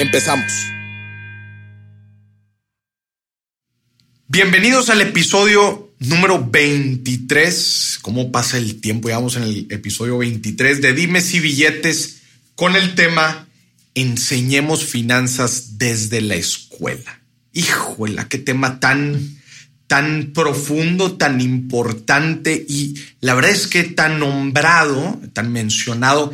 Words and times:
Empezamos. 0.00 0.50
Bienvenidos 4.28 4.88
al 4.88 5.02
episodio 5.02 5.92
número 5.98 6.42
23. 6.42 7.98
¿Cómo 8.00 8.32
pasa 8.32 8.56
el 8.56 8.80
tiempo? 8.80 9.08
Llevamos 9.08 9.36
en 9.36 9.42
el 9.42 9.66
episodio 9.68 10.16
23 10.16 10.80
de 10.80 10.94
Dimes 10.94 11.34
y 11.34 11.40
Billetes 11.40 12.22
con 12.54 12.76
el 12.76 12.94
tema 12.94 13.46
Enseñemos 13.94 14.86
finanzas 14.86 15.76
desde 15.76 16.22
la 16.22 16.36
escuela. 16.36 17.20
Híjole, 17.52 18.26
qué 18.30 18.38
tema 18.38 18.80
tan, 18.80 19.38
tan 19.86 20.30
profundo, 20.32 21.18
tan 21.18 21.42
importante 21.42 22.64
y 22.66 22.94
la 23.20 23.34
verdad 23.34 23.50
es 23.50 23.66
que 23.66 23.84
tan 23.84 24.18
nombrado, 24.18 25.20
tan 25.34 25.52
mencionado 25.52 26.32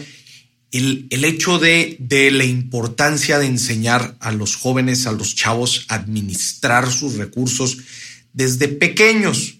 el, 0.73 1.07
el 1.11 1.25
hecho 1.25 1.59
de, 1.59 1.97
de, 1.99 2.31
la 2.31 2.45
importancia 2.45 3.39
de 3.39 3.47
enseñar 3.47 4.17
a 4.21 4.33
los 4.33 4.57
jóvenes, 4.57 5.07
a 5.07 5.13
los 5.13 5.35
chavos, 5.35 5.87
a 5.89 5.95
administrar 5.95 6.91
sus 6.91 7.15
recursos 7.15 7.79
desde 8.33 8.69
pequeños. 8.69 9.59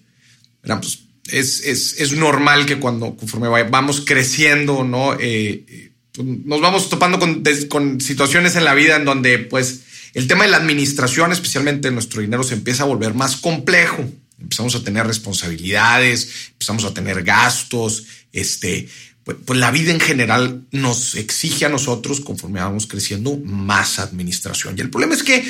Pues, 0.61 0.99
es, 1.29 1.61
es, 1.65 1.99
es, 1.99 2.11
normal 2.13 2.65
que 2.65 2.79
cuando 2.79 3.15
conforme 3.15 3.47
vamos 3.47 4.03
creciendo, 4.05 4.83
¿no? 4.83 5.17
Eh, 5.19 5.91
pues, 6.11 6.27
nos 6.27 6.61
vamos 6.61 6.89
topando 6.89 7.19
con, 7.19 7.43
con, 7.69 8.01
situaciones 8.01 8.55
en 8.55 8.65
la 8.65 8.73
vida 8.73 8.95
en 8.95 9.05
donde, 9.05 9.39
pues, 9.39 9.81
el 10.13 10.27
tema 10.27 10.45
de 10.45 10.51
la 10.51 10.57
administración, 10.57 11.31
especialmente 11.31 11.91
nuestro 11.91 12.21
dinero, 12.21 12.43
se 12.43 12.55
empieza 12.55 12.83
a 12.83 12.87
volver 12.87 13.13
más 13.13 13.37
complejo. 13.37 14.05
Empezamos 14.39 14.75
a 14.75 14.83
tener 14.83 15.05
responsabilidades, 15.05 16.51
empezamos 16.51 16.85
a 16.85 16.93
tener 16.93 17.23
gastos, 17.23 18.05
este, 18.31 18.87
pues, 19.27 19.39
pues, 19.45 19.59
la 19.59 19.71
vida 19.71 19.91
en 19.91 19.99
general 19.99 20.65
nos 20.71 21.15
exige 21.15 21.65
a 21.65 21.69
nosotros, 21.69 22.21
conforme 22.21 22.61
vamos 22.61 22.87
creciendo, 22.87 23.35
más 23.43 23.99
administración. 23.99 24.75
Y 24.77 24.79
el 24.79 24.89
problema 24.89 25.15
es 25.15 25.21
que 25.21 25.43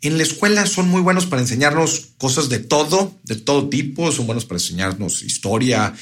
en 0.00 0.16
la 0.16 0.22
escuela 0.22 0.64
son 0.64 0.88
muy 0.88 1.02
buenos 1.02 1.26
para 1.26 1.42
enseñarnos 1.42 2.12
cosas 2.16 2.48
de 2.48 2.58
todo, 2.58 3.14
de 3.24 3.36
todo 3.36 3.68
tipo, 3.68 4.10
son 4.12 4.24
buenos 4.24 4.46
para 4.46 4.60
enseñarnos 4.60 5.22
historia, 5.24 5.92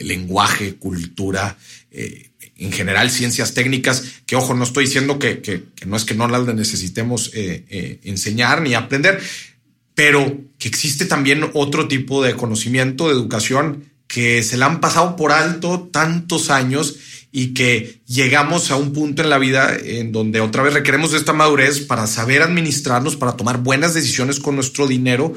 lenguaje, 0.00 0.74
cultura, 0.74 1.56
eh, 1.92 2.30
en 2.56 2.72
general 2.72 3.12
ciencias 3.12 3.54
técnicas, 3.54 4.02
que 4.26 4.34
ojo, 4.34 4.52
no 4.52 4.64
estoy 4.64 4.86
diciendo 4.86 5.20
que, 5.20 5.42
que, 5.42 5.62
no 5.86 5.96
es 5.96 6.04
que 6.04 6.14
no 6.14 6.26
las 6.26 6.52
necesitemos 6.52 7.30
eh, 7.32 7.64
eh, 7.68 8.00
enseñar 8.02 8.60
ni 8.60 8.74
aprender, 8.74 9.20
pero 9.94 10.36
que 10.58 10.66
existe 10.66 11.06
también 11.06 11.48
otro 11.54 11.86
tipo 11.86 12.24
de 12.24 12.34
conocimiento, 12.34 13.06
de 13.06 13.14
educación 13.14 13.89
que 14.12 14.42
se 14.42 14.56
la 14.56 14.66
han 14.66 14.80
pasado 14.80 15.14
por 15.14 15.30
alto 15.30 15.88
tantos 15.92 16.50
años 16.50 16.96
y 17.30 17.54
que 17.54 18.00
llegamos 18.08 18.72
a 18.72 18.76
un 18.76 18.92
punto 18.92 19.22
en 19.22 19.30
la 19.30 19.38
vida 19.38 19.76
en 19.80 20.10
donde 20.10 20.40
otra 20.40 20.64
vez 20.64 20.74
requeremos 20.74 21.14
esta 21.14 21.32
madurez 21.32 21.82
para 21.82 22.08
saber 22.08 22.42
administrarnos, 22.42 23.14
para 23.14 23.36
tomar 23.36 23.58
buenas 23.58 23.94
decisiones 23.94 24.40
con 24.40 24.56
nuestro 24.56 24.88
dinero 24.88 25.32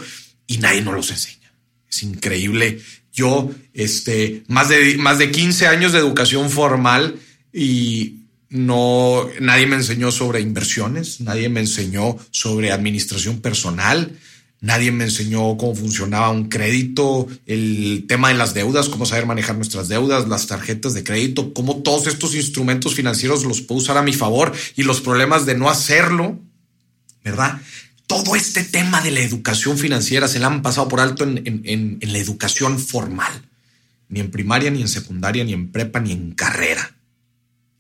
y 0.48 0.58
nadie 0.58 0.82
nos 0.82 0.96
los 0.96 1.12
enseña. 1.12 1.54
Es 1.88 2.02
increíble. 2.02 2.82
Yo, 3.14 3.52
este, 3.76 4.44
más 4.48 4.70
de, 4.70 4.98
más 4.98 5.20
de 5.20 5.30
15 5.30 5.68
años 5.68 5.92
de 5.92 6.00
educación 6.00 6.50
formal 6.50 7.18
y 7.54 8.22
no, 8.50 9.30
nadie 9.40 9.68
me 9.68 9.76
enseñó 9.76 10.12
sobre 10.12 10.42
inversiones, 10.42 11.22
nadie 11.22 11.48
me 11.48 11.60
enseñó 11.60 12.18
sobre 12.32 12.72
administración 12.72 13.40
personal, 13.40 14.18
Nadie 14.64 14.94
me 14.94 15.04
enseñó 15.04 15.58
cómo 15.58 15.76
funcionaba 15.76 16.30
un 16.30 16.48
crédito, 16.48 17.28
el 17.46 18.06
tema 18.08 18.30
de 18.30 18.36
las 18.36 18.54
deudas, 18.54 18.88
cómo 18.88 19.06
saber 19.06 19.26
manejar 19.26 19.58
nuestras 19.58 19.90
deudas, 19.90 20.30
las 20.30 20.48
tarjetas 20.48 20.94
de 20.94 21.04
crédito, 21.04 21.54
cómo 21.54 21.84
todos 21.84 22.08
estos 22.08 22.34
instrumentos 22.34 22.96
financieros 22.96 23.44
los 23.44 23.60
puedo 23.60 23.82
usar 23.82 23.98
a 23.98 24.04
mi 24.04 24.14
favor 24.14 24.54
y 24.78 24.84
los 24.84 25.02
problemas 25.02 25.46
de 25.46 25.56
no 25.56 25.70
hacerlo, 25.70 26.40
¿verdad? 27.26 27.60
Todo 28.08 28.38
este 28.38 28.64
tema 28.64 29.02
de 29.02 29.12
la 29.12 29.20
educación 29.20 29.78
financiera 29.78 30.30
se 30.30 30.40
la 30.40 30.48
han 30.48 30.62
pasado 30.62 30.88
por 30.88 31.02
alto 31.02 31.26
en, 31.26 31.42
en 31.46 32.00
la 32.14 32.18
educación 32.18 32.80
formal, 32.80 33.34
ni 34.08 34.22
en 34.22 34.32
primaria, 34.32 34.72
ni 34.72 34.80
en 34.80 34.88
secundaria, 34.88 35.44
ni 35.44 35.52
en 35.52 35.74
prepa, 35.74 36.00
ni 36.00 36.14
en 36.14 36.32
carrera. 36.32 36.96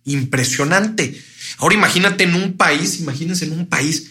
Impresionante. 0.04 1.18
Ahora 1.60 1.76
imagínate 1.76 2.26
en 2.26 2.36
un 2.36 2.58
país, 2.58 3.00
imagínense 3.00 3.46
en 3.46 3.54
un 3.54 3.68
país 3.68 4.10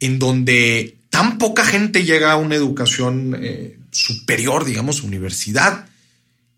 en 0.00 0.18
donde 0.18 0.99
tan 1.20 1.36
poca 1.36 1.66
gente 1.66 2.04
llega 2.04 2.32
a 2.32 2.36
una 2.36 2.54
educación 2.54 3.36
eh, 3.38 3.78
superior, 3.90 4.64
digamos, 4.64 5.02
universidad. 5.02 5.84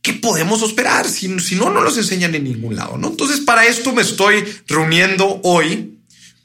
¿Qué 0.02 0.12
podemos 0.12 0.62
esperar 0.62 1.08
si, 1.08 1.26
no, 1.26 1.70
no 1.70 1.80
los 1.80 1.98
enseñan 1.98 2.32
en 2.36 2.44
ningún 2.44 2.76
lado? 2.76 2.96
¿no? 2.96 3.08
Entonces, 3.08 3.40
para 3.40 3.66
esto 3.66 3.92
me 3.92 4.02
estoy 4.02 4.44
reuniendo 4.68 5.40
hoy 5.42 5.98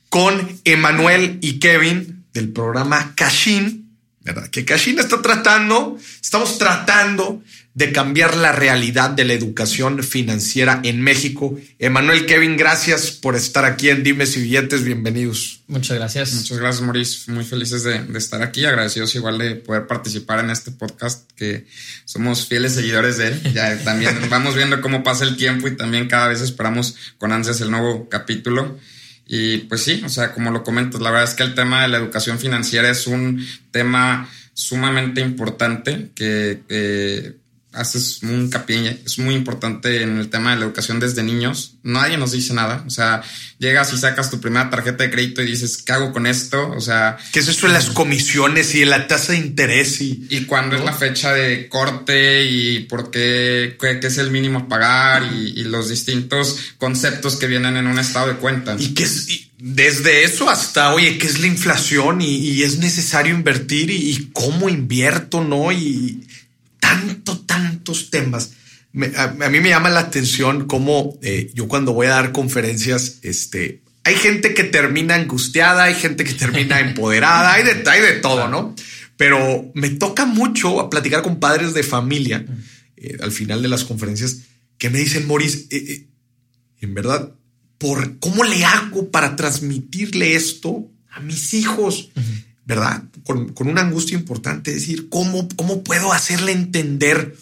con 0.10 0.60
Emanuel 0.64 1.38
y 1.42 1.60
Kevin 1.60 2.26
del 2.34 2.52
programa 2.52 3.14
Cashin, 3.14 3.88
¿verdad? 4.22 4.50
Que 4.50 4.66
Cashin 4.66 4.98
está 4.98 5.22
tratando, 5.22 6.00
estamos 6.20 6.58
tratando 6.58 7.44
de 7.78 7.92
cambiar 7.92 8.36
la 8.36 8.52
realidad 8.52 9.12
de 9.12 9.24
la 9.24 9.34
educación 9.34 10.02
financiera 10.02 10.82
en 10.84 11.00
México. 11.00 11.56
Emanuel, 11.78 12.26
Kevin, 12.26 12.58
gracias 12.58 13.12
por 13.12 13.36
estar 13.36 13.66
aquí 13.66 13.90
en 13.90 14.02
Dimes 14.04 14.36
y 14.36 14.42
Billetes. 14.42 14.84
Bienvenidos. 14.84 15.62
Muchas 15.68 15.96
gracias. 15.96 16.34
Muchas 16.34 16.58
gracias, 16.58 16.84
Maurice. 16.84 17.32
Muy 17.32 17.44
felices 17.44 17.84
de, 17.84 18.04
estar 18.18 18.42
aquí. 18.42 18.66
Agradecidos 18.66 19.14
igual 19.14 19.38
de 19.38 19.58
poder 19.58 19.86
participar 19.86 20.40
en 20.40 20.50
este 20.50 20.72
podcast, 20.72 21.30
que 21.34 21.68
somos 22.04 22.48
fieles 22.48 22.74
seguidores 22.74 23.18
de 23.18 23.28
él. 23.28 23.54
Ya 23.54 23.78
también 23.84 24.18
vamos 24.28 24.56
viendo 24.56 24.82
cómo 24.82 25.04
pasa 25.04 25.24
el 25.26 25.38
tiempo 25.38 25.68
y 25.68 25.78
también 25.78 26.08
cada 26.08 26.30
vez 26.30 26.42
esperamos 26.42 26.96
con 27.20 27.32
ansias 27.32 27.62
el 27.62 27.70
nuevo 27.70 28.10
capítulo. 28.10 28.80
Y 29.28 29.60
pues 29.60 29.84
sí, 29.84 30.02
o 30.04 30.10
sea, 30.10 30.34
como 30.34 30.50
lo 30.50 30.64
comentas, 30.64 31.00
la 31.00 31.12
verdad 31.12 31.30
es 31.30 31.36
que 31.36 31.44
el 31.44 31.54
tema 31.54 31.84
de 31.84 31.90
la 31.90 31.98
educación 31.98 32.40
financiera 32.40 32.90
es 32.90 33.06
un 33.06 33.46
tema 33.70 34.28
sumamente 34.56 35.22
importante 35.22 36.10
que 36.16 36.64
eh, 36.70 37.36
haces 37.78 38.22
un 38.24 38.42
hincapié, 38.42 39.02
es 39.06 39.20
muy 39.20 39.36
importante 39.36 40.02
en 40.02 40.18
el 40.18 40.30
tema 40.30 40.52
de 40.52 40.58
la 40.58 40.66
educación 40.66 41.00
desde 41.00 41.24
niños. 41.24 41.76
Nadie 41.84 42.18
nos 42.18 42.32
dice 42.32 42.54
nada. 42.54 42.84
O 42.86 42.90
sea, 42.90 43.22
llegas 43.60 43.94
y 43.94 43.98
sacas 43.98 44.30
tu 44.30 44.42
primera 44.42 44.70
tarjeta 44.70 45.04
de 45.04 45.12
crédito 45.12 45.42
y 45.42 45.48
dices, 45.48 45.78
¿qué 45.78 45.94
hago 45.94 46.12
con 46.12 46.28
esto? 46.28 46.72
O 46.72 46.82
sea, 46.82 47.18
¿qué 47.32 47.40
es 47.40 47.48
eso 47.48 47.68
de 47.68 47.74
las 47.74 47.90
comisiones 47.90 48.74
y 48.76 48.82
de 48.82 48.88
la 48.88 49.08
tasa 49.08 49.34
de 49.34 49.40
interés? 49.40 50.02
Y, 50.02 50.28
y 50.30 50.46
cuándo 50.46 50.76
es 50.76 50.84
la 50.84 50.94
fecha 50.94 51.34
de 51.34 51.70
corte 51.70 52.46
y 52.46 52.80
por 52.82 53.12
qué, 53.12 53.78
qué, 53.80 54.00
es 54.06 54.18
el 54.18 54.32
mínimo 54.32 54.60
a 54.60 54.68
pagar 54.68 55.24
y, 55.24 55.64
los 55.68 55.90
distintos 55.90 56.58
conceptos 56.78 57.36
que 57.36 57.48
vienen 57.48 57.76
en 57.76 57.88
un 57.88 58.00
estado 58.00 58.28
de 58.28 58.36
cuenta. 58.36 58.76
Y 58.80 58.94
que 58.94 59.04
es, 59.04 59.28
desde 59.58 60.24
eso 60.24 60.50
hasta, 60.50 60.94
oye, 60.94 61.18
¿qué 61.18 61.28
es 61.28 61.40
la 61.40 61.48
inflación? 61.48 62.22
Y, 62.22 62.64
es 62.64 62.78
necesario 62.78 63.34
invertir 63.34 63.90
y, 63.90 64.12
y 64.12 64.30
cómo 64.34 64.70
invierto, 64.70 65.44
¿no? 65.44 65.72
Y 65.72 66.27
tanto, 66.88 67.40
tantos 67.40 68.10
temas. 68.10 68.52
a, 69.16 69.50
mí 69.50 69.60
me 69.60 69.70
llama 69.70 69.90
la 69.90 70.00
atención 70.02 70.68
cómo 70.68 71.18
eh, 71.22 71.52
yo 71.54 71.68
cuando 71.68 71.94
voy 71.94 72.08
a 72.08 72.12
dar 72.12 72.32
conferencias, 72.32 73.20
este, 73.24 73.82
hay 74.04 74.16
gente 74.16 74.54
que 74.54 74.64
termina 74.64 75.16
angustiada, 75.16 75.84
hay 75.84 75.96
gente 75.96 76.24
que 76.24 76.34
termina 76.34 76.80
empoderada, 76.88 77.54
hay 77.54 77.64
de, 77.64 77.74
de 77.76 78.20
todo, 78.22 78.48
¿no? 78.48 78.76
Pero 79.18 79.72
me 79.74 79.90
toca 79.90 80.26
mucho 80.26 80.90
platicar 80.90 81.24
con 81.24 81.40
padres 81.40 81.74
de 81.74 81.84
familia 81.84 82.46
eh, 82.96 83.18
al 83.22 83.32
final 83.32 83.62
de 83.62 83.68
las 83.68 83.84
conferencias 83.84 84.42
que 84.78 84.90
me 84.90 85.00
dicen, 85.00 85.28
Moris, 85.28 85.68
eh, 85.72 86.08
en 86.80 86.94
verdad, 86.94 87.34
por 87.78 88.20
cómo 88.20 88.44
le 88.44 88.64
hago 88.64 89.12
para 89.12 89.36
transmitirle 89.36 90.36
esto 90.36 90.90
a 91.10 91.20
mis 91.20 91.54
hijos. 91.54 92.12
¿Verdad? 92.68 93.04
Con, 93.24 93.54
una 93.68 93.82
angustia 93.82 94.18
importante, 94.18 94.74
decir, 94.74 95.08
¿cómo, 95.08 95.48
¿cómo 95.56 95.84
puedo 95.84 96.12
hacerle 96.12 96.52
entender? 96.52 97.36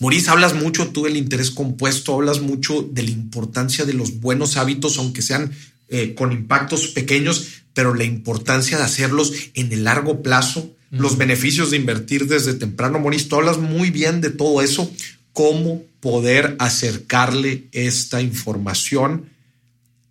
Maurice, 0.00 0.28
hablas 0.28 0.54
mucho 0.54 0.88
tú 0.88 1.04
del 1.04 1.16
interés 1.16 1.52
compuesto, 1.52 2.14
hablas 2.14 2.40
mucho 2.40 2.82
de 2.82 3.04
la 3.04 3.10
importancia 3.10 3.84
de 3.84 3.94
los 3.94 4.20
buenos 4.20 4.56
hábitos, 4.56 4.98
aunque 4.98 5.22
sean 5.22 5.52
eh, 5.88 6.14
con 6.14 6.32
impactos 6.32 6.88
pequeños, 6.88 7.62
pero 7.74 7.94
la 7.94 8.04
importancia 8.04 8.76
de 8.76 8.82
hacerlos 8.82 9.32
en 9.54 9.72
el 9.72 9.84
largo 9.84 10.22
plazo, 10.22 10.72
los 10.90 11.16
beneficios 11.16 11.70
de 11.70 11.76
invertir 11.76 12.26
desde 12.26 12.54
temprano. 12.54 12.98
Maurice, 12.98 13.28
tú 13.28 13.36
hablas 13.36 13.58
muy 13.58 13.90
bien 13.90 14.20
de 14.20 14.30
todo 14.30 14.62
eso, 14.62 14.90
cómo 15.32 15.82
poder 16.00 16.56
acercarle 16.58 17.68
esta 17.72 18.20
información 18.20 19.26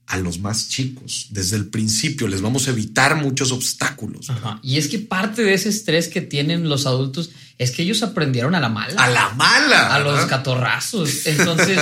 a 0.07 0.17
los 0.17 0.39
más 0.39 0.69
chicos. 0.69 1.27
Desde 1.31 1.55
el 1.55 1.67
principio 1.67 2.27
les 2.27 2.41
vamos 2.41 2.67
a 2.67 2.71
evitar 2.71 3.15
muchos 3.15 3.51
obstáculos. 3.51 4.27
Y 4.61 4.77
es 4.77 4.87
que 4.87 4.99
parte 4.99 5.43
de 5.43 5.53
ese 5.53 5.69
estrés 5.69 6.07
que 6.07 6.21
tienen 6.21 6.69
los 6.69 6.85
adultos 6.85 7.31
es 7.57 7.71
que 7.71 7.83
ellos 7.83 8.03
aprendieron 8.03 8.53
a 8.53 8.59
la 8.59 8.69
mala. 8.69 9.01
A 9.01 9.09
la 9.09 9.29
mala. 9.29 9.95
A 9.95 9.99
los 9.99 10.25
catorrazos. 10.25 11.25
Entonces, 11.25 11.79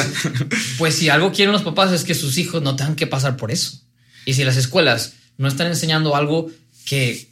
pues 0.77 0.95
si 0.95 1.09
algo 1.09 1.31
quieren 1.31 1.51
los 1.51 1.63
papás 1.63 1.91
es 1.91 2.03
que 2.03 2.15
sus 2.15 2.37
hijos 2.37 2.61
no 2.61 2.75
tengan 2.75 2.95
que 2.95 3.07
pasar 3.07 3.35
por 3.35 3.51
eso. 3.51 3.81
Y 4.25 4.33
si 4.35 4.43
las 4.43 4.55
escuelas 4.55 5.13
no 5.37 5.47
están 5.47 5.67
enseñando 5.67 6.15
algo 6.15 6.49
que 6.85 7.29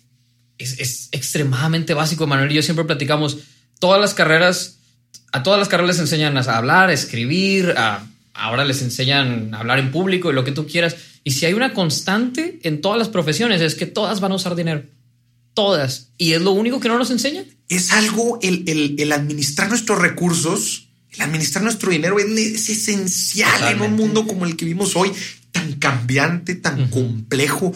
es, 0.58 1.10
extremadamente 1.12 1.94
básico, 1.94 2.28
Manuel 2.28 2.52
y 2.52 2.56
yo 2.56 2.62
siempre 2.64 2.86
platicamos, 2.86 3.38
todas 3.80 4.02
las 4.02 4.14
carreras, 4.14 4.78
a 5.32 5.44
todas 5.44 5.60
las 5.60 5.70
carreras 5.70 5.96
les 5.96 6.00
enseñan 6.00 6.38
a 6.38 6.42
hablar, 6.42 6.90
a 6.90 6.94
escribir, 6.94 7.74
a 7.78 8.04
ahora 8.34 8.66
les 8.66 8.82
enseñan 8.82 9.54
a 9.54 9.60
hablar 9.60 9.80
en 9.80 9.92
público 9.92 10.32
y 10.32 10.34
lo 10.34 10.44
que 10.44 10.52
tú 10.52 10.68
quieras. 10.68 10.96
Y 11.24 11.32
si 11.32 11.46
hay 11.46 11.54
una 11.54 11.74
constante 11.74 12.60
en 12.64 12.82
todas 12.82 12.98
las 12.98 13.10
profesiones 13.10 13.62
es 13.62 13.76
que 13.76 13.86
todas 13.86 14.20
van 14.20 14.32
a 14.32 14.36
usar 14.36 14.56
dinero. 14.56 14.84
Todas. 15.54 16.10
Y 16.18 16.34
es 16.34 16.42
lo 16.42 16.52
único 16.52 16.80
que 16.80 16.88
no 16.88 16.98
nos 16.98 17.12
enseñan. 17.12 17.46
Es 17.68 17.92
algo, 17.92 18.40
el, 18.42 19.12
administrar 19.12 19.70
nuestros 19.70 20.00
recursos, 20.00 20.88
el 21.12 21.22
administrar 21.22 21.64
nuestro 21.64 21.92
dinero 21.92 22.18
es, 22.20 22.70
esencial 22.70 23.74
en 23.74 23.82
un 23.82 23.94
mundo 23.94 24.26
como 24.26 24.46
el 24.46 24.56
que 24.56 24.66
vivimos 24.66 24.96
hoy, 24.96 25.12
tan 25.52 25.74
cambiante, 25.74 26.56
tan 26.56 26.90
complejo, 26.90 27.74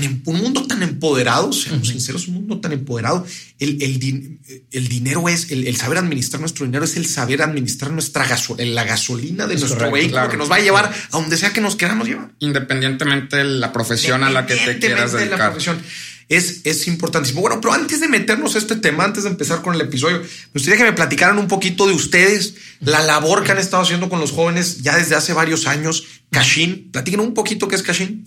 tan 0.00 0.22
un 0.24 0.36
mundo 0.36 0.66
tan 0.66 0.82
empoderado, 0.82 1.52
seamos 1.52 1.88
sinceros, 1.88 2.28
un 2.28 2.34
mundo 2.34 2.60
tan 2.60 2.72
empoderado. 2.72 3.26
El, 3.58 3.82
el, 3.82 4.88
dinero 4.88 5.28
es 5.28 5.50
el, 5.50 5.76
saber 5.76 5.98
administrar 5.98 6.40
nuestro 6.40 6.66
dinero, 6.66 6.84
es 6.84 6.96
el 6.96 7.06
saber 7.06 7.42
administrar 7.42 7.92
nuestra 7.92 8.26
gasolina, 8.26 8.72
la 8.72 8.84
gasolina 8.84 9.46
de 9.46 9.56
nuestro 9.56 9.90
vehículo 9.90 10.28
que 10.28 10.36
nos 10.36 10.50
va 10.50 10.56
a 10.56 10.60
llevar 10.60 10.86
a 10.86 11.16
donde 11.16 11.36
sea 11.36 11.52
que 11.52 11.60
nos 11.60 11.76
queramos 11.76 12.08
llevar. 12.08 12.32
Independientemente 12.40 13.36
de 13.36 13.44
la 13.44 13.72
profesión 13.72 14.24
a 14.24 14.30
la 14.30 14.46
que 14.46 14.56
te 14.56 14.78
quieras 14.78 15.12
dedicar. 15.12 15.38
la 15.38 15.50
profesión. 15.50 15.80
Es, 16.28 16.62
es 16.64 16.88
importantísimo. 16.88 17.42
Bueno, 17.42 17.60
pero 17.60 17.74
antes 17.74 18.00
de 18.00 18.08
meternos 18.08 18.54
a 18.54 18.58
este 18.58 18.76
tema, 18.76 19.04
antes 19.04 19.24
de 19.24 19.30
empezar 19.30 19.60
con 19.60 19.74
el 19.74 19.82
episodio, 19.82 20.20
me 20.20 20.52
gustaría 20.54 20.78
que 20.78 20.84
me 20.84 20.94
platicaran 20.94 21.38
un 21.38 21.48
poquito 21.48 21.86
de 21.86 21.92
ustedes, 21.92 22.54
la 22.80 23.02
labor 23.02 23.44
que 23.44 23.52
han 23.52 23.58
estado 23.58 23.82
haciendo 23.82 24.08
con 24.08 24.20
los 24.20 24.32
jóvenes 24.32 24.82
ya 24.82 24.96
desde 24.96 25.14
hace 25.16 25.34
varios 25.34 25.66
años. 25.66 26.04
Cashin, 26.30 26.90
platiquen 26.90 27.20
un 27.20 27.34
poquito 27.34 27.68
qué 27.68 27.76
es 27.76 27.82
Cashin. 27.82 28.26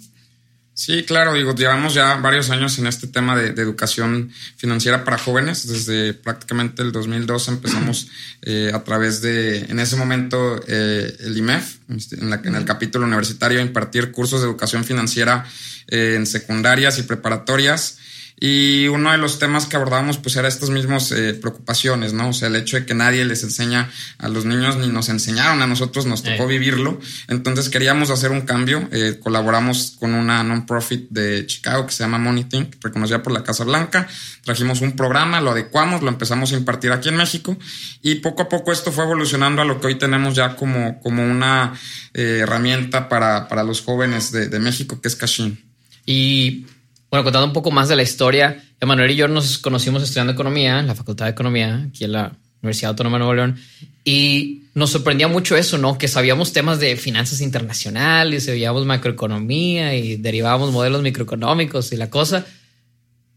Sí, 0.77 1.03
claro, 1.05 1.33
digo, 1.33 1.55
llevamos 1.55 1.95
ya 1.95 2.17
varios 2.17 2.51
años 2.51 2.77
en 2.77 2.85
este 2.85 3.07
tema 3.07 3.35
de, 3.35 3.47
educación 3.59 4.31
financiera 4.57 5.03
para 5.03 5.17
jóvenes. 5.17 5.67
Desde 5.67 6.13
prácticamente 6.13 6.83
el 6.83 6.91
2002 6.91 7.47
empezamos 7.47 8.09
eh, 8.43 8.69
a 8.71 8.83
través 8.83 9.19
de, 9.21 9.61
en 9.61 9.79
ese 9.79 9.95
momento, 9.95 10.61
eh, 10.67 11.17
el 11.21 11.35
IMEF, 11.35 11.77
este, 11.89 12.17
en, 12.17 12.29
la, 12.29 12.39
en 12.43 12.53
el 12.53 12.63
capítulo 12.63 13.07
universitario, 13.07 13.59
impartir 13.59 14.11
cursos 14.11 14.41
de 14.41 14.45
educación 14.45 14.83
financiera 14.83 15.47
eh, 15.87 16.13
en 16.15 16.27
secundarias 16.27 16.99
y 16.99 17.03
preparatorias. 17.03 17.97
Y 18.39 18.87
uno 18.87 19.11
de 19.11 19.17
los 19.17 19.39
temas 19.39 19.65
que 19.65 19.77
abordábamos 19.77 20.19
pues 20.19 20.35
era 20.35 20.47
estas 20.47 20.69
mismas 20.69 21.11
eh, 21.11 21.33
preocupaciones, 21.33 22.13
¿no? 22.13 22.29
O 22.29 22.33
sea, 22.33 22.49
el 22.49 22.55
hecho 22.55 22.77
de 22.77 22.85
que 22.85 22.93
nadie 22.93 23.25
les 23.25 23.41
enseña 23.41 23.89
a 24.19 24.27
los 24.27 24.45
niños 24.45 24.77
ni 24.77 24.89
nos 24.89 25.09
enseñaron 25.09 25.63
a 25.63 25.67
nosotros, 25.67 26.05
nos 26.05 26.21
tocó 26.21 26.43
eh. 26.43 26.47
vivirlo. 26.47 26.99
Entonces 27.27 27.69
queríamos 27.69 28.11
hacer 28.11 28.29
un 28.29 28.41
cambio. 28.41 28.87
Eh, 28.91 29.17
colaboramos 29.19 29.95
con 29.99 30.13
una 30.13 30.43
non-profit 30.43 31.09
de 31.09 31.47
Chicago 31.47 31.87
que 31.87 31.93
se 31.93 32.03
llama 32.03 32.19
Money 32.19 32.43
Think, 32.43 32.75
reconocida 32.79 33.23
por 33.23 33.33
la 33.33 33.43
Casa 33.43 33.63
Blanca. 33.63 34.07
Trajimos 34.43 34.81
un 34.81 34.95
programa, 34.95 35.41
lo 35.41 35.51
adecuamos, 35.51 36.03
lo 36.03 36.09
empezamos 36.09 36.53
a 36.53 36.57
impartir 36.57 36.91
aquí 36.91 37.09
en 37.09 37.15
México 37.15 37.57
y 38.03 38.15
poco 38.15 38.43
a 38.43 38.49
poco 38.49 38.71
esto 38.71 38.91
fue 38.91 39.03
evolucionando 39.05 39.63
a 39.63 39.65
lo 39.65 39.81
que 39.81 39.87
hoy 39.87 39.95
tenemos 39.95 40.35
ya 40.35 40.55
como, 40.55 40.99
como 41.01 41.23
una 41.25 41.73
herramienta 42.13 43.09
para, 43.09 43.47
para 43.47 43.63
los 43.63 43.81
jóvenes 43.81 44.31
de, 44.31 44.47
de 44.47 44.59
México, 44.59 45.01
que 45.01 45.07
es 45.07 45.15
Cashin. 45.15 45.59
Y 46.05 46.65
bueno, 47.09 47.23
contando 47.23 47.47
un 47.47 47.53
poco 47.53 47.71
más 47.71 47.87
de 47.87 47.95
la 47.95 48.03
historia, 48.03 48.61
Emanuel 48.79 49.11
y 49.11 49.15
yo 49.15 49.27
nos 49.27 49.57
conocimos 49.59 50.03
estudiando 50.03 50.33
economía 50.33 50.79
en 50.79 50.87
la 50.87 50.95
Facultad 50.95 51.25
de 51.25 51.31
Economía, 51.31 51.87
aquí 51.87 52.03
en 52.03 52.11
la 52.11 52.33
Universidad 52.61 52.89
Autónoma 52.91 53.17
de 53.17 53.19
Nuevo 53.19 53.33
León, 53.33 53.59
y 54.03 54.63
nos 54.73 54.91
sorprendía 54.91 55.27
mucho 55.27 55.55
eso, 55.57 55.77
¿no? 55.77 55.97
Que 55.97 56.07
sabíamos 56.07 56.53
temas 56.53 56.79
de 56.79 56.95
finanzas 56.97 57.41
internacionales, 57.41 58.45
sabíamos 58.45 58.85
macroeconomía 58.85 59.95
y 59.95 60.17
derivábamos 60.17 60.71
modelos 60.71 61.01
microeconómicos 61.01 61.91
y 61.91 61.97
la 61.97 62.09
cosa. 62.09 62.45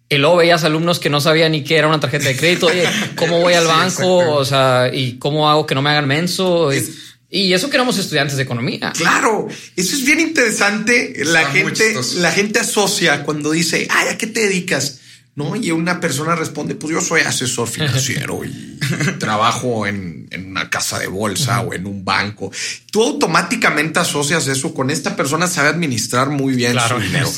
Y 0.08 0.18
luego 0.18 0.36
veías 0.36 0.64
alumnos 0.64 0.98
que 0.98 1.08
no 1.08 1.20
sabían 1.20 1.52
ni 1.52 1.62
qué 1.62 1.76
era 1.76 1.86
una 1.86 2.00
tarjeta 2.00 2.26
de 2.26 2.36
crédito, 2.36 2.66
oye, 2.66 2.84
¿cómo 3.16 3.40
voy 3.40 3.54
al 3.54 3.66
banco? 3.66 4.18
o 4.34 4.44
sea, 4.44 4.90
¿y 4.92 5.18
cómo 5.18 5.48
hago 5.48 5.66
que 5.66 5.74
no 5.74 5.82
me 5.82 5.90
hagan 5.90 6.08
menso? 6.08 6.72
Y 6.74 6.84
eso 7.30 7.70
que 7.70 7.76
éramos 7.76 7.96
estudiantes 7.98 8.36
de 8.36 8.42
economía. 8.42 8.92
Claro, 8.96 9.46
eso 9.76 9.96
es 9.96 10.04
bien 10.04 10.20
interesante. 10.20 11.14
La 11.24 11.46
gente, 11.46 11.94
la 12.16 12.32
gente 12.32 12.58
asocia 12.58 13.22
cuando 13.22 13.52
dice, 13.52 13.86
ay, 13.88 14.08
¿a 14.08 14.18
qué 14.18 14.26
te 14.26 14.40
dedicas? 14.40 14.98
¿No? 15.36 15.54
Y 15.54 15.70
una 15.70 16.00
persona 16.00 16.34
responde, 16.34 16.74
pues 16.74 16.92
yo 16.92 17.00
soy 17.00 17.20
asesor 17.20 17.68
financiero 17.70 18.44
y 18.44 18.78
trabajo 19.18 19.86
en, 19.86 20.28
una 20.48 20.68
casa 20.68 20.98
de 20.98 21.06
bolsa 21.06 21.60
o 21.60 21.72
en 21.72 21.86
un 21.86 22.04
banco. 22.04 22.50
Tú 22.90 23.02
automáticamente 23.02 24.00
asocias 24.00 24.48
eso 24.48 24.74
con 24.74 24.90
esta 24.90 25.14
persona 25.14 25.46
sabe 25.46 25.68
administrar 25.68 26.30
muy 26.30 26.54
bien 26.56 26.76
su 26.88 26.98
dinero. 26.98 27.32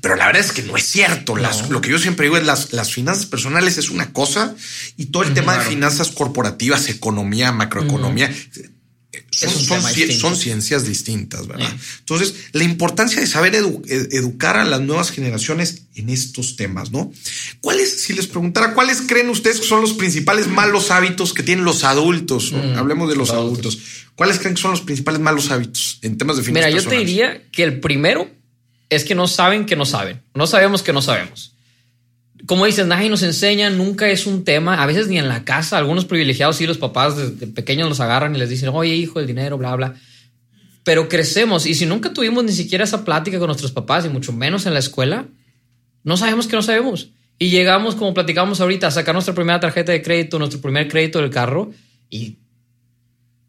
Pero 0.00 0.16
la 0.16 0.26
verdad 0.26 0.42
es 0.44 0.52
que 0.52 0.62
no 0.62 0.76
es 0.76 0.84
cierto. 0.84 1.36
lo 1.36 1.80
que 1.80 1.90
yo 1.90 1.98
siempre 1.98 2.26
digo 2.26 2.36
es 2.36 2.44
las, 2.44 2.72
las 2.72 2.92
finanzas 2.92 3.26
personales 3.26 3.78
es 3.78 3.90
una 3.90 4.12
cosa 4.12 4.54
y 4.96 5.06
todo 5.06 5.22
el 5.22 5.34
tema 5.34 5.56
de 5.56 5.64
finanzas 5.64 6.10
corporativas, 6.10 6.88
economía, 6.88 7.52
macroeconomía 7.52 8.32
son, 9.30 10.36
ciencias 10.36 10.86
distintas, 10.86 11.46
¿verdad? 11.46 11.72
Entonces, 12.00 12.34
la 12.52 12.64
importancia 12.64 13.20
de 13.20 13.26
saber 13.26 13.54
educar 13.54 14.56
a 14.56 14.64
las 14.64 14.80
nuevas 14.80 15.10
generaciones 15.10 15.82
en 15.94 16.10
estos 16.10 16.56
temas, 16.56 16.90
¿no? 16.90 17.12
¿Cuáles, 17.60 18.02
si 18.02 18.12
les 18.12 18.26
preguntara, 18.26 18.74
cuáles 18.74 19.02
creen 19.02 19.30
ustedes 19.30 19.60
que 19.60 19.66
son 19.66 19.80
los 19.80 19.94
principales 19.94 20.46
malos 20.48 20.90
hábitos 20.90 21.32
que 21.32 21.42
tienen 21.42 21.64
los 21.64 21.84
adultos? 21.84 22.52
Mm, 22.52 22.76
Hablemos 22.76 23.08
de 23.08 23.16
los 23.16 23.30
adultos. 23.30 23.78
¿Cuáles 24.14 24.38
creen 24.38 24.54
que 24.54 24.60
son 24.60 24.72
los 24.72 24.82
principales 24.82 25.20
malos 25.20 25.50
hábitos 25.50 25.98
en 26.02 26.18
temas 26.18 26.36
de 26.36 26.42
finanzas? 26.42 26.70
Mira, 26.70 26.82
yo 26.82 26.88
te 26.88 26.96
diría 26.96 27.42
que 27.50 27.62
el 27.62 27.80
primero 27.80 28.30
es 28.90 29.04
que 29.04 29.14
no 29.14 29.26
saben 29.26 29.64
que 29.64 29.76
no 29.76 29.86
saben. 29.86 30.22
No 30.34 30.46
sabemos 30.46 30.82
que 30.82 30.92
no 30.92 31.02
sabemos 31.02 31.54
como 32.46 32.66
dices, 32.66 32.86
nadie 32.86 33.08
nos 33.08 33.22
enseña, 33.22 33.70
nunca 33.70 34.08
es 34.08 34.26
un 34.26 34.44
tema, 34.44 34.82
a 34.82 34.86
veces 34.86 35.08
ni 35.08 35.18
en 35.18 35.28
la 35.28 35.44
casa, 35.44 35.78
algunos 35.78 36.04
privilegiados 36.04 36.56
sí, 36.56 36.66
los 36.66 36.78
papás 36.78 37.16
desde 37.16 37.46
pequeños 37.48 37.88
los 37.88 38.00
agarran 38.00 38.34
y 38.34 38.38
les 38.38 38.48
dicen, 38.48 38.70
oye 38.72 38.94
hijo, 38.94 39.18
el 39.20 39.26
dinero, 39.26 39.58
bla, 39.58 39.74
bla. 39.74 39.94
Pero 40.84 41.08
crecemos 41.08 41.66
y 41.66 41.74
si 41.74 41.84
nunca 41.84 42.12
tuvimos 42.12 42.44
ni 42.44 42.52
siquiera 42.52 42.84
esa 42.84 43.04
plática 43.04 43.38
con 43.38 43.48
nuestros 43.48 43.72
papás 43.72 44.06
y 44.06 44.08
mucho 44.08 44.32
menos 44.32 44.66
en 44.66 44.72
la 44.72 44.78
escuela, 44.78 45.26
no 46.04 46.16
sabemos 46.16 46.46
que 46.46 46.56
no 46.56 46.62
sabemos. 46.62 47.10
Y 47.38 47.50
llegamos, 47.50 47.94
como 47.94 48.14
platicamos 48.14 48.60
ahorita, 48.60 48.86
a 48.86 48.90
sacar 48.90 49.14
nuestra 49.14 49.34
primera 49.34 49.60
tarjeta 49.60 49.92
de 49.92 50.02
crédito, 50.02 50.38
nuestro 50.38 50.60
primer 50.60 50.88
crédito 50.88 51.20
del 51.20 51.30
carro 51.30 51.70
y 52.08 52.38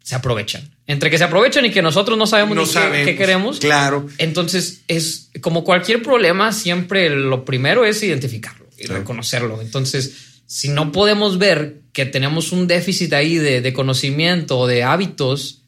se 0.04 0.16
aprovechan. 0.16 0.70
Entre 0.86 1.10
que 1.10 1.18
se 1.18 1.24
aprovechan 1.24 1.66
y 1.66 1.72
que 1.72 1.82
nosotros 1.82 2.18
no 2.18 2.28
sabemos 2.28 2.58
ni 2.58 3.06
qué, 3.06 3.16
queremos. 3.16 3.60
Claro. 3.60 4.08
Entonces 4.18 4.84
es 4.88 5.30
como 5.42 5.64
cualquier 5.64 6.02
problema, 6.02 6.52
siempre 6.52 7.10
lo 7.10 7.46
primero 7.46 7.86
es 7.86 8.02
identificarlo 8.04 8.69
y 8.80 8.86
reconocerlo. 8.86 9.62
Entonces, 9.62 10.42
si 10.46 10.70
no 10.70 10.92
podemos 10.92 11.38
ver 11.38 11.82
que 11.94 12.06
tenemos 12.06 12.52
un 12.52 12.68
déficit 12.68 13.14
ahí 13.14 13.36
de, 13.36 13.62
de 13.62 13.74
conocimiento 13.74 14.58
o 14.58 14.68
de 14.68 14.84
hábitos, 14.84 15.64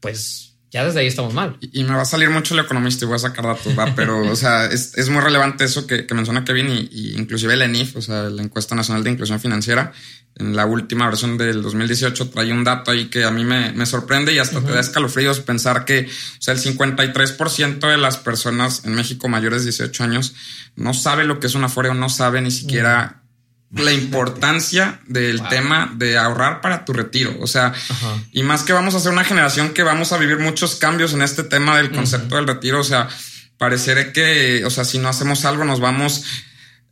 pues 0.00 0.53
ya 0.74 0.84
desde 0.84 0.98
ahí 0.98 1.06
estamos 1.06 1.32
mal. 1.32 1.56
Y, 1.60 1.84
me 1.84 1.94
va 1.94 2.02
a 2.02 2.04
salir 2.04 2.28
mucho 2.30 2.52
el 2.54 2.64
economista 2.64 3.04
y 3.04 3.06
voy 3.06 3.14
a 3.14 3.20
sacar 3.20 3.44
datos, 3.44 3.78
¿va? 3.78 3.94
pero 3.94 4.28
o 4.28 4.34
sea, 4.34 4.66
es, 4.66 4.98
es, 4.98 5.08
muy 5.08 5.20
relevante 5.20 5.62
eso 5.64 5.86
que, 5.86 6.04
que 6.04 6.14
menciona 6.14 6.44
Kevin 6.44 6.68
y, 6.68 6.88
y, 6.90 7.14
inclusive 7.16 7.54
el 7.54 7.62
ENIF, 7.62 7.94
o 7.94 8.02
sea, 8.02 8.24
la 8.24 8.42
encuesta 8.42 8.74
nacional 8.74 9.04
de 9.04 9.10
inclusión 9.12 9.38
financiera, 9.38 9.92
en 10.34 10.56
la 10.56 10.66
última 10.66 11.06
versión 11.06 11.38
del 11.38 11.62
2018 11.62 12.30
trae 12.30 12.52
un 12.52 12.64
dato 12.64 12.90
ahí 12.90 13.06
que 13.06 13.22
a 13.22 13.30
mí 13.30 13.44
me, 13.44 13.70
me 13.70 13.86
sorprende 13.86 14.34
y 14.34 14.38
hasta 14.38 14.60
te 14.62 14.72
da 14.72 14.80
escalofríos 14.80 15.38
pensar 15.38 15.84
que 15.84 16.08
o 16.08 16.42
sea, 16.42 16.54
el 16.54 16.60
53% 16.60 17.88
de 17.88 17.96
las 17.96 18.16
personas 18.16 18.84
en 18.84 18.96
México 18.96 19.28
mayores 19.28 19.60
de 19.64 19.70
18 19.70 20.02
años 20.02 20.34
no 20.74 20.92
sabe 20.92 21.22
lo 21.22 21.38
que 21.38 21.46
es 21.46 21.54
un 21.54 21.62
afore 21.62 21.90
o 21.90 21.94
no 21.94 22.08
sabe 22.08 22.40
ni 22.40 22.50
siquiera 22.50 23.23
la 23.76 23.92
importancia 23.92 25.00
del 25.06 25.46
tema 25.48 25.92
de 25.96 26.16
ahorrar 26.16 26.60
para 26.60 26.84
tu 26.84 26.92
retiro. 26.92 27.36
O 27.40 27.46
sea, 27.46 27.72
y 28.32 28.42
más 28.42 28.62
que 28.62 28.72
vamos 28.72 28.94
a 28.94 29.00
ser 29.00 29.12
una 29.12 29.24
generación 29.24 29.70
que 29.70 29.82
vamos 29.82 30.12
a 30.12 30.18
vivir 30.18 30.38
muchos 30.38 30.76
cambios 30.76 31.12
en 31.12 31.22
este 31.22 31.42
tema 31.42 31.76
del 31.76 31.90
concepto 31.90 32.36
del 32.36 32.46
retiro. 32.46 32.80
O 32.80 32.84
sea, 32.84 33.08
pareceré 33.58 34.12
que, 34.12 34.64
o 34.64 34.70
sea, 34.70 34.84
si 34.84 34.98
no 34.98 35.08
hacemos 35.08 35.44
algo 35.44 35.64
nos 35.64 35.80
vamos, 35.80 36.24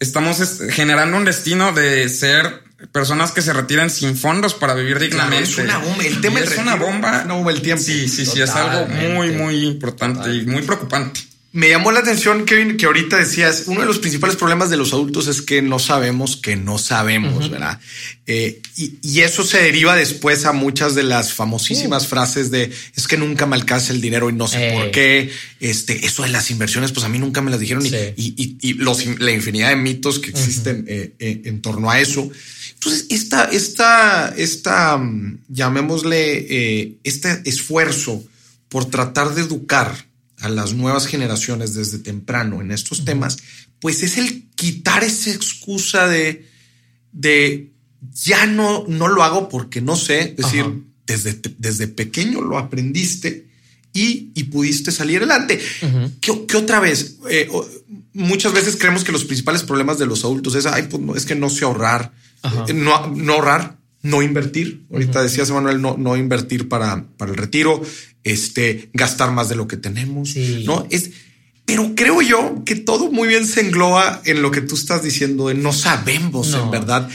estamos 0.00 0.60
generando 0.70 1.16
un 1.16 1.24
destino 1.24 1.72
de 1.72 2.08
ser 2.08 2.62
personas 2.90 3.30
que 3.30 3.42
se 3.42 3.52
retiren 3.52 3.90
sin 3.90 4.16
fondos 4.16 4.54
para 4.54 4.74
vivir 4.74 4.98
dignamente. 4.98 5.44
es 5.44 5.58
una 5.58 5.78
bomba. 5.78 6.04
El 6.04 6.20
tema 6.20 6.40
es 6.40 6.58
una 6.58 6.74
bomba. 6.74 7.24
No, 7.24 7.48
el 7.48 7.62
tiempo. 7.62 7.82
Sí, 7.82 8.08
sí, 8.08 8.26
sí, 8.26 8.40
es 8.40 8.50
algo 8.50 8.86
muy, 8.88 9.30
muy 9.30 9.64
importante 9.64 10.34
y 10.34 10.46
muy 10.46 10.62
preocupante. 10.62 11.20
Me 11.54 11.68
llamó 11.68 11.92
la 11.92 12.00
atención, 12.00 12.46
Kevin, 12.46 12.78
que 12.78 12.86
ahorita 12.86 13.18
decías, 13.18 13.64
uno 13.66 13.80
de 13.80 13.86
los 13.86 13.98
principales 13.98 14.36
problemas 14.36 14.70
de 14.70 14.78
los 14.78 14.94
adultos 14.94 15.26
es 15.26 15.42
que 15.42 15.60
no 15.60 15.78
sabemos 15.78 16.38
que 16.38 16.56
no 16.56 16.78
sabemos, 16.78 17.50
¿verdad? 17.50 17.78
Eh, 18.26 18.62
y, 18.76 19.20
eso 19.20 19.44
se 19.44 19.60
deriva 19.62 19.94
después 19.94 20.46
a 20.46 20.52
muchas 20.52 20.94
de 20.94 21.02
las 21.02 21.34
famosísimas 21.34 22.04
uh. 22.04 22.08
frases 22.08 22.50
de 22.50 22.72
es 22.96 23.06
que 23.06 23.18
nunca 23.18 23.44
me 23.44 23.54
alcanza 23.54 23.92
el 23.92 24.00
dinero 24.00 24.30
y 24.30 24.32
no 24.32 24.48
sé 24.48 24.72
por 24.72 24.90
qué. 24.92 25.30
Este, 25.60 26.06
eso 26.06 26.22
de 26.22 26.30
las 26.30 26.50
inversiones, 26.50 26.90
pues 26.90 27.04
a 27.04 27.10
mí 27.10 27.18
nunca 27.18 27.42
me 27.42 27.50
las 27.50 27.60
dijeron 27.60 27.84
y, 27.84 28.72
los, 28.74 29.04
la 29.20 29.30
infinidad 29.30 29.68
de 29.68 29.76
mitos 29.76 30.20
que 30.20 30.30
existen 30.30 30.86
eh, 30.88 31.12
eh, 31.18 31.42
en 31.44 31.60
torno 31.60 31.90
a 31.90 32.00
eso. 32.00 32.30
Entonces, 32.74 33.06
esta, 33.10 33.44
esta, 33.44 34.34
esta, 34.36 34.96
mm, 34.96 35.40
llamémosle, 35.48 36.96
este 37.04 37.42
esfuerzo 37.44 38.24
por 38.70 38.86
tratar 38.86 39.34
de 39.34 39.42
educar 39.42 40.11
a 40.42 40.48
las 40.48 40.74
nuevas 40.74 41.06
generaciones 41.06 41.74
desde 41.74 41.98
temprano 41.98 42.60
en 42.60 42.72
estos 42.72 43.04
temas, 43.04 43.38
pues 43.80 44.02
es 44.02 44.18
el 44.18 44.48
quitar 44.54 45.04
esa 45.04 45.30
excusa 45.30 46.08
de, 46.08 46.48
de 47.12 47.70
ya 48.12 48.46
no, 48.46 48.84
no 48.88 49.08
lo 49.08 49.22
hago 49.22 49.48
porque 49.48 49.80
no 49.80 49.96
sé, 49.96 50.34
es 50.36 50.36
decir, 50.36 50.64
desde, 51.06 51.40
desde 51.58 51.88
pequeño 51.88 52.40
lo 52.40 52.58
aprendiste 52.58 53.48
y, 53.92 54.32
y 54.34 54.44
pudiste 54.44 54.90
salir 54.90 55.18
adelante. 55.18 55.60
¿Qué, 56.20 56.56
otra 56.56 56.80
vez? 56.80 57.18
Eh, 57.30 57.48
muchas 58.12 58.52
veces 58.52 58.76
creemos 58.76 59.04
que 59.04 59.12
los 59.12 59.24
principales 59.24 59.62
problemas 59.62 59.98
de 59.98 60.06
los 60.06 60.24
adultos 60.24 60.54
es, 60.54 60.66
ay, 60.66 60.84
pues 60.90 61.02
no, 61.02 61.14
es 61.14 61.24
que 61.24 61.34
no 61.34 61.50
sé 61.50 61.64
ahorrar, 61.64 62.12
eh, 62.66 62.72
no, 62.72 63.08
no 63.08 63.34
ahorrar, 63.34 63.78
no 64.02 64.22
invertir. 64.22 64.84
Ahorita 64.90 65.22
decías, 65.22 65.50
Manuel, 65.50 65.80
no, 65.80 65.96
no 65.96 66.16
invertir 66.16 66.68
para, 66.68 67.06
para 67.16 67.30
el 67.30 67.36
retiro, 67.36 67.82
este, 68.24 68.90
gastar 68.92 69.32
más 69.32 69.48
de 69.48 69.56
lo 69.56 69.66
que 69.66 69.76
tenemos, 69.76 70.36
¿no? 70.64 70.86
Es, 70.90 71.10
pero 71.64 71.94
creo 71.94 72.20
yo 72.22 72.62
que 72.64 72.74
todo 72.74 73.10
muy 73.10 73.28
bien 73.28 73.46
se 73.46 73.60
engloba 73.60 74.20
en 74.24 74.42
lo 74.42 74.50
que 74.50 74.60
tú 74.60 74.74
estás 74.74 75.02
diciendo, 75.02 75.48
de 75.48 75.54
no 75.54 75.72
sabemos 75.72 76.52
en 76.54 76.70
verdad, 76.70 77.08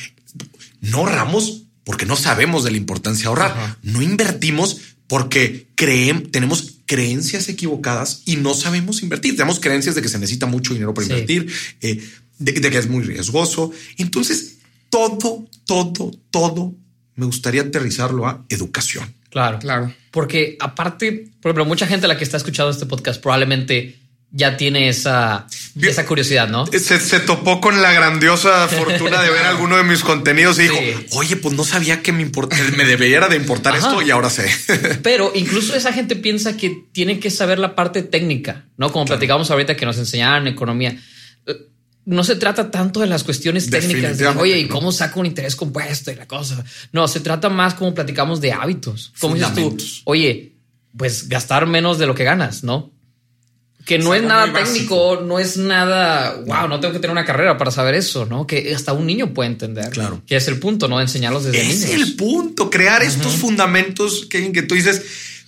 no 0.81 0.99
ahorramos 0.99 1.63
porque 1.83 2.05
no 2.05 2.15
sabemos 2.15 2.63
de 2.63 2.71
la 2.71 2.77
importancia 2.77 3.23
de 3.23 3.27
ahorrar, 3.27 3.77
no 3.83 4.01
invertimos 4.01 4.81
porque 5.07 5.67
creen, 5.75 6.31
tenemos 6.31 6.79
creencias 6.85 7.47
equivocadas 7.49 8.23
y 8.25 8.35
no 8.37 8.53
sabemos 8.53 9.03
invertir. 9.03 9.35
Tenemos 9.35 9.59
creencias 9.59 9.95
de 9.95 10.01
que 10.01 10.09
se 10.09 10.19
necesita 10.19 10.45
mucho 10.45 10.73
dinero 10.73 10.93
para 10.93 11.07
invertir, 11.07 11.51
eh, 11.81 12.01
de, 12.39 12.53
que 12.53 12.77
es 12.77 12.89
muy 12.89 13.03
riesgoso. 13.03 13.71
Entonces, 13.97 14.56
todo, 14.89 15.45
todo, 15.65 16.11
todo 16.31 16.75
me 17.17 17.25
gustaría 17.25 17.61
aterrizarlo 17.61 18.27
a 18.27 18.45
educación. 18.47 19.13
Claro, 19.29 19.59
claro. 19.59 19.93
Porque 20.11 20.55
aparte, 20.59 21.31
por 21.41 21.49
ejemplo, 21.49 21.65
mucha 21.65 21.87
gente 21.87 22.05
a 22.05 22.09
la 22.09 22.17
que 22.17 22.23
está 22.23 22.37
escuchando 22.37 22.71
este 22.71 22.85
podcast 22.85 23.21
probablemente 23.21 23.97
ya 24.29 24.57
tiene 24.57 24.89
esa, 24.89 25.47
esa 25.81 26.05
curiosidad, 26.05 26.49
¿no? 26.49 26.65
Se, 26.67 27.19
topó 27.21 27.61
con 27.61 27.81
la 27.81 27.93
grandiosa 27.93 28.67
fortuna 28.67 29.21
de 29.21 29.31
ver 29.31 29.45
alguno 29.45 29.77
de 29.77 29.83
mis 29.83 30.03
contenidos 30.03 30.59
y 30.59 30.63
dijo, 30.63 30.77
oye, 31.11 31.37
pues 31.37 31.55
no 31.55 31.63
sabía 31.63 32.03
que 32.03 32.11
me, 32.11 32.29
me 32.75 32.85
debería 32.85 33.27
de 33.27 33.35
importar 33.35 33.75
esto 33.75 34.01
y 34.01 34.11
ahora 34.11 34.29
sé. 34.29 34.49
Pero 35.01 35.31
incluso 35.33 35.75
esa 35.75 35.93
gente 35.93 36.15
piensa 36.15 36.57
que 36.57 36.83
tiene 36.91 37.19
que 37.19 37.31
saber 37.31 37.57
la 37.57 37.73
parte 37.73 38.03
técnica, 38.03 38.65
¿no? 38.77 38.91
Como 38.91 39.05
platicamos 39.05 39.49
ahorita 39.49 39.75
que 39.75 39.85
nos 39.85 39.97
enseñaban 39.97 40.47
economía 40.47 40.97
no 42.07 42.23
se 42.23 42.37
trata 42.37 42.71
tanto 42.71 43.01
de 43.01 43.07
las 43.07 43.25
cuestiones 43.25 43.69
técnicas. 43.69 44.17
De, 44.17 44.27
Oye, 44.27 44.57
¿y 44.57 44.67
cómo 44.69 44.93
saco 44.93 45.19
un 45.19 45.25
interés 45.25 45.57
compuesto 45.57 46.09
y 46.09 46.15
la 46.15 46.25
cosa? 46.25 46.63
No, 46.93 47.05
se 47.05 47.19
trata 47.19 47.49
más 47.49 47.73
como 47.73 47.93
platicamos 47.93 48.39
de 48.39 48.53
hábitos. 48.53 49.11
Como 49.19 49.35
dices 49.35 49.53
tú, 49.53 49.75
oye, 50.05 50.55
pues 50.95 51.27
gastar 51.27 51.67
menos 51.67 51.99
de 51.99 52.05
lo 52.05 52.15
que 52.15 52.23
ganas, 52.23 52.63
¿no? 52.63 52.93
Que 53.85 53.99
no 53.99 54.13
es, 54.13 54.23
nada 54.23 54.53
técnico, 54.53 55.21
no 55.21 55.37
es 55.37 55.57
nada, 55.57 56.35
wow, 56.45 56.69
no 56.69 56.79
tengo 56.79 56.93
que 56.93 56.99
tener 56.99 57.11
una 57.11 57.25
carrera 57.25 57.57
para 57.57 57.71
saber 57.71 57.95
eso, 57.95 58.25
¿no? 58.25 58.47
Que 58.47 58.73
hasta 58.73 58.93
un 58.93 59.05
niño 59.05 59.33
puede 59.33 59.49
entender. 59.49 59.89
Claro. 59.89 60.21
Que 60.25 60.37
es 60.37 60.47
el 60.47 60.59
punto, 60.59 60.87
¿no? 60.87 61.01
Enseñarlos 61.01 61.43
desde 61.43 61.61
niños. 61.61 61.83
Es 61.83 61.89
el 61.89 62.15
punto, 62.15 62.69
crear 62.69 63.03
estos 63.03 63.33
fundamentos 63.33 64.25
que, 64.29 64.53
que 64.53 64.61
tú 64.61 64.75
dices, 64.75 65.01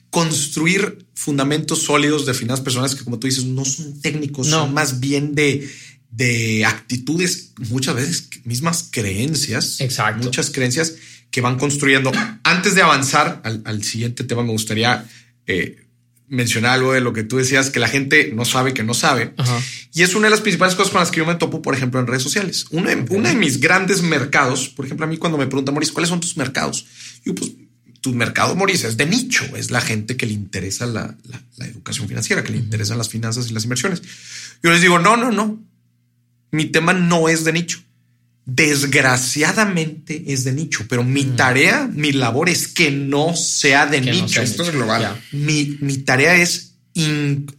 construir 0.10 1.06
fundamentos 1.13 1.84
sólidos 1.84 2.25
de 2.25 2.34
finanzas 2.34 2.63
personales 2.63 2.96
que, 2.96 3.04
como 3.06 3.18
tú 3.18 3.28
dices, 3.28 3.46
no 3.46 3.63
son 3.63 4.01
técnicos, 4.01 4.48
son 4.48 4.74
más 4.74 5.00
bien 5.00 5.36
de 5.36 5.70
de 6.12 6.66
actitudes, 6.66 7.54
muchas 7.70 7.96
veces 7.96 8.30
mismas 8.44 8.89
creencias. 8.92 9.80
Exacto. 9.82 10.24
Muchas 10.24 10.50
creencias 10.50 10.96
que 11.32 11.42
van 11.42 11.58
construyendo. 11.58 12.12
Antes 12.44 12.75
de 12.75 12.82
avanzar 12.82 13.42
al, 13.44 13.84
siguiente 13.84 14.24
tema, 14.24 14.44
me 14.44 14.51
gustaría 14.51 15.06
eh, 15.46 15.86
mencionar 16.28 16.74
algo 16.74 16.94
de 16.94 17.01
lo 17.01 17.13
que 17.13 17.24
tú 17.24 17.38
decías, 17.38 17.70
que 17.70 17.80
la 17.80 17.88
gente 17.88 18.32
no 18.34 18.46
sabe 18.46 18.74
que 18.74 18.84
no 18.84 18.94
sabe. 18.94 19.34
Y 19.94 20.01
es 20.01 20.16
una 20.16 20.28
de 20.28 20.32
las 20.32 20.42
principales 20.42 20.75
cosas 20.75 20.92
con 20.92 21.01
las 21.01 21.12
que 21.12 21.18
yo 21.18 21.25
me 21.25 21.36
topo, 21.36 21.62
por 21.62 21.75
ejemplo, 21.75 22.00
en 22.00 22.08
redes 22.08 22.24
sociales. 22.24 22.66
Uno, 22.72 22.89
de 22.89 23.36
mis 23.36 23.60
grandes 23.60 24.01
mercados, 24.01 24.70
por 24.70 24.86
ejemplo, 24.86 25.06
a 25.06 25.10
mí 25.10 25.18
cuando 25.18 25.38
me 25.38 25.48
preguntan, 25.48 25.74
Maurice, 25.74 25.94
¿cuáles 25.94 26.10
son 26.10 26.20
tus 26.20 26.38
mercados? 26.38 26.86
Yo, 27.25 27.36
pues, 27.36 27.51
tu 28.01 28.13
mercado, 28.13 28.56
Maurice, 28.56 28.88
es 28.88 28.96
de 28.96 29.06
nicho, 29.06 29.44
es 29.58 29.72
la 29.72 29.82
gente 29.82 30.16
que 30.16 30.25
le 30.25 30.34
interesa 30.34 30.86
la, 30.86 31.18
la 31.58 31.66
educación 31.66 32.08
financiera, 32.08 32.44
que 32.44 32.54
le 32.54 32.58
interesan 32.58 32.98
las 32.98 33.10
finanzas 33.10 33.50
y 33.50 33.54
las 33.54 33.63
inversiones. 33.63 34.01
Yo 34.63 34.72
les 34.72 34.82
digo, 34.82 35.00
no, 35.00 35.18
no, 35.18 35.32
no, 35.32 35.60
mi 36.51 36.65
tema 36.65 36.94
no 36.94 37.29
es 37.29 37.44
de 37.44 37.53
nicho. 37.53 37.79
Desgraciadamente 38.46 40.24
es 40.27 40.44
de 40.44 40.53
nicho, 40.53 40.86
pero 40.89 41.03
mi 41.03 41.24
mm. 41.24 41.36
tarea, 41.36 41.89
mi 41.94 42.12
labor 42.12 42.50
es 42.50 42.68
que 42.68 42.89
no 42.89 43.36
sea 43.36 43.86
de 43.86 44.01
nicho. 44.01 44.41
Esto 44.41 44.63
es 44.63 44.72
global. 44.72 45.22
Mi, 45.32 45.77
mi, 45.82 45.98
tarea 45.98 46.36
es 46.36 46.74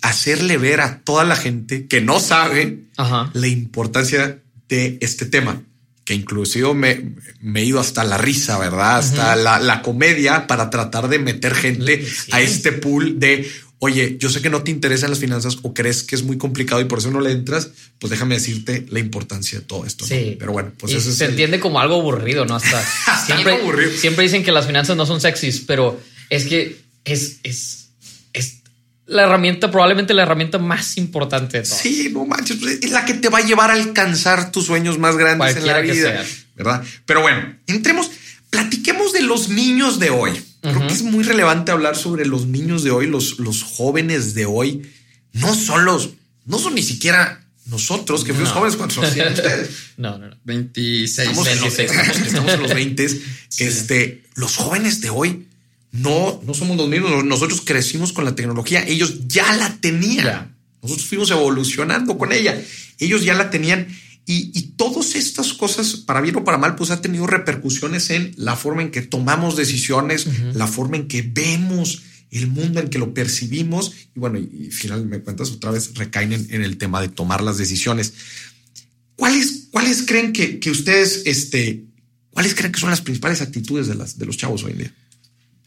hacerle 0.03 0.59
ver 0.59 0.81
a 0.81 1.01
toda 1.01 1.25
la 1.25 1.37
gente 1.37 1.87
que 1.87 2.01
no 2.01 2.19
sabe 2.19 2.87
la 3.33 3.47
importancia 3.47 4.43
de 4.69 4.99
este 5.01 5.27
tema 5.27 5.63
que 6.05 6.15
inclusive 6.15 6.75
me, 6.75 7.15
me, 7.41 7.61
he 7.61 7.65
ido 7.67 7.79
hasta 7.79 8.03
la 8.03 8.19
risa, 8.19 8.59
¿verdad? 8.59 8.99
Hasta 8.99 9.37
la, 9.37 9.61
la, 9.61 9.81
comedia 9.81 10.49
para 10.49 10.69
tratar 10.69 11.07
de 11.07 11.21
meter 11.21 11.55
gente 11.55 12.05
a 12.33 12.41
este 12.41 12.73
pool 12.73 13.21
de, 13.21 13.49
oye, 13.81 14.17
yo 14.19 14.29
sé 14.29 14.41
que 14.41 14.51
no 14.51 14.63
te 14.63 14.71
interesan 14.71 15.11
las 15.11 15.19
finanzas 15.19 15.59
o 15.63 15.75
crees 15.75 16.03
que 16.03 16.15
es 16.15 16.23
muy 16.23 16.39
complicado 16.39 16.81
y 16.81 16.85
por 16.85 16.99
eso 16.99 17.11
no 17.11 17.21
le 17.21 17.33
entras, 17.33 17.71
pues 17.99 18.11
déjame 18.11 18.35
decirte 18.37 18.87
la 18.91 19.01
importancia 19.01 19.59
de 19.59 19.65
todo 19.65 19.87
esto. 19.87 20.07
Sí. 20.07 20.37
Pero 20.39 20.53
bueno, 20.53 20.73
pues 20.79 20.93
eso 20.93 21.11
se 21.11 21.25
entiende 21.25 21.59
como 21.59 21.81
algo 21.81 21.97
aburrido, 21.97 22.45
¿no? 22.45 22.57
Hasta 22.57 22.85
siempre, 23.27 23.97
siempre 23.97 24.25
dicen 24.25 24.45
que 24.45 24.53
las 24.53 24.67
finanzas 24.67 24.97
no 24.97 25.07
son 25.07 25.21
sexys, 25.21 25.61
pero 25.61 25.99
es 26.29 26.45
que 26.45 26.79
es, 27.05 27.39
es, 27.43 27.89
es 28.35 28.59
la 29.07 29.23
herramienta, 29.23 29.71
probablemente 29.71 30.13
la 30.13 30.23
herramienta 30.23 30.59
más 30.59 30.99
importante 30.99 31.59
de 31.59 31.63
todo. 31.65 31.79
Sí, 31.79 32.11
no 32.13 32.27
manches, 32.27 32.59
pues, 32.59 32.81
es 32.83 32.91
la 32.91 33.07
que 33.07 33.15
te 33.15 33.31
va 33.31 33.39
a 33.39 33.47
llevar 33.47 33.71
a 33.71 33.75
alcanzar 33.75 34.53
tus 34.53 34.67
sueños 34.67 34.99
más 34.99 35.17
grandes 35.17 35.57
en 35.57 35.67
la 35.67 35.81
vida, 35.81 36.23
¿verdad? 36.55 36.85
Pero 37.07 37.23
bueno, 37.23 37.57
entremos, 37.67 38.11
platiquemos 38.51 39.15
de 39.15 39.23
los 39.23 39.49
niños 39.49 39.99
de 39.99 40.11
hoy. 40.11 40.50
Creo 40.61 40.87
que 40.87 40.93
es 40.93 41.03
muy 41.03 41.25
relevante 41.25 41.73
hablar 41.73 41.97
sobre 41.97 42.27
los 42.27 42.47
niños 42.47 42.83
de 42.83 42.91
hoy, 42.91 43.07
los, 43.07 43.39
los 43.39 43.63
jóvenes 43.63 44.35
de 44.35 44.47
hoy. 44.47 44.83
No 45.33 45.55
son 45.55 45.85
los, 45.85 46.11
no 46.45 46.59
son 46.59 46.75
ni 46.75 46.83
siquiera 46.83 47.41
nosotros 47.67 48.25
que 48.25 48.35
fuimos 48.35 48.53
jóvenes 48.53 48.77
cuando 48.77 48.95
son 48.95 49.05
ustedes. 49.07 49.71
No, 49.97 50.19
no, 50.19 50.29
no. 50.29 50.37
26. 50.45 51.29
Estamos, 51.29 51.47
En, 51.47 51.61
los, 51.61 51.79
estamos, 51.79 52.53
en 52.53 52.63
los 52.63 52.75
20. 52.75 53.07
Este, 53.59 54.23
los 54.37 54.57
jóvenes 54.57 55.01
de 55.01 55.11
hoy 55.11 55.47
no, 55.93 56.41
no 56.47 56.55
somos 56.55 56.77
los 56.77 56.89
mismos. 56.89 57.25
Nosotros 57.25 57.63
crecimos 57.65 58.13
con 58.13 58.25
la 58.25 58.35
tecnología. 58.35 58.85
Ellos 58.87 59.27
ya 59.27 59.55
la 59.57 59.77
tenían. 59.81 60.57
Nosotros 60.83 61.07
fuimos 61.07 61.31
evolucionando 61.31 62.17
con 62.17 62.33
ella. 62.33 62.61
Ellos 62.99 63.25
ya 63.25 63.35
la 63.35 63.51
tenían 63.51 63.89
y, 64.27 64.75
todas 64.77 65.17
estas 65.17 65.55
cosas, 65.55 65.97
para 65.97 66.21
bien 66.21 66.37
o 66.37 66.45
para 66.45 66.59
mal, 66.59 66.77
pues 66.77 66.91
ha 66.91 67.03
tenido 67.03 67.27
repercusiones 67.27 68.11
en 68.11 68.33
la 68.37 68.55
forma 68.55 68.83
en 68.83 68.91
que 68.91 69.03
tomamos 69.03 69.57
decisiones, 69.57 70.27
la 70.55 70.69
forma 70.69 70.97
en 70.97 71.09
que 71.09 71.23
vemos 71.23 72.03
el 72.31 72.47
mundo, 72.47 72.81
en 72.81 72.89
que 72.89 72.99
lo 72.99 73.13
percibimos. 73.13 73.93
Y 74.15 74.21
bueno, 74.21 74.39
y, 74.39 74.71
finalmente 74.71 75.19
me 75.19 75.23
cuentas 75.23 75.51
otra 75.51 75.73
vez 75.73 75.95
recaen 75.95 76.33
en, 76.33 76.63
el 76.63 76.79
tema 76.79 77.01
de 77.01 77.09
tomar 77.09 77.43
las 77.43 77.59
decisiones. 77.59 78.13
¿Cuáles, 79.17 79.69
cuáles 79.71 80.05
creen 80.07 80.33
que, 80.33 80.61
que 80.61 80.71
ustedes, 80.71 81.23
este, 81.27 81.85
cuáles 82.31 82.55
creen 82.55 82.73
que 82.73 82.81
son 82.81 82.91
las 82.91 83.01
principales 83.01 83.43
actitudes 83.43 83.89
de, 83.89 83.97
las, 83.97 84.17
de 84.17 84.27
los 84.27 84.37
chavos 84.37 84.63
hoy 84.63 84.73
en 84.73 84.79
día? 84.79 84.95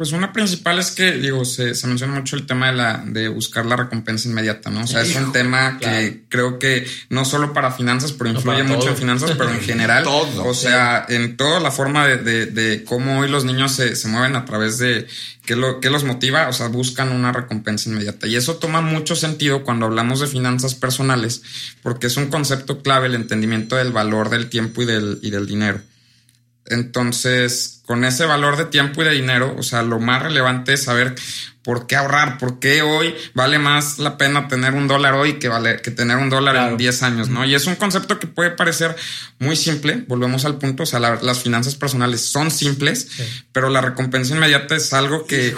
Pues 0.03 0.11
una 0.11 0.33
principal 0.33 0.79
es 0.79 0.91
que, 0.91 1.13
digo, 1.13 1.45
se, 1.45 1.67
menciona 1.87 2.13
mucho 2.13 2.35
el 2.35 2.45
tema 2.45 2.67
de, 2.67 2.73
la, 2.73 3.05
de 3.07 3.29
buscar 3.29 3.65
la 3.65 3.77
recompensa 3.77 4.27
inmediata, 4.27 4.69
¿no? 4.69 4.83
O 4.83 4.85
sea, 4.85 5.01
es 5.01 5.15
un 5.15 5.31
tema 5.31 5.79
que 5.79 6.25
creo 6.27 6.59
que 6.59 6.85
no 7.07 7.23
solo 7.23 7.53
para 7.53 7.71
finanzas, 7.71 8.11
pero 8.11 8.29
influye 8.29 8.63
mucho 8.63 8.89
en 8.89 8.97
finanzas, 8.97 9.31
pero 9.37 9.49
en 9.51 9.61
general. 9.61 10.03
O 10.05 10.53
sea, 10.53 11.05
en 11.07 11.37
toda 11.37 11.61
la 11.61 11.71
forma 11.71 12.05
de, 12.05 12.47
de, 12.47 12.83
cómo 12.83 13.19
hoy 13.19 13.29
los 13.29 13.45
niños 13.45 13.71
se, 13.71 13.95
se, 13.95 14.09
mueven 14.09 14.35
a 14.35 14.43
través 14.43 14.77
de 14.77 15.07
qué, 15.45 15.55
lo, 15.55 15.79
qué 15.79 15.89
los 15.89 16.03
motiva, 16.03 16.49
o 16.49 16.51
sea, 16.51 16.67
buscan 16.67 17.13
una 17.13 17.31
recompensa 17.31 17.89
inmediata. 17.89 18.27
Y 18.27 18.35
eso 18.35 18.57
toma 18.57 18.81
mucho 18.81 19.15
sentido 19.15 19.63
cuando 19.63 19.85
hablamos 19.85 20.19
de 20.19 20.27
finanzas 20.27 20.75
personales, 20.75 21.43
porque 21.81 22.07
es 22.07 22.17
un 22.17 22.25
concepto 22.25 22.81
clave 22.81 23.07
el 23.07 23.15
entendimiento 23.15 23.77
del 23.77 23.93
valor 23.93 24.29
del 24.29 24.49
tiempo 24.49 24.81
y 24.81 24.85
del, 24.85 25.19
y 25.21 25.29
del 25.29 25.47
dinero. 25.47 25.79
Entonces, 26.65 27.82
con 27.85 28.05
ese 28.05 28.25
valor 28.25 28.57
de 28.57 28.65
tiempo 28.65 29.01
y 29.01 29.05
de 29.05 29.11
dinero, 29.11 29.55
o 29.57 29.63
sea, 29.63 29.83
lo 29.83 29.99
más 29.99 30.21
relevante 30.21 30.73
es 30.73 30.83
saber 30.83 31.15
¿Por 31.63 31.87
qué 31.87 31.95
ahorrar? 31.95 32.37
¿Por 32.39 32.59
qué 32.59 32.81
hoy 32.81 33.15
vale 33.33 33.57
más 33.57 33.97
la 33.97 34.17
pena 34.17 34.49
tener 34.49 34.73
un 34.73 34.89
dólar 34.89 35.13
hoy 35.13 35.39
que, 35.39 35.47
vale, 35.47 35.81
que 35.81 35.91
tener 35.91 36.17
un 36.17 36.29
dólar 36.29 36.57
en 36.57 36.75
10 36.75 37.03
años? 37.03 37.29
¿no? 37.29 37.45
Y 37.45 37.55
es 37.55 37.65
un 37.67 37.75
concepto 37.75 38.19
que 38.19 38.27
puede 38.27 38.51
parecer 38.51 38.97
muy 39.39 39.55
simple. 39.55 40.03
Volvemos 40.07 40.43
al 40.43 40.57
punto. 40.57 40.83
O 40.83 40.85
sea, 40.85 40.99
las 40.99 41.41
finanzas 41.41 41.75
personales 41.75 42.19
son 42.25 42.51
simples, 42.51 43.07
pero 43.53 43.69
la 43.69 43.79
recompensa 43.79 44.35
inmediata 44.35 44.75
es 44.75 44.91
algo 44.91 45.25
que 45.25 45.55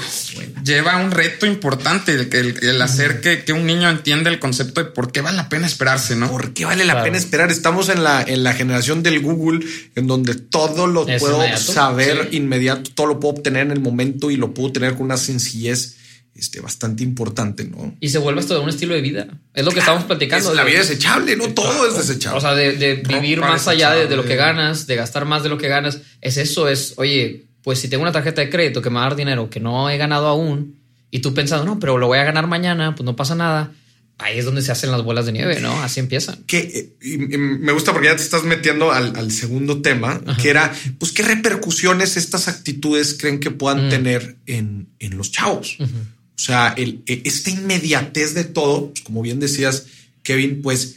lleva 0.64 0.98
un 0.98 1.10
reto 1.10 1.48
importante. 1.48 2.14
El, 2.14 2.60
el, 2.62 2.82
hacer 2.84 3.20
que, 3.20 3.44
que, 3.44 3.54
un 3.54 3.66
niño 3.66 3.90
entienda 3.90 4.30
el 4.30 4.38
concepto 4.38 4.84
de 4.84 4.92
por 4.92 5.12
qué 5.12 5.22
vale 5.22 5.38
la 5.38 5.50
pena 5.50 5.66
esperarse, 5.66 6.16
¿no? 6.16 6.30
¿Por 6.30 6.54
qué 6.54 6.66
vale 6.66 6.86
la 6.86 7.02
pena 7.02 7.18
esperar? 7.18 7.50
Estamos 7.50 7.90
en 7.90 8.04
la, 8.04 8.22
en 8.22 8.44
la 8.44 8.54
generación 8.54 9.02
del 9.02 9.22
Google, 9.22 9.66
en 9.96 10.06
donde 10.06 10.36
todo 10.36 10.86
lo 10.86 11.08
puedo 11.18 11.58
saber 11.58 12.15
inmediato, 12.32 12.92
todo 12.94 13.08
lo 13.08 13.20
puedo 13.20 13.36
obtener 13.36 13.64
en 13.64 13.72
el 13.72 13.80
momento 13.80 14.32
y 14.32 14.38
lo 14.38 14.54
puedo 14.54 14.72
tener 14.72 14.94
con 14.94 15.04
una 15.04 15.18
sencillez 15.18 15.98
este, 16.36 16.60
bastante 16.60 17.04
importante, 17.04 17.64
¿no? 17.64 17.96
Y 18.02 18.10
se 18.10 18.18
vuelve 18.18 18.42
esto 18.42 18.56
de 18.56 18.60
un 18.60 18.70
estilo 18.70 18.94
de 18.94 19.02
vida. 19.02 19.28
Es 19.54 19.64
lo 19.64 19.72
que 19.72 19.80
estamos 19.80 20.04
platicando. 20.04 20.50
Es 20.50 20.56
la 20.56 20.66
vida 20.66 20.80
desechable, 20.80 21.38
¿no? 21.38 21.48
Todo 21.54 21.88
es 21.88 21.96
desechable. 21.96 22.38
O 22.38 22.42
sea, 22.42 22.54
de, 22.54 22.96
vivir 23.08 23.40
más 23.40 23.68
allá 23.70 23.92
de, 23.92 24.14
lo 24.16 24.26
que 24.26 24.36
ganas, 24.36 24.86
de 24.86 24.96
gastar 24.98 25.26
más 25.26 25.44
de 25.44 25.50
lo 25.50 25.58
que 25.58 25.70
ganas. 25.70 26.02
Es 26.22 26.36
eso, 26.36 26.68
es, 26.68 26.94
oye, 26.98 27.46
pues 27.64 27.80
si 27.80 27.88
tengo 27.88 28.04
una 28.04 28.12
tarjeta 28.12 28.42
de 28.42 28.50
crédito 28.50 28.82
que 28.82 28.90
me 28.90 28.98
va 28.98 29.06
a 29.06 29.10
dar 29.10 29.16
dinero 29.16 29.50
que 29.50 29.62
no 29.62 29.90
he 29.90 29.98
ganado 29.98 30.28
aún, 30.28 30.76
y 31.10 31.20
tú 31.20 31.34
pensando, 31.34 31.66
no, 31.66 31.80
pero 31.80 31.98
lo 31.98 32.08
voy 32.08 32.18
a 32.18 32.26
ganar 32.26 32.48
mañana, 32.48 32.94
pues 32.96 33.06
no 33.06 33.16
pasa 33.16 33.36
nada. 33.36 33.72
Ahí 34.18 34.40
es 34.40 34.46
donde 34.46 34.62
se 34.62 34.72
hacen 34.72 34.92
las 34.92 35.04
bolas 35.04 35.26
de 35.26 35.34
nieve, 35.34 35.60
¿no? 35.60 35.84
Así 35.84 36.00
empiezan. 36.00 36.44
Que 36.48 36.96
me 37.38 37.74
gusta 37.74 37.92
porque 37.92 38.08
ya 38.08 38.16
te 38.16 38.22
estás 38.22 38.44
metiendo 38.44 38.92
al, 38.92 39.32
segundo 39.32 39.82
tema, 39.82 40.22
que 40.42 40.50
era, 40.50 40.74
pues, 41.00 41.12
qué 41.12 41.24
repercusiones 41.24 42.16
estas 42.16 42.48
actitudes 42.48 43.18
creen 43.20 43.42
que 43.42 43.52
puedan 43.52 43.88
mm. 43.88 43.90
tener 43.90 44.38
en, 44.46 44.88
los 45.12 45.32
chavos. 45.32 45.78
O 45.80 46.42
sea, 46.42 46.74
el, 46.78 47.04
e, 47.08 47.24
esta 47.26 47.50
inmediatez 47.50 48.34
de 48.34 48.46
todo, 48.46 48.92
pues, 48.92 49.02
como 49.02 49.22
bien 49.22 49.40
decías, 49.40 49.88
Kevin, 50.24 50.62
pues 50.62 50.96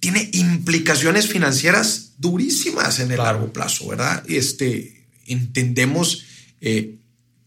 tiene 0.00 0.28
implicaciones 0.32 1.28
financieras 1.28 2.12
durísimas 2.18 2.98
en 2.98 3.10
el 3.10 3.18
largo 3.18 3.52
plazo, 3.52 3.88
¿verdad? 3.88 4.22
Este, 4.28 5.06
entendemos 5.26 6.24
eh, 6.60 6.96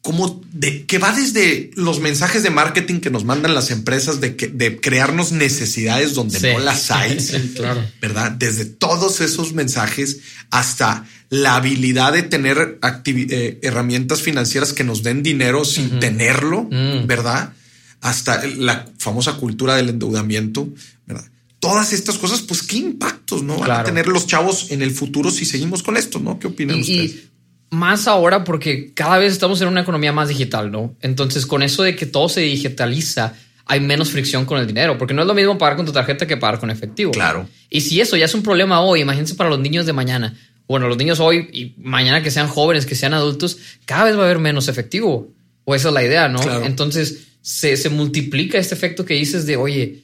cómo 0.08 0.42
de, 0.54 0.86
que 0.86 1.00
va 1.00 1.12
desde 1.12 1.70
los 1.76 2.00
mensajes 2.00 2.42
de 2.42 2.50
marketing 2.50 3.02
que 3.02 3.10
nos 3.10 3.26
mandan 3.26 3.54
las 3.54 3.72
empresas 3.72 4.22
de, 4.22 4.38
que, 4.38 4.48
de 4.48 4.80
crearnos 4.80 5.34
necesidades 5.34 6.14
donde 6.14 6.54
no 6.54 6.60
las 6.60 6.92
hay, 6.92 7.18
claro. 7.56 7.84
¿verdad? 8.00 8.32
Desde 8.32 8.64
todos 8.64 9.20
esos 9.20 9.52
mensajes 9.52 10.20
hasta 10.50 11.06
la 11.30 11.58
habilidad 11.58 12.14
de 12.14 12.24
tener 12.24 12.80
eh, 13.04 13.60
herramientas 13.62 14.22
financieras 14.22 14.72
que 14.72 14.86
nos 14.86 15.04
den 15.04 15.24
dinero 15.24 15.66
sin 15.66 16.00
tenerlo, 16.00 16.70
mm. 16.72 17.06
¿verdad? 17.06 17.52
Hasta 18.00 18.48
la 18.48 18.90
famosa 18.98 19.34
cultura 19.34 19.76
del 19.76 19.90
endeudamiento, 19.90 20.70
¿verdad? 21.06 21.26
Todas 21.60 21.92
estas 21.92 22.18
cosas, 22.18 22.44
pues 22.44 22.64
qué 22.64 22.78
impactos, 22.78 23.44
¿no? 23.44 23.58
Van 23.58 23.72
a 23.72 23.84
tener 23.84 24.08
los 24.08 24.26
chavos 24.26 24.72
en 24.72 24.82
el 24.82 24.92
futuro 24.92 25.32
si 25.32 25.44
seguimos 25.44 25.84
con 25.84 25.98
esto, 25.98 26.20
¿no? 26.20 26.40
¿Qué 26.40 26.48
opinan 26.48 26.80
ustedes? 26.80 27.12
Y 27.12 27.30
más 27.70 28.08
ahora 28.08 28.44
porque 28.44 28.94
cada 28.94 29.18
vez 29.18 29.34
estamos 29.34 29.62
en 29.62 29.68
una 29.68 29.82
economía 29.82 30.12
más 30.12 30.30
digital, 30.30 30.72
¿no? 30.72 30.96
Entonces, 31.02 31.46
con 31.46 31.64
eso 31.64 31.84
de 31.84 31.96
que 31.96 32.06
todo 32.06 32.30
se 32.30 32.42
digitaliza, 32.42 33.34
hay 33.66 33.80
menos 33.82 34.10
fricción 34.12 34.46
con 34.46 34.60
el 34.60 34.68
dinero, 34.68 34.98
porque 34.98 35.14
no 35.14 35.22
es 35.22 35.28
lo 35.28 35.34
mismo 35.34 35.58
pagar 35.58 35.76
con 35.76 35.86
tu 35.86 35.92
tarjeta 35.92 36.26
que 36.26 36.38
pagar 36.38 36.60
con 36.60 36.70
efectivo. 36.70 37.12
Claro. 37.12 37.48
Y 37.70 37.82
si 37.82 38.00
eso 38.00 38.16
ya 38.16 38.26
es 38.26 38.34
un 38.34 38.44
problema 38.44 38.82
hoy, 38.82 39.02
imagínense 39.02 39.36
para 39.36 39.50
los 39.50 39.60
niños 39.60 39.86
de 39.86 39.94
mañana 39.94 40.36
bueno, 40.68 40.90
los 40.90 40.98
niños 40.98 41.20
hoy 41.20 41.50
y 41.54 41.82
mañana 41.82 42.22
que 42.22 42.30
sean 42.30 42.48
jóvenes, 42.48 42.86
que 42.86 42.96
sean 42.96 43.14
adultos, 43.14 43.58
cada 43.86 44.04
vez 44.06 44.18
va 44.18 44.22
a 44.22 44.26
haber 44.26 44.40
menos 44.40 44.68
efectivo. 44.68 45.30
O 45.64 45.76
esa 45.76 45.90
es 45.90 45.94
la 45.94 46.04
idea, 46.04 46.28
¿no? 46.28 46.42
Entonces 46.64 47.28
se, 47.42 47.90
multiplica 47.90 48.58
este 48.58 48.76
efecto 48.76 49.06
que 49.06 49.14
dices 49.14 49.46
de, 49.46 49.58
oye, 49.58 50.04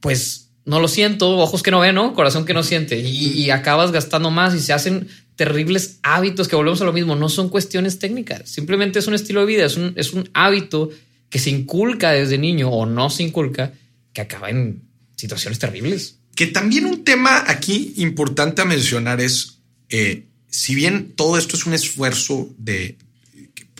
pues 0.00 0.50
no 0.64 0.80
lo 0.80 0.88
siento, 0.88 1.38
ojos 1.38 1.62
que 1.62 1.70
no 1.70 1.80
ven, 1.80 1.94
¿no? 1.94 2.14
Corazón 2.14 2.44
que 2.44 2.54
no 2.54 2.62
siente. 2.62 2.98
Y, 2.98 3.50
acabas 3.50 3.92
gastando 3.92 4.30
más 4.30 4.54
y 4.54 4.60
se 4.60 4.72
hacen 4.72 5.08
terribles 5.36 5.98
hábitos 6.02 6.48
que 6.48 6.56
volvemos 6.56 6.80
a 6.80 6.84
lo 6.84 6.92
mismo. 6.92 7.16
No 7.16 7.28
son 7.28 7.48
cuestiones 7.48 7.98
técnicas, 7.98 8.48
simplemente 8.48 8.98
es 8.98 9.06
un 9.06 9.14
estilo 9.14 9.40
de 9.40 9.46
vida, 9.46 9.66
es 9.66 9.76
un, 9.76 9.92
es 9.96 10.12
un 10.12 10.28
hábito 10.34 10.90
que 11.30 11.38
se 11.38 11.50
inculca 11.50 12.12
desde 12.12 12.38
niño 12.38 12.70
o 12.70 12.86
no 12.86 13.10
se 13.10 13.24
inculca 13.24 13.72
que 14.12 14.20
acaba 14.20 14.50
en 14.50 14.82
situaciones 15.16 15.58
terribles. 15.58 16.18
Que 16.34 16.46
también 16.46 16.86
un 16.86 17.04
tema 17.04 17.44
aquí 17.46 17.94
importante 17.96 18.62
a 18.62 18.64
mencionar 18.64 19.20
es, 19.20 19.58
eh, 19.88 20.26
si 20.48 20.74
bien 20.74 21.12
todo 21.16 21.38
esto 21.38 21.56
es 21.56 21.66
un 21.66 21.74
esfuerzo 21.74 22.48
de 22.58 22.96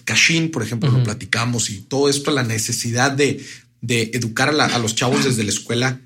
Cashin, 0.05 0.51
por 0.51 0.63
ejemplo, 0.63 0.91
lo 0.91 1.03
platicamos 1.03 1.71
y 1.71 1.81
todo 1.83 2.09
esto, 2.09 2.31
la 2.31 2.43
necesidad 2.43 3.11
de, 3.13 3.45
educar 3.87 4.49
a, 4.49 4.79
los 4.79 4.95
chavos 4.95 5.25
desde 5.25 5.45
la 5.45 5.51
escuela, 5.51 6.01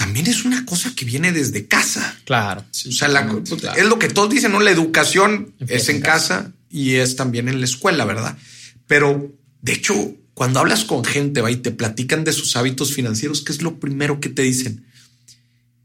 también 0.00 0.28
es 0.28 0.46
una 0.46 0.64
cosa 0.64 0.94
que 0.96 1.04
viene 1.04 1.30
desde 1.30 1.66
casa. 1.66 2.16
Claro. 2.24 2.62
o 2.62 2.90
sea, 2.90 3.08
es 3.76 3.84
lo 3.84 3.98
que 3.98 4.08
todos 4.08 4.30
dicen, 4.30 4.50
¿no? 4.50 4.58
La 4.58 4.70
educación 4.70 5.52
es 5.68 5.90
en 5.90 6.00
casa. 6.00 6.54
y 6.70 6.94
es 6.94 7.16
también 7.16 7.50
en 7.50 7.60
la 7.60 7.66
escuela, 7.66 8.06
¿verdad? 8.06 8.38
Pero 8.86 9.30
de 9.60 9.72
hecho, 9.72 10.14
cuando 10.32 10.58
hablas 10.58 10.84
con 10.84 11.04
gente 11.04 11.42
¿va? 11.42 11.50
y 11.50 11.56
te 11.56 11.70
platican 11.70 12.24
de 12.24 12.32
sus 12.32 12.56
hábitos 12.56 12.94
financieros, 12.94 13.42
¿qué 13.42 13.52
es 13.52 13.60
lo 13.60 13.78
primero 13.78 14.20
que 14.20 14.30
te 14.30 14.40
dicen? 14.40 14.86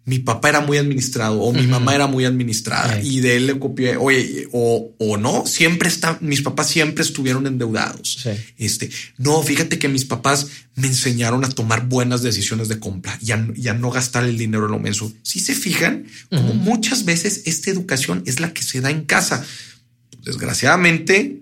Mi 0.06 0.20
papá 0.20 0.50
era 0.50 0.62
muy 0.62 0.78
administrado 0.78 1.42
o 1.42 1.52
mi 1.52 1.66
mamá 1.66 1.96
era 1.96 2.06
muy 2.06 2.26
administrada 2.26 3.02
y 3.02 3.22
de 3.22 3.38
él 3.38 3.48
le 3.48 3.58
copié, 3.58 3.98
oye, 3.98 4.48
o, 4.52 4.94
o 5.00 5.18
no, 5.18 5.48
siempre 5.48 5.90
está, 5.90 6.20
mis 6.22 6.44
papás 6.44 6.70
siempre 6.70 7.04
estuvieron 7.04 7.48
endeudados. 7.48 8.24
Este, 8.58 8.92
no, 9.18 9.42
fíjate 9.42 9.80
que 9.80 9.88
mis 9.88 10.06
papás 10.06 10.48
me 10.76 10.88
enseñaron 10.88 11.44
a 11.44 11.50
tomar 11.50 11.88
buenas 11.88 12.22
decisiones 12.22 12.68
de 12.68 12.80
compra 12.80 13.18
y 13.20 13.32
a, 13.32 13.74
no 13.74 13.90
gastar 13.90 14.26
el 14.26 14.38
dinero 14.38 14.66
en 14.66 14.74
lo 14.74 14.80
menso. 14.80 15.12
Si 15.24 15.40
se 15.40 15.56
fijan, 15.56 16.06
como 16.30 16.54
muchas 16.54 17.06
veces 17.06 17.42
esta 17.46 17.72
educación 17.72 18.22
es 18.28 18.40
la 18.40 18.54
que 18.54 18.62
se 18.62 18.82
da 18.82 18.92
en 18.92 19.06
casa. 19.06 19.44
Desgraciadamente, 20.24 21.42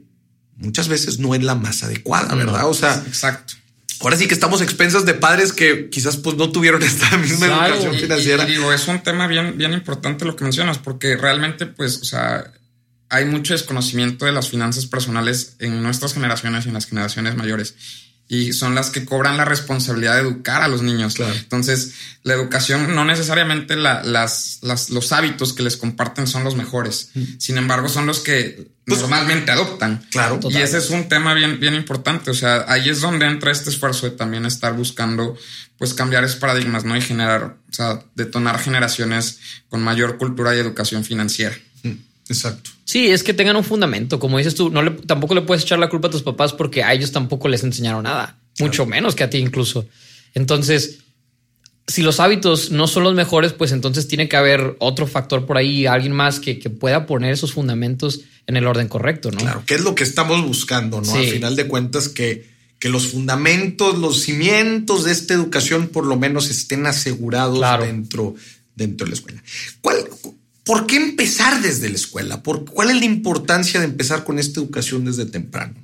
muchas 0.55 0.87
veces 0.87 1.19
no 1.19 1.35
es 1.35 1.43
la 1.43 1.55
más 1.55 1.83
adecuada, 1.83 2.33
¿verdad? 2.33 2.69
O 2.69 2.73
sea, 2.73 3.03
exacto 3.07 3.55
ahora 4.03 4.17
sí 4.17 4.27
que 4.27 4.33
estamos 4.33 4.61
expensas 4.61 5.05
de 5.05 5.13
padres 5.13 5.53
que 5.53 5.89
quizás 5.89 6.17
pues 6.17 6.35
no 6.35 6.51
tuvieron 6.51 6.83
esta 6.83 7.17
misma 7.17 7.67
educación 7.67 7.95
financiera. 7.95 8.45
digo, 8.45 8.71
es 8.73 8.87
un 8.87 9.01
tema 9.01 9.27
bien, 9.27 9.57
bien 9.57 9.73
importante 9.73 10.25
lo 10.25 10.35
que 10.35 10.43
mencionas, 10.43 10.77
porque 10.77 11.17
realmente, 11.17 11.65
pues, 11.65 12.01
o 12.01 12.05
sea, 12.05 12.51
hay 13.09 13.25
mucho 13.25 13.53
desconocimiento 13.53 14.25
de 14.25 14.31
las 14.31 14.49
finanzas 14.49 14.85
personales 14.87 15.55
en 15.59 15.83
nuestras 15.83 16.13
generaciones 16.13 16.65
y 16.65 16.69
en 16.69 16.73
las 16.73 16.87
generaciones 16.87 17.35
mayores 17.35 17.75
y 18.33 18.51
son 18.51 18.73
las 18.73 18.89
que 18.89 19.05
cobran 19.05 19.37
la 19.37 19.45
responsabilidad 19.45 20.15
de 20.15 20.21
educar 20.21 20.63
a 20.63 20.67
los 20.67 20.81
niños. 20.81 21.13
Entonces, 21.19 21.93
la 22.23 22.33
educación 22.33 22.95
no 22.95 23.05
necesariamente 23.05 23.75
las, 23.75 24.59
los 24.63 25.11
hábitos 25.11 25.53
que 25.53 25.61
les 25.61 25.77
comparten 25.77 26.25
son 26.25 26.43
los 26.43 26.55
mejores. 26.55 27.11
Sin 27.37 27.59
embargo, 27.59 27.89
son 27.89 28.07
los 28.07 28.21
que 28.21 28.71
pues, 28.85 29.01
normalmente 29.01 29.51
adoptan. 29.51 30.03
Claro. 30.09 30.39
Y 30.49 30.57
ese 30.57 30.79
es 30.79 30.89
un 30.89 31.07
tema 31.09 31.35
bien, 31.35 31.59
bien 31.59 31.75
importante. 31.75 32.31
O 32.31 32.33
sea, 32.33 32.65
ahí 32.67 32.89
es 32.89 33.01
donde 33.01 33.27
entra 33.27 33.51
este 33.51 33.69
esfuerzo 33.69 34.09
de 34.09 34.15
también 34.15 34.47
estar 34.47 34.73
buscando, 34.73 35.37
pues, 35.77 35.93
cambiar 35.93 36.23
esos 36.23 36.37
paradigmas, 36.37 36.85
¿no? 36.85 36.97
Y 36.97 37.01
generar, 37.01 37.57
o 37.69 37.73
sea, 37.73 38.03
detonar 38.15 38.57
generaciones 38.57 39.37
con 39.69 39.83
mayor 39.83 40.17
cultura 40.17 40.55
y 40.55 40.59
educación 40.59 41.05
financiera. 41.05 41.55
Exacto. 42.29 42.71
Sí, 42.85 43.07
es 43.07 43.23
que 43.23 43.33
tengan 43.33 43.55
un 43.55 43.63
fundamento. 43.63 44.19
Como 44.19 44.37
dices 44.37 44.55
tú, 44.55 44.69
no 44.69 44.81
le, 44.81 44.91
tampoco 44.91 45.35
le 45.35 45.41
puedes 45.41 45.63
echar 45.63 45.79
la 45.79 45.89
culpa 45.89 46.07
a 46.07 46.11
tus 46.11 46.23
papás 46.23 46.53
porque 46.53 46.83
a 46.83 46.93
ellos 46.93 47.11
tampoco 47.11 47.47
les 47.47 47.63
enseñaron 47.63 48.03
nada, 48.03 48.39
mucho 48.59 48.85
menos 48.85 49.15
que 49.15 49.23
a 49.23 49.29
ti 49.29 49.37
incluso. 49.37 49.87
Entonces, 50.33 50.99
si 51.87 52.01
los 52.01 52.19
hábitos 52.19 52.71
no 52.71 52.87
son 52.87 53.03
los 53.03 53.13
mejores, 53.13 53.53
pues 53.53 53.71
entonces 53.71 54.07
tiene 54.07 54.29
que 54.29 54.37
haber 54.37 54.75
otro 54.79 55.05
factor 55.07 55.45
por 55.45 55.57
ahí, 55.57 55.85
alguien 55.85 56.13
más 56.13 56.39
que, 56.39 56.55
pueda 56.55 57.05
poner 57.05 57.33
esos 57.33 57.53
fundamentos 57.53 58.21
en 58.47 58.57
el 58.57 58.67
orden 58.67 58.87
correcto, 58.87 59.31
¿no? 59.31 59.39
Claro, 59.39 59.63
que 59.65 59.75
es 59.75 59.81
lo 59.81 59.95
que 59.95 60.03
estamos 60.03 60.45
buscando, 60.45 61.01
¿no? 61.01 61.13
Al 61.13 61.25
final 61.25 61.55
de 61.55 61.67
cuentas, 61.67 62.09
que, 62.09 62.49
que 62.79 62.89
los 62.89 63.07
fundamentos, 63.07 63.97
los 63.97 64.21
cimientos 64.21 65.03
de 65.03 65.11
esta 65.11 65.33
educación 65.33 65.87
por 65.87 66.05
lo 66.05 66.17
menos 66.17 66.49
estén 66.49 66.85
asegurados 66.85 67.61
dentro, 67.79 68.35
dentro 68.75 69.05
de 69.05 69.11
la 69.11 69.15
escuela. 69.15 69.43
¿Cuál, 69.81 69.97
¿Por 70.63 70.87
qué 70.87 70.95
empezar 70.95 71.61
desde 71.61 71.89
la 71.89 71.95
escuela? 71.95 72.41
¿Por, 72.41 72.65
¿Cuál 72.65 72.91
es 72.91 72.97
la 72.97 73.05
importancia 73.05 73.79
de 73.79 73.85
empezar 73.85 74.23
con 74.23 74.39
esta 74.39 74.59
educación 74.59 75.05
desde 75.05 75.25
temprano? 75.25 75.75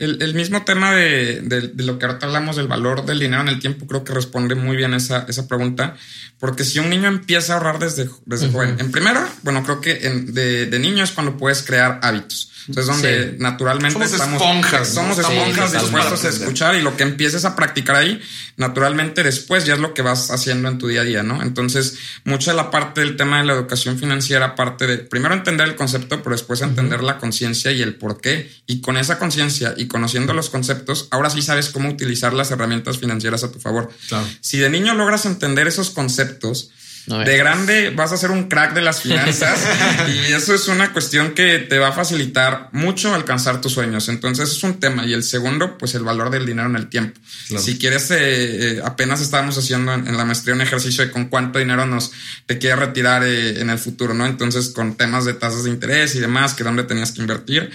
El, 0.00 0.34
mismo 0.34 0.64
tema 0.64 0.94
de, 0.94 1.42
de, 1.42 1.84
lo 1.84 1.98
que 1.98 2.06
ahorita 2.06 2.24
hablamos 2.24 2.56
del 2.56 2.68
valor 2.68 3.04
del 3.04 3.18
dinero 3.18 3.42
en 3.42 3.48
el 3.48 3.60
tiempo, 3.60 3.86
creo 3.86 4.02
que 4.02 4.14
responde 4.14 4.54
muy 4.54 4.74
bien 4.74 4.94
esa, 4.94 5.26
esa 5.28 5.46
pregunta, 5.46 5.94
porque 6.38 6.64
si 6.64 6.78
un 6.78 6.88
niño 6.88 7.06
empieza 7.06 7.52
a 7.52 7.56
ahorrar 7.56 7.78
desde, 7.78 8.08
desde 8.24 8.50
joven, 8.50 8.76
en 8.78 8.90
primero, 8.90 9.20
bueno, 9.42 9.62
creo 9.62 9.82
que 9.82 9.96
de, 9.96 10.64
de 10.64 10.78
niño 10.78 11.04
es 11.04 11.10
cuando 11.10 11.36
puedes 11.36 11.62
crear 11.62 12.00
hábitos. 12.02 12.50
Entonces, 12.68 13.02
donde 13.02 13.36
naturalmente 13.38 13.92
somos 13.92 14.12
estamos, 14.12 14.42
esponjas, 14.42 14.88
somos 14.88 15.18
esponjas 15.18 15.72
dispuestos 15.72 16.24
a 16.24 16.28
escuchar 16.28 16.74
y 16.76 16.82
lo 16.82 16.96
que 16.96 17.02
empieces 17.02 17.44
a 17.44 17.56
practicar 17.56 17.96
ahí, 17.96 18.20
naturalmente 18.56 19.22
después 19.22 19.64
ya 19.64 19.74
es 19.74 19.80
lo 19.80 19.94
que 19.94 20.02
vas 20.02 20.30
haciendo 20.30 20.68
en 20.68 20.78
tu 20.78 20.86
día 20.86 21.00
a 21.00 21.04
día, 21.04 21.22
¿no? 21.22 21.42
Entonces, 21.42 21.98
mucha 22.24 22.52
de 22.52 22.56
la 22.56 22.70
parte 22.70 23.00
del 23.00 23.16
tema 23.16 23.38
de 23.38 23.44
la 23.44 23.54
educación 23.54 23.98
financiera, 23.98 24.54
parte 24.54 24.86
de 24.86 24.98
primero 24.98 25.34
entender 25.34 25.68
el 25.68 25.74
concepto, 25.74 26.22
pero 26.22 26.34
después 26.34 26.60
entender 26.60 27.02
la 27.02 27.18
conciencia 27.18 27.72
y 27.72 27.82
el 27.82 27.94
por 27.94 28.20
qué. 28.20 28.50
Y 28.66 28.80
con 28.80 28.96
esa 28.96 29.18
conciencia 29.18 29.74
y 29.76 29.86
conociendo 29.90 30.32
los 30.32 30.50
conceptos, 30.50 31.08
ahora 31.10 31.30
sí 31.30 31.42
sabes 31.42 31.68
cómo 31.68 31.88
utilizar 31.88 32.32
las 32.32 32.50
herramientas 32.50 32.98
financieras 32.98 33.44
a 33.44 33.52
tu 33.52 33.58
favor. 33.58 33.90
Si 34.40 34.58
de 34.58 34.70
niño 34.70 34.94
logras 34.94 35.26
entender 35.26 35.66
esos 35.68 35.90
conceptos, 35.90 36.70
de 37.06 37.36
grande 37.36 37.90
vas 37.90 38.12
a 38.12 38.16
ser 38.16 38.30
un 38.30 38.44
crack 38.44 38.74
de 38.74 38.82
las 38.82 39.02
finanzas 39.02 39.66
y 40.08 40.32
eso 40.32 40.54
es 40.54 40.68
una 40.68 40.92
cuestión 40.92 41.32
que 41.32 41.58
te 41.58 41.78
va 41.78 41.88
a 41.88 41.92
facilitar 41.92 42.68
mucho 42.72 43.14
alcanzar 43.14 43.60
tus 43.60 43.72
sueños. 43.72 44.08
Entonces 44.08 44.50
es 44.50 44.62
un 44.62 44.78
tema. 44.78 45.06
Y 45.06 45.12
el 45.12 45.24
segundo, 45.24 45.76
pues 45.76 45.94
el 45.94 46.04
valor 46.04 46.30
del 46.30 46.46
dinero 46.46 46.68
en 46.68 46.76
el 46.76 46.88
tiempo. 46.88 47.18
Si 47.58 47.78
quieres, 47.78 48.10
eh, 48.12 48.16
eh, 48.20 48.82
apenas 48.84 49.20
estábamos 49.20 49.58
haciendo 49.58 49.92
en, 49.92 50.16
la 50.16 50.24
maestría 50.24 50.54
un 50.54 50.60
ejercicio 50.60 51.04
de 51.04 51.10
con 51.10 51.26
cuánto 51.26 51.58
dinero 51.58 51.84
nos 51.86 52.12
te 52.46 52.58
quieres 52.58 52.78
retirar 52.78 53.24
eh, 53.24 53.60
en 53.60 53.70
el 53.70 53.78
futuro, 53.78 54.14
¿no? 54.14 54.26
Entonces 54.26 54.68
con 54.68 54.96
temas 54.96 55.24
de 55.24 55.34
tasas 55.34 55.64
de 55.64 55.70
interés 55.70 56.14
y 56.14 56.20
demás, 56.20 56.54
que 56.54 56.62
dónde 56.62 56.84
tenías 56.84 57.12
que 57.12 57.22
invertir, 57.22 57.70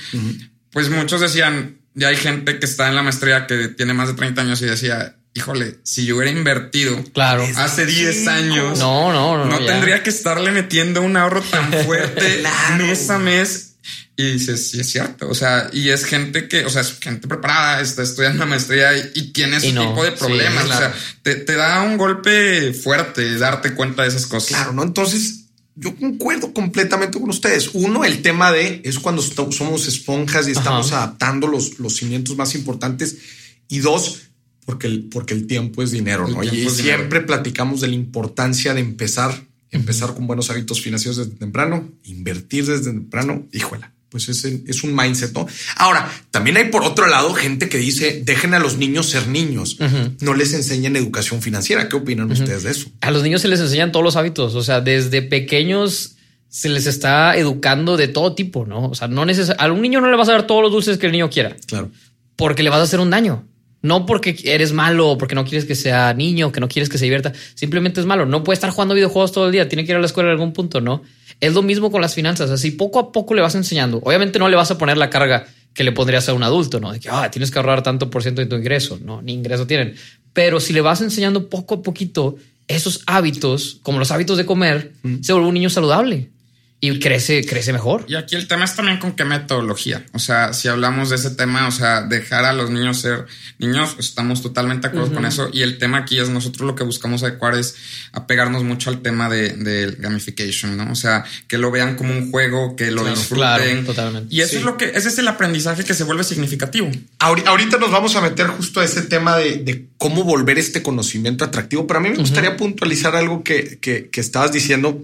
pues 0.72 0.90
muchos 0.90 1.20
decían, 1.20 1.80
ya 1.96 2.10
hay 2.10 2.18
gente 2.18 2.60
que 2.60 2.66
está 2.66 2.88
en 2.88 2.96
la 2.96 3.04
maestría 3.04 3.48
que 3.48 3.70
tiene 3.70 3.94
más 3.94 4.10
de 4.10 4.14
30 4.14 4.42
años 4.42 4.62
y 4.62 4.66
decía, 4.66 5.16
híjole, 5.34 5.80
si 5.84 6.06
yo 6.06 6.18
hubiera 6.18 6.32
invertido 6.32 7.02
claro. 7.14 7.48
hace 7.56 7.86
10 7.86 8.28
años, 8.28 8.80
no, 8.80 9.12
no, 9.12 9.38
no, 9.38 9.46
no 9.46 9.66
tendría 9.66 10.04
que 10.04 10.10
estarle 10.10 10.52
metiendo 10.52 11.02
un 11.02 11.18
ahorro 11.18 11.42
tan 11.42 11.72
fuerte 11.86 12.44
mes 12.78 13.10
a 13.10 13.18
mes. 13.18 13.72
Y 14.18 14.32
dices, 14.32 14.72
sí 14.72 14.80
es 14.80 14.90
cierto. 14.90 15.28
O 15.28 15.36
sea, 15.36 15.70
y 15.74 15.90
es 15.90 16.06
gente 16.06 16.48
que, 16.48 16.64
o 16.64 16.70
sea, 16.70 16.82
es 16.84 16.98
gente 17.00 17.28
preparada, 17.28 17.82
está 17.82 18.02
estudiando 18.02 18.40
la 18.40 18.46
maestría 18.46 18.98
y, 19.14 19.34
tiene 19.34 19.58
ese 19.58 19.74
tipo 19.74 20.04
de 20.06 20.14
problemas. 20.14 20.64
O 20.64 20.68
sea, 20.70 20.94
te, 21.22 21.36
te, 21.36 21.56
da 21.56 21.82
un 21.82 21.98
golpe 21.98 22.74
fuerte 22.74 23.38
darte 23.38 23.74
cuenta 23.74 24.04
de 24.04 24.08
esas 24.08 24.26
cosas. 24.26 24.50
Claro, 24.50 24.72
¿no? 24.72 24.84
Entonces, 24.84 25.45
yo 25.76 25.96
concuerdo 25.96 26.54
completamente 26.54 27.20
con 27.20 27.30
ustedes. 27.30 27.72
Uno, 27.74 28.06
el 28.06 28.22
tema 28.22 28.52
de 28.52 28.82
es 28.86 28.98
cuando 28.98 29.22
somos 29.22 29.88
esponjas 29.88 30.48
y 30.48 30.52
estamos 30.52 30.94
adaptando 30.94 31.48
los, 31.48 31.80
los 31.80 31.98
cimientos 31.98 32.38
más 32.38 32.56
importantes. 32.56 33.18
Y 33.68 33.80
dos, 33.80 34.22
porque 34.66 34.88
el, 34.88 35.06
porque 35.06 35.34
el 35.34 35.48
tiempo 35.48 35.84
es 35.84 35.92
dinero, 35.92 36.28
¿no? 36.28 36.44
Y 36.44 36.70
siempre 36.70 37.22
platicamos 37.22 37.82
de 37.82 37.90
la 37.90 37.96
importancia 37.96 38.74
de 38.74 38.80
empezar, 38.80 39.44
empezar 39.70 40.14
con 40.14 40.28
buenos 40.28 40.50
hábitos 40.50 40.82
financieros 40.82 41.18
desde 41.18 41.32
temprano, 41.32 41.90
invertir 42.04 42.66
desde 42.66 42.92
temprano, 42.92 43.46
híjole, 43.52 43.86
pues 44.16 44.30
es, 44.30 44.46
es 44.46 44.84
un 44.84 44.96
mindset, 44.96 45.34
¿no? 45.34 45.46
Ahora, 45.76 46.10
también 46.32 46.56
hay 46.56 46.70
por 46.70 46.84
otro 46.84 47.06
lado 47.06 47.34
gente 47.34 47.68
que 47.68 47.78
dice, 47.78 48.22
dejen 48.24 48.54
a 48.54 48.60
los 48.60 48.78
niños 48.78 49.10
ser 49.10 49.28
niños, 49.28 49.78
no 50.22 50.34
les 50.34 50.54
enseñan 50.54 50.96
educación 50.96 51.42
financiera. 51.42 51.90
¿Qué 51.90 51.98
opinan 51.98 52.32
ustedes 52.32 52.64
de 52.64 52.72
eso? 52.72 52.88
A 53.02 53.12
los 53.12 53.24
niños 53.24 53.42
se 53.42 53.50
les 53.50 53.60
enseñan 53.60 53.92
todos 53.92 54.06
los 54.06 54.16
hábitos, 54.16 54.56
o 54.56 54.64
sea, 54.64 54.80
desde 54.80 55.22
pequeños 55.22 56.16
se 56.48 56.70
les 56.70 56.88
está 56.88 57.36
educando 57.36 57.98
de 57.98 58.08
todo 58.08 58.36
tipo, 58.36 58.66
¿no? 58.66 58.86
O 58.86 58.96
sea, 58.96 59.10
no 59.10 59.26
necesariamente 59.26 59.66
a 59.66 59.74
un 59.74 59.82
niño 59.82 60.00
no 60.00 60.10
le 60.10 60.16
vas 60.16 60.30
a 60.30 60.32
dar 60.32 60.48
todos 60.48 60.62
los 60.62 60.72
dulces 60.72 60.98
que 60.98 61.08
el 61.08 61.12
niño 61.12 61.30
quiera. 61.30 61.58
Claro. 61.68 61.92
Porque 62.38 62.64
le 62.64 62.70
vas 62.70 62.80
a 62.80 62.84
hacer 62.84 63.02
un 63.02 63.10
daño. 63.10 63.46
No 63.82 64.06
porque 64.06 64.38
eres 64.46 64.72
malo 64.72 65.18
porque 65.18 65.36
no 65.36 65.44
quieres 65.44 65.66
que 65.66 65.76
sea 65.76 66.14
niño, 66.14 66.54
que 66.54 66.62
no 66.62 66.70
quieres 66.70 66.88
que 66.88 66.98
se 66.98 67.04
divierta. 67.04 67.34
Simplemente 67.56 68.00
es 68.00 68.06
malo. 68.06 68.26
No 68.26 68.46
puede 68.46 68.56
estar 68.56 68.70
jugando 68.70 68.96
videojuegos 68.96 69.34
todo 69.34 69.48
el 69.48 69.52
día. 69.52 69.68
Tiene 69.68 69.84
que 69.84 69.92
ir 69.92 69.98
a 69.98 70.00
la 70.00 70.06
escuela 70.06 70.30
en 70.30 70.36
algún 70.36 70.54
punto, 70.54 70.80
¿no? 70.80 71.04
Es 71.40 71.54
lo 71.54 71.62
mismo 71.62 71.92
con 71.92 72.02
las 72.02 72.16
finanzas. 72.16 72.50
Así 72.50 72.72
poco 72.72 73.00
a 73.00 73.12
poco 73.12 73.34
le 73.34 73.42
vas 73.42 73.56
enseñando. 73.56 74.00
Obviamente 74.04 74.40
no 74.40 74.48
le 74.50 74.56
vas 74.56 74.72
a 74.72 74.78
poner 74.78 74.98
la 74.98 75.10
carga 75.10 75.46
que 75.74 75.84
le 75.84 75.92
pondrías 75.92 76.28
a 76.30 76.34
un 76.34 76.44
adulto, 76.44 76.80
¿no? 76.80 76.92
De 76.94 77.00
que 77.00 77.10
ah, 77.10 77.30
tienes 77.32 77.52
que 77.52 77.60
ahorrar 77.60 77.84
tanto 77.84 78.10
por 78.10 78.22
ciento 78.22 78.42
de 78.42 78.48
tu 78.48 78.56
ingreso. 78.56 79.00
No, 79.04 79.22
ni 79.22 79.34
ingreso 79.34 79.68
tienen. 79.68 79.96
Pero 80.34 80.60
si 80.60 80.74
le 80.74 80.82
vas 80.82 81.02
enseñando 81.02 81.50
poco 81.50 81.76
a 81.76 81.82
poquito 81.82 82.36
esos 82.68 83.04
hábitos, 83.06 83.80
como 83.84 84.00
los 84.00 84.12
hábitos 84.12 84.38
de 84.38 84.46
comer, 84.46 84.94
mm. 85.04 85.22
se 85.22 85.34
vuelve 85.34 85.50
un 85.50 85.54
niño 85.54 85.70
saludable 85.70 86.32
y 86.82 87.00
crece, 87.00 87.46
crece 87.46 87.74
mejor. 87.74 88.06
Y 88.08 88.16
aquí 88.16 88.36
el 88.36 88.48
tema 88.48 88.66
es 88.66 88.76
también 88.76 89.00
con 89.00 89.14
qué 89.14 89.26
metodología. 89.26 90.06
O 90.14 90.20
sea, 90.20 90.54
si 90.54 90.68
hablamos 90.68 91.10
de 91.10 91.16
ese 91.16 91.32
tema, 91.32 91.68
o 91.68 91.72
sea, 91.72 92.02
dejar 92.02 92.46
a 92.46 92.54
los 92.54 92.70
niños 92.70 93.00
ser 93.00 93.26
niños, 93.58 93.96
estamos 93.98 94.42
totalmente 94.42 94.88
de 94.88 94.94
acuerdo 94.94 95.16
con 95.16 95.26
eso. 95.26 95.50
Y 95.52 95.62
el 95.62 95.78
tema 95.78 96.00
aquí 96.00 96.20
es 96.20 96.30
nosotros 96.30 96.68
lo 96.68 96.76
que 96.76 96.84
buscamos 96.84 97.24
adecuar 97.24 97.56
es 97.56 97.76
apegarnos 98.12 98.64
mucho 98.64 98.90
al 98.90 99.02
tema 99.02 99.30
de, 99.30 99.96
gamification, 99.98 100.78
¿no? 100.78 100.92
O 100.92 100.96
sea, 100.96 101.24
que 101.48 101.58
lo 101.58 101.72
vean 101.72 101.96
como 101.96 102.14
un 102.14 102.30
juego, 102.30 102.76
que 102.76 102.92
lo 102.92 103.04
disfruten. 103.06 103.86
totalmente. 103.86 104.34
Y 104.34 104.42
eso 104.42 104.58
es 104.58 104.64
lo 104.64 104.78
que, 104.78 104.86
ese 104.86 105.08
es 105.08 105.18
el 105.18 105.28
aprendizaje 105.28 105.84
que 105.84 105.94
se 105.94 106.04
vuelve 106.04 106.24
significativo. 106.24 106.92
Ahorita 107.20 107.78
nos 107.78 107.92
vamos 107.92 108.16
a 108.16 108.22
meter 108.22 108.48
justo 108.48 108.82
a 108.82 108.86
ese 108.86 109.02
tema 109.02 109.38
de, 109.38 109.86
cómo 109.98 110.24
volver 110.24 110.60
este 110.60 110.84
conocimiento 110.84 111.46
atractivo, 111.46 111.88
pero 111.88 112.00
a 112.00 112.04
mí 112.04 112.10
me 112.10 112.18
gustaría 112.18 112.58
puntualizar 112.58 113.16
algo 113.16 113.44
que, 113.44 113.80
que, 113.80 114.10
que 114.10 114.22
estabas 114.22 114.52
diciendo 114.52 115.02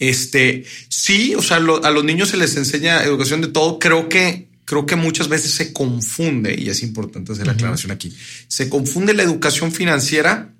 este, 0.00 0.64
sí, 0.88 1.34
o 1.36 1.42
sea, 1.42 1.58
a 1.58 1.90
los 1.90 2.04
niños 2.04 2.30
se 2.30 2.36
les 2.36 2.56
enseña 2.56 3.04
educación 3.04 3.42
de 3.42 3.48
todo. 3.48 3.78
Creo 3.78 4.08
que, 4.08 4.48
creo 4.64 4.86
que 4.86 4.96
muchas 4.96 5.28
veces 5.28 5.52
se 5.52 5.72
confunde, 5.72 6.56
y 6.58 6.70
es 6.70 6.82
importante 6.82 7.32
hacer 7.32 7.46
la 7.46 7.52
aclaración 7.52 7.92
aquí, 7.92 8.12
se 8.48 8.68
confunde 8.68 9.14
la 9.14 9.22
educación 9.22 9.70
financiera 9.70 10.52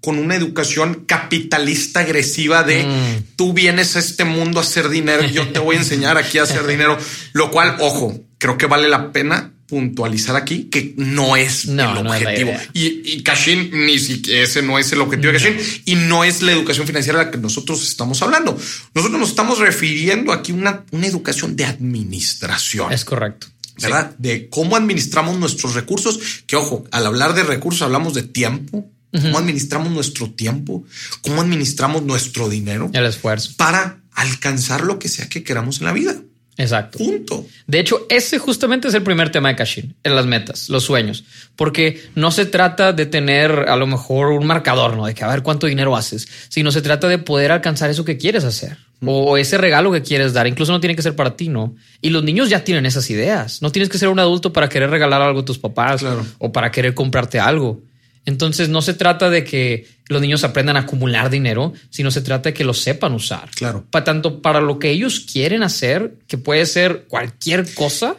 con 0.00 0.18
una 0.18 0.36
educación 0.36 1.04
capitalista 1.06 2.00
agresiva 2.00 2.62
de 2.62 2.84
mm. 2.84 3.36
tú 3.36 3.54
vienes 3.54 3.96
a 3.96 4.00
este 4.00 4.24
mundo 4.24 4.60
a 4.60 4.62
hacer 4.62 4.90
dinero, 4.90 5.24
yo 5.24 5.48
te 5.48 5.58
voy 5.58 5.76
a 5.76 5.78
enseñar 5.78 6.18
aquí 6.18 6.38
a 6.38 6.42
hacer 6.42 6.66
dinero, 6.66 6.96
lo 7.32 7.50
cual, 7.50 7.76
ojo, 7.80 8.20
creo 8.38 8.58
que 8.58 8.66
vale 8.66 8.88
la 8.88 9.12
pena 9.12 9.53
puntualizar 9.66 10.36
aquí 10.36 10.64
que 10.64 10.94
no 10.96 11.36
es 11.36 11.66
el 11.66 11.80
objetivo. 11.80 12.52
y, 12.72 13.12
y 13.12 13.22
Cashin, 13.22 13.70
ni 13.86 13.98
siquiera 13.98 14.42
ese 14.42 14.62
no 14.62 14.78
es 14.78 14.92
el 14.92 15.00
objetivo 15.00 15.32
de 15.32 15.38
Cashin 15.38 15.56
y 15.84 15.94
no 15.94 16.24
es 16.24 16.42
la 16.42 16.52
educación 16.52 16.86
financiera 16.86 17.20
a 17.20 17.24
la 17.24 17.30
que 17.30 17.38
nosotros 17.38 17.82
estamos 17.82 18.20
hablando. 18.22 18.58
Nosotros 18.94 19.18
nos 19.18 19.30
estamos 19.30 19.58
refiriendo 19.58 20.32
aquí 20.32 20.52
a 20.52 20.54
una, 20.54 20.84
una 20.90 21.06
educación 21.06 21.56
de 21.56 21.64
administración. 21.64 22.92
Es 22.92 23.04
correcto. 23.04 23.46
¿Verdad? 23.80 24.14
De 24.18 24.48
cómo 24.48 24.76
administramos 24.76 25.36
nuestros 25.38 25.74
recursos. 25.74 26.44
Que 26.46 26.56
ojo, 26.56 26.84
al 26.92 27.06
hablar 27.06 27.34
de 27.34 27.42
recursos 27.42 27.82
hablamos 27.82 28.14
de 28.14 28.22
tiempo, 28.22 28.88
cómo 29.10 29.38
administramos 29.38 29.90
nuestro 29.90 30.30
tiempo, 30.30 30.84
cómo 31.22 31.40
administramos 31.40 32.02
nuestro 32.02 32.48
dinero. 32.48 32.90
El 32.92 33.06
esfuerzo. 33.06 33.52
Para 33.56 34.00
alcanzar 34.12 34.84
lo 34.84 34.98
que 34.98 35.08
sea 35.08 35.28
que 35.28 35.42
queramos 35.42 35.80
en 35.80 35.86
la 35.86 35.92
vida. 35.92 36.16
Exacto. 36.56 36.98
Punto. 36.98 37.46
De 37.66 37.80
hecho, 37.80 38.06
ese 38.08 38.38
justamente 38.38 38.88
es 38.88 38.94
el 38.94 39.02
primer 39.02 39.30
tema 39.30 39.48
de 39.48 39.56
Cashin, 39.56 39.94
en 40.04 40.14
las 40.14 40.26
metas, 40.26 40.68
los 40.68 40.84
sueños, 40.84 41.24
porque 41.56 42.02
no 42.14 42.30
se 42.30 42.46
trata 42.46 42.92
de 42.92 43.06
tener 43.06 43.50
a 43.68 43.76
lo 43.76 43.86
mejor 43.86 44.28
un 44.28 44.46
marcador, 44.46 44.96
¿no? 44.96 45.06
De 45.06 45.14
que 45.14 45.24
a 45.24 45.28
ver 45.28 45.42
cuánto 45.42 45.66
dinero 45.66 45.96
haces, 45.96 46.28
sino 46.48 46.70
se 46.70 46.82
trata 46.82 47.08
de 47.08 47.18
poder 47.18 47.50
alcanzar 47.50 47.90
eso 47.90 48.04
que 48.04 48.18
quieres 48.18 48.44
hacer 48.44 48.76
o 49.06 49.36
ese 49.36 49.58
regalo 49.58 49.92
que 49.92 50.02
quieres 50.02 50.32
dar. 50.32 50.46
Incluso 50.46 50.72
no 50.72 50.80
tiene 50.80 50.96
que 50.96 51.02
ser 51.02 51.16
para 51.16 51.36
ti, 51.36 51.48
¿no? 51.48 51.74
Y 52.00 52.10
los 52.10 52.22
niños 52.22 52.48
ya 52.48 52.64
tienen 52.64 52.86
esas 52.86 53.10
ideas. 53.10 53.60
No 53.62 53.70
tienes 53.70 53.88
que 53.88 53.98
ser 53.98 54.08
un 54.08 54.18
adulto 54.18 54.52
para 54.52 54.68
querer 54.68 54.90
regalar 54.90 55.22
algo 55.22 55.40
a 55.40 55.44
tus 55.44 55.58
papás 55.58 56.04
o 56.38 56.52
para 56.52 56.70
querer 56.70 56.94
comprarte 56.94 57.38
algo. 57.38 57.82
Entonces 58.26 58.68
no 58.68 58.80
se 58.80 58.94
trata 58.94 59.28
de 59.28 59.44
que 59.44 59.86
los 60.08 60.20
niños 60.20 60.44
aprendan 60.44 60.76
a 60.76 60.80
acumular 60.80 61.30
dinero, 61.30 61.72
sino 61.90 62.10
se 62.10 62.22
trata 62.22 62.50
de 62.50 62.54
que 62.54 62.64
lo 62.64 62.74
sepan 62.74 63.12
usar. 63.12 63.50
Claro. 63.54 63.84
Para 63.90 64.04
tanto 64.04 64.40
para 64.40 64.60
lo 64.60 64.78
que 64.78 64.90
ellos 64.90 65.20
quieren 65.20 65.62
hacer, 65.62 66.18
que 66.26 66.38
puede 66.38 66.64
ser 66.66 67.04
cualquier 67.08 67.72
cosa, 67.74 68.16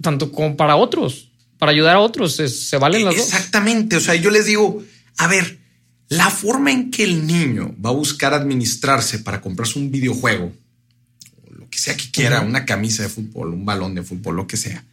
tanto 0.00 0.30
como 0.30 0.56
para 0.56 0.76
otros, 0.76 1.28
para 1.58 1.72
ayudar 1.72 1.96
a 1.96 2.00
otros, 2.00 2.34
se, 2.36 2.76
valen 2.76 3.04
las 3.04 3.16
dos. 3.16 3.26
Exactamente. 3.26 3.96
O 3.96 4.00
sea, 4.00 4.14
yo 4.14 4.30
les 4.30 4.46
digo, 4.46 4.82
a 5.16 5.26
ver, 5.26 5.58
la 6.08 6.30
forma 6.30 6.70
en 6.70 6.90
que 6.90 7.04
el 7.04 7.26
niño 7.26 7.74
va 7.84 7.90
a 7.90 7.94
buscar 7.94 8.34
administrarse 8.34 9.20
para 9.20 9.40
comprarse 9.40 9.78
un 9.78 9.90
videojuego, 9.90 10.52
o 11.46 11.54
lo 11.54 11.68
que 11.68 11.78
sea 11.78 11.96
que 11.96 12.10
quiera, 12.10 12.42
una 12.42 12.64
camisa 12.64 13.02
de 13.02 13.08
fútbol, 13.08 13.54
un 13.54 13.64
balón 13.64 13.94
de 13.94 14.02
fútbol, 14.02 14.36
lo 14.36 14.46
que 14.46 14.56
sea, 14.56 14.84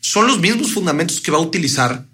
son 0.00 0.26
los 0.26 0.40
mismos 0.40 0.72
fundamentos 0.72 1.20
que 1.20 1.30
va 1.30 1.38
a 1.38 1.42
utilizar 1.42 2.06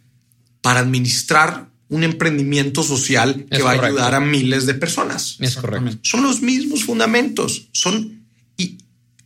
para 0.60 0.80
administrar 0.80 1.69
un 1.90 2.04
emprendimiento 2.04 2.82
social 2.82 3.46
que 3.50 3.62
va 3.62 3.72
a 3.72 3.84
ayudar 3.84 4.14
a 4.14 4.20
miles 4.20 4.64
de 4.64 4.74
personas. 4.74 5.36
Es 5.40 5.56
correcto. 5.56 5.98
Son 6.02 6.22
los 6.22 6.40
mismos 6.40 6.84
fundamentos, 6.84 7.68
son 7.72 8.24
y 8.56 8.78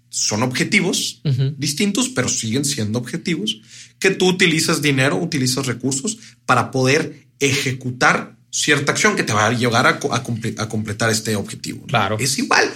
son 0.09 0.42
objetivos 0.42 1.20
distintos, 1.57 2.09
pero 2.09 2.29
siguen 2.29 2.64
siendo 2.64 2.98
objetivos 2.98 3.61
que 3.98 4.11
tú 4.11 4.29
utilizas 4.29 4.81
dinero, 4.81 5.16
utilizas 5.16 5.66
recursos 5.66 6.18
para 6.46 6.70
poder 6.70 7.29
ejecutar 7.38 8.38
cierta 8.50 8.92
acción 8.92 9.14
que 9.14 9.24
te 9.24 9.33
va 9.33 9.46
a 9.46 9.53
llegar 9.53 9.87
a, 9.87 10.00
a, 10.11 10.68
completar 10.68 11.11
este 11.11 11.37
objetivo. 11.37 11.87
Claro. 11.87 12.16
Es 12.18 12.38
igual. 12.38 12.72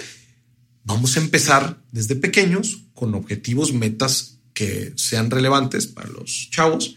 Vamos 0.84 1.16
a 1.16 1.20
empezar 1.20 1.80
desde 1.92 2.14
pequeños 2.14 2.84
con 2.92 3.14
objetivos, 3.14 3.72
metas 3.72 4.38
que 4.52 4.92
sean 4.96 5.30
relevantes 5.30 5.86
para 5.86 6.08
los 6.08 6.48
chavos 6.50 6.96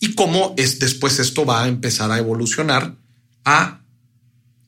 y 0.00 0.14
cómo 0.14 0.54
es, 0.56 0.78
después 0.78 1.18
esto 1.18 1.44
va 1.44 1.64
a 1.64 1.68
empezar 1.68 2.10
a 2.10 2.18
evolucionar 2.18 2.96
a, 3.44 3.80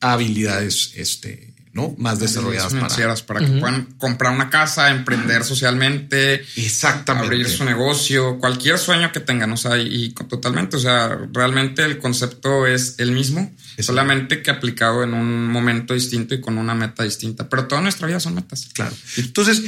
habilidades 0.01 0.93
este, 0.95 1.53
¿no? 1.73 1.93
más 1.97 2.19
desarrolladas 2.19 2.71
financieras 2.71 3.21
para, 3.21 3.41
que 3.41 3.47
puedan 3.47 3.85
comprar 3.97 4.33
una 4.33 4.49
casa, 4.49 4.89
emprender 4.91 5.43
socialmente, 5.43 6.35
Exactamente. 6.55 7.27
abrir 7.27 7.49
su 7.49 7.65
negocio, 7.65 8.39
cualquier 8.39 8.77
sueño 8.77 9.11
que 9.11 9.19
tengan, 9.19 9.51
o 9.51 9.57
sea, 9.57 9.77
y, 9.77 10.11
totalmente, 10.11 10.77
o 10.77 10.79
sea, 10.79 11.19
realmente 11.33 11.83
el 11.83 11.97
concepto 11.97 12.65
es 12.65 12.95
el 12.97 13.11
mismo, 13.11 13.53
solamente 13.79 14.41
que 14.41 14.51
aplicado 14.51 15.03
en 15.03 15.13
un 15.13 15.47
momento 15.47 15.93
distinto 15.93 16.33
y 16.33 16.39
con 16.39 16.57
una 16.57 16.73
meta 16.73 17.03
distinta, 17.03 17.49
pero 17.49 17.67
toda 17.67 17.81
nuestra 17.81 18.07
vida 18.07 18.21
son 18.21 18.35
metas. 18.35 18.69
Claro. 18.73 18.95
Entonces, 19.17 19.61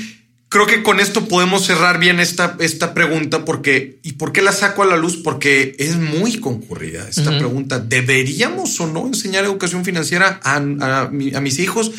creo 0.51 0.67
que 0.67 0.83
con 0.83 0.99
esto 0.99 1.29
podemos 1.29 1.65
cerrar 1.65 1.97
bien 1.97 2.19
esta, 2.19 2.57
esta 2.59 2.93
pregunta 2.93 3.45
porque, 3.45 3.99
¿y 4.03 4.13
por 4.13 4.33
qué 4.33 4.41
la 4.41 4.51
saco 4.51 4.83
a 4.83 4.85
la 4.85 4.97
luz? 4.97 5.15
Porque 5.15 5.77
es 5.79 5.95
muy 5.95 6.39
concurrida 6.39 7.07
esta 7.07 7.37
pregunta. 7.37 7.79
¿Deberíamos 7.79 8.77
o 8.81 8.85
no 8.85 9.07
enseñar 9.07 9.45
educación 9.45 9.85
financiera 9.85 10.41
a, 10.43 10.59
mis 11.09 11.59
hijos? 11.59 11.93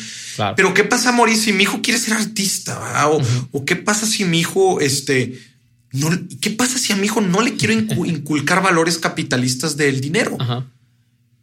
Pero 0.55 0.75
¿qué 0.75 0.83
pasa, 0.83 1.11
Mauricio, 1.11 1.45
si 1.45 1.53
mi 1.53 1.63
hijo 1.63 1.81
quiere 1.81 1.99
ser 1.99 2.13
artista? 2.13 3.09
O, 3.51 3.65
qué 3.65 3.75
pasa 3.75 4.05
si 4.05 4.23
mi 4.23 4.41
hijo, 4.41 4.81
este, 4.81 5.39
no, 5.91 6.11
qué 6.39 6.51
pasa 6.51 6.77
si 6.77 6.93
a 6.93 6.95
mi 6.95 7.07
hijo 7.07 7.21
no 7.21 7.41
le 7.41 7.55
quiero 7.55 7.73
inculcar 8.05 8.61
valores 8.61 8.99
capitalistas 8.99 9.77
del 9.77 9.99
dinero? 9.99 10.37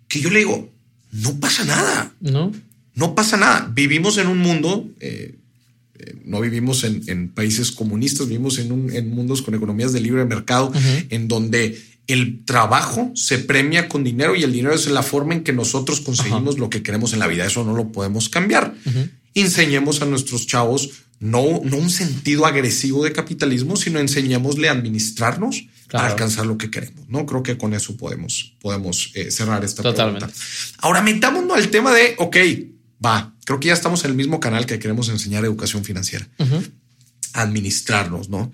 Que 0.07 0.21
yo 0.21 0.31
le 0.31 0.39
digo, 0.39 0.71
no 1.11 1.41
pasa 1.41 1.65
nada. 1.65 2.13
No. 2.21 2.53
No 2.95 3.17
pasa 3.17 3.37
nada. 3.37 3.69
Vivimos 3.73 4.17
en 4.19 4.29
un 4.29 4.39
mundo, 4.39 4.87
eh, 5.01 5.40
no 6.25 6.41
vivimos 6.41 6.85
en, 6.85 7.29
países 7.31 7.71
comunistas, 7.73 8.29
vivimos 8.29 8.59
en, 8.59 9.11
mundos 9.11 9.43
con 9.43 9.55
economías 9.55 9.93
de 9.93 10.01
libre 10.01 10.25
mercado, 10.25 10.73
en 11.11 11.29
donde 11.29 11.81
el 12.07 12.45
trabajo 12.45 13.13
se 13.15 13.39
premia 13.39 13.89
con 13.89 14.03
dinero 14.03 14.35
y 14.35 14.43
el 14.43 14.53
dinero 14.53 14.75
es 14.75 14.87
la 14.89 15.03
forma 15.03 15.35
en 15.35 15.45
que 15.45 15.53
nosotros 15.53 16.01
conseguimos 16.01 16.59
lo 16.59 16.69
que 16.69 16.83
queremos 16.83 17.13
en 17.13 17.21
la 17.21 17.27
vida. 17.27 17.47
Eso 17.47 17.65
no 17.65 17.75
lo 17.75 17.93
podemos 17.93 18.29
cambiar. 18.29 18.75
Enseñemos 19.35 20.03
a 20.03 20.07
nuestros 20.07 20.47
chavos 20.47 20.91
no, 21.21 21.61
no 21.63 21.77
un 21.77 21.91
sentido 21.91 22.47
agresivo 22.47 23.05
de 23.05 23.13
capitalismo, 23.13 23.77
sino 23.77 24.01
enseñémosle 24.01 24.69
a 24.69 24.73
administrarnos 24.73 25.67
para 25.91 26.09
alcanzar 26.09 26.47
lo 26.47 26.57
que 26.57 26.71
queremos. 26.71 27.09
No 27.09 27.27
creo 27.27 27.43
que 27.43 27.59
con 27.59 27.75
eso 27.75 27.97
podemos, 27.97 28.55
podemos 28.61 29.13
eh, 29.15 29.31
cerrar 29.31 29.63
esta 29.63 29.83
Totalmente. 29.83 30.27
pregunta. 30.27 30.45
Ahora 30.79 31.03
metámonos 31.03 31.57
al 31.57 31.69
tema 31.69 31.93
de, 31.93 32.15
ok, 32.17 32.37
va, 33.05 33.35
creo 33.51 33.59
que 33.59 33.67
ya 33.67 33.75
estamos 33.75 34.05
en 34.05 34.13
el 34.13 34.17
mismo 34.17 34.39
canal 34.39 34.65
que 34.65 34.79
queremos 34.79 35.09
enseñar 35.09 35.45
educación 35.45 35.83
financiera, 35.85 36.29
administrarnos, 37.33 38.29
¿no? 38.29 38.53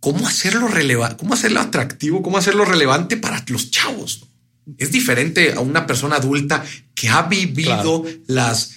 ¿Cómo 0.00 0.26
hacerlo 0.26 0.68
relevante? 0.68 1.18
¿Cómo 1.18 1.34
hacerlo 1.34 1.60
atractivo? 1.60 2.22
¿Cómo 2.22 2.38
hacerlo 2.38 2.64
relevante 2.64 3.18
para 3.18 3.44
los 3.48 3.70
chavos? 3.70 4.24
Es 4.78 4.90
diferente 4.90 5.52
a 5.52 5.60
una 5.60 5.86
persona 5.86 6.16
adulta 6.16 6.64
que 6.94 7.10
ha 7.10 7.24
vivido 7.24 8.06
las, 8.26 8.76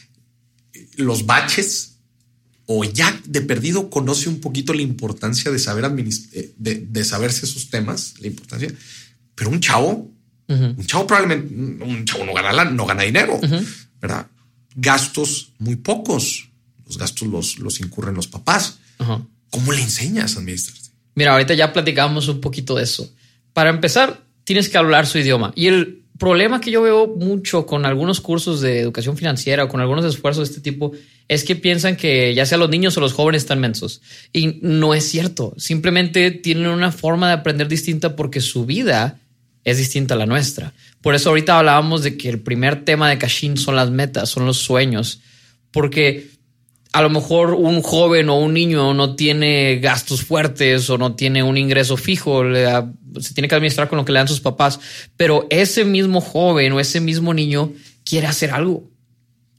los 0.98 1.26
baches 1.26 2.00
o 2.66 2.84
ya 2.84 3.18
de 3.24 3.40
perdido 3.40 3.90
conoce 3.90 4.28
un 4.28 4.42
poquito 4.42 4.74
la 4.74 4.82
importancia 4.82 5.52
de 5.52 5.60
saber 5.60 5.90
eh, 6.34 6.54
de, 6.58 7.04
saberse 7.06 7.46
esos 7.46 7.70
temas, 7.70 8.16
la 8.20 8.28
importancia. 8.28 8.74
Pero 9.36 9.52
un 9.52 9.62
chavo, 9.62 10.12
un 10.50 10.86
chavo 10.86 11.08
probablemente, 11.08 11.56
un 11.56 12.04
chavo 12.04 12.26
no 12.26 12.34
gana, 12.34 12.66
no 12.66 12.86
gana 12.86 13.04
dinero, 13.04 13.40
¿verdad? 14.02 14.28
Gastos 14.76 15.52
muy 15.60 15.76
pocos. 15.76 16.50
Los 16.86 16.98
gastos 16.98 17.28
los, 17.28 17.60
los 17.60 17.80
incurren 17.80 18.16
los 18.16 18.28
papás. 18.28 18.80
¿Cómo 19.50 19.72
le 19.72 19.82
enseñas 19.82 20.36
a 20.36 20.40
administrarse? 20.40 20.92
Mira, 21.16 21.34
ahorita 21.34 21.54
ya 21.54 21.74
platicamos 21.74 22.28
un 22.28 22.42
poquito 22.42 22.76
de 22.76 22.84
eso. 22.84 23.12
Para 23.54 23.70
empezar, 23.70 24.24
tienes 24.44 24.70
que 24.70 24.78
hablar 24.78 25.06
su 25.08 25.18
idioma. 25.18 25.52
Y 25.56 25.68
el 25.68 26.04
problema 26.18 26.60
que 26.62 26.72
yo 26.72 26.82
veo 26.82 27.08
mucho 27.08 27.66
con 27.66 27.86
algunos 27.86 28.22
cursos 28.22 28.62
de 28.62 28.80
educación 28.80 29.18
financiera 29.18 29.64
o 29.64 29.68
con 29.70 29.82
algunos 29.82 30.06
esfuerzos 30.06 30.50
de 30.50 30.56
este 30.56 30.62
tipo 30.62 30.92
es 31.28 31.44
que 31.44 31.56
piensan 31.56 31.96
que 31.96 32.34
ya 32.36 32.46
sea 32.46 32.58
los 32.58 32.70
niños 32.70 32.98
o 32.98 33.02
los 33.02 33.14
jóvenes 33.14 33.44
están 33.44 33.60
mensos. 33.60 34.02
Y 34.34 34.60
no 34.62 34.94
es 34.94 35.08
cierto. 35.08 35.54
Simplemente 35.58 36.32
tienen 36.32 36.68
una 36.68 36.92
forma 36.92 37.28
de 37.28 37.34
aprender 37.34 37.68
distinta 37.68 38.16
porque 38.16 38.42
su 38.42 38.66
vida 38.66 39.20
es 39.64 39.78
distinta 39.78 40.16
a 40.16 40.18
la 40.18 40.26
nuestra. 40.26 40.74
Por 41.02 41.16
eso 41.16 41.30
ahorita 41.30 41.58
hablábamos 41.58 42.04
de 42.04 42.18
que 42.18 42.30
el 42.30 42.40
primer 42.40 42.86
tema 42.86 43.10
de 43.10 43.18
Cashin 43.18 43.58
son 43.58 43.76
las 43.76 43.92
metas, 43.92 44.30
son 44.30 44.46
los 44.46 44.58
sueños, 44.58 45.22
porque 45.72 46.30
a 46.92 47.02
lo 47.02 47.10
mejor 47.10 47.54
un 47.54 47.82
joven 47.82 48.30
o 48.30 48.40
un 48.40 48.54
niño 48.54 48.94
no 48.94 49.16
tiene 49.16 49.78
gastos 49.78 50.24
fuertes 50.24 50.90
o 50.90 50.98
no 50.98 51.16
tiene 51.16 51.44
un 51.44 51.58
ingreso 51.58 51.98
fijo, 51.98 52.44
se 53.20 53.34
tiene 53.34 53.48
que 53.48 53.56
administrar 53.56 53.90
con 53.90 53.98
lo 53.98 54.06
que 54.06 54.12
le 54.12 54.20
dan 54.20 54.28
sus 54.28 54.42
papás, 54.42 54.80
pero 55.16 55.46
ese 55.50 55.86
mismo 55.86 56.20
joven 56.20 56.74
o 56.74 56.80
ese 56.80 57.00
mismo 57.00 57.34
niño 57.34 57.74
quiere 58.04 58.28
hacer 58.28 58.52
algo. 58.52 58.90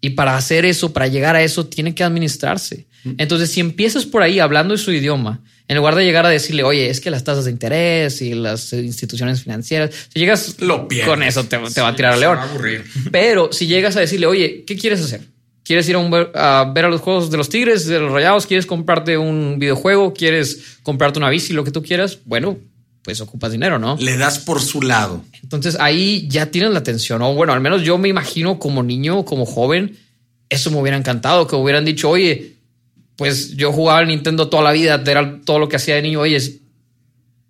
Y 0.00 0.10
para 0.10 0.36
hacer 0.36 0.64
eso, 0.64 0.92
para 0.92 1.08
llegar 1.08 1.36
a 1.36 1.42
eso, 1.42 1.66
tiene 1.66 1.94
que 1.94 2.02
administrarse. 2.02 2.86
Mm. 3.04 3.12
Entonces, 3.18 3.50
si 3.50 3.60
empiezas 3.60 4.06
por 4.06 4.22
ahí 4.22 4.38
hablando 4.38 4.74
de 4.74 4.78
su 4.78 4.92
idioma, 4.92 5.42
en 5.70 5.76
lugar 5.76 5.94
de 5.94 6.04
llegar 6.04 6.26
a 6.26 6.30
decirle, 6.30 6.64
oye, 6.64 6.90
es 6.90 7.00
que 7.00 7.12
las 7.12 7.22
tasas 7.22 7.44
de 7.44 7.52
interés 7.52 8.22
y 8.22 8.34
las 8.34 8.72
instituciones 8.72 9.40
financieras, 9.40 9.90
si 10.12 10.18
llegas 10.18 10.56
Lo 10.58 10.88
con 11.06 11.22
eso, 11.22 11.44
te, 11.44 11.58
va 11.58 11.88
a 11.88 11.94
tirar 11.94 12.14
a 12.14 12.16
león. 12.16 12.38
Pero 13.12 13.52
si 13.52 13.68
llegas 13.68 13.96
a 13.96 14.00
decirle, 14.00 14.26
oye, 14.26 14.64
¿qué 14.66 14.76
quieres 14.76 15.00
hacer? 15.00 15.20
¿Quieres 15.62 15.88
ir 15.88 15.96
a, 16.34 16.72
ver 16.74 16.84
a 16.86 16.88
los 16.88 17.00
juegos 17.00 17.30
de 17.30 17.36
los 17.36 17.48
Tigres, 17.48 17.86
de 17.86 18.00
los 18.00 18.10
Rayados? 18.10 18.46
¿Quieres 18.46 18.66
comprarte 18.66 19.16
un 19.16 19.60
videojuego? 19.60 20.12
¿Quieres 20.12 20.78
comprarte 20.82 21.20
una 21.20 21.30
bici, 21.30 21.52
lo 21.52 21.62
que 21.62 21.70
tú 21.70 21.84
quieras? 21.84 22.18
Bueno, 22.24 22.58
pues 23.02 23.20
ocupas 23.20 23.52
dinero, 23.52 23.78
¿no? 23.78 23.96
Le 23.96 24.16
das 24.16 24.40
por 24.40 24.60
su 24.60 24.82
lado. 24.82 25.22
Entonces 25.40 25.76
ahí 25.78 26.26
ya 26.28 26.46
tienes 26.46 26.72
la 26.72 26.80
atención. 26.80 27.22
O 27.22 27.34
bueno, 27.34 27.52
al 27.52 27.60
menos 27.60 27.82
yo 27.82 27.96
me 27.96 28.08
imagino 28.08 28.58
como 28.58 28.82
niño, 28.82 29.24
como 29.24 29.46
joven, 29.46 29.96
eso 30.48 30.72
me 30.72 30.80
hubiera 30.80 30.98
encantado, 30.98 31.46
que 31.46 31.54
hubieran 31.54 31.84
dicho, 31.84 32.10
oye, 32.10 32.56
pues 33.20 33.54
yo 33.54 33.70
jugaba 33.70 33.98
al 33.98 34.08
Nintendo 34.08 34.48
toda 34.48 34.62
la 34.62 34.72
vida, 34.72 35.02
era 35.06 35.42
todo 35.44 35.58
lo 35.58 35.68
que 35.68 35.76
hacía 35.76 35.94
de 35.94 36.00
niño, 36.00 36.20
oye, 36.20 36.40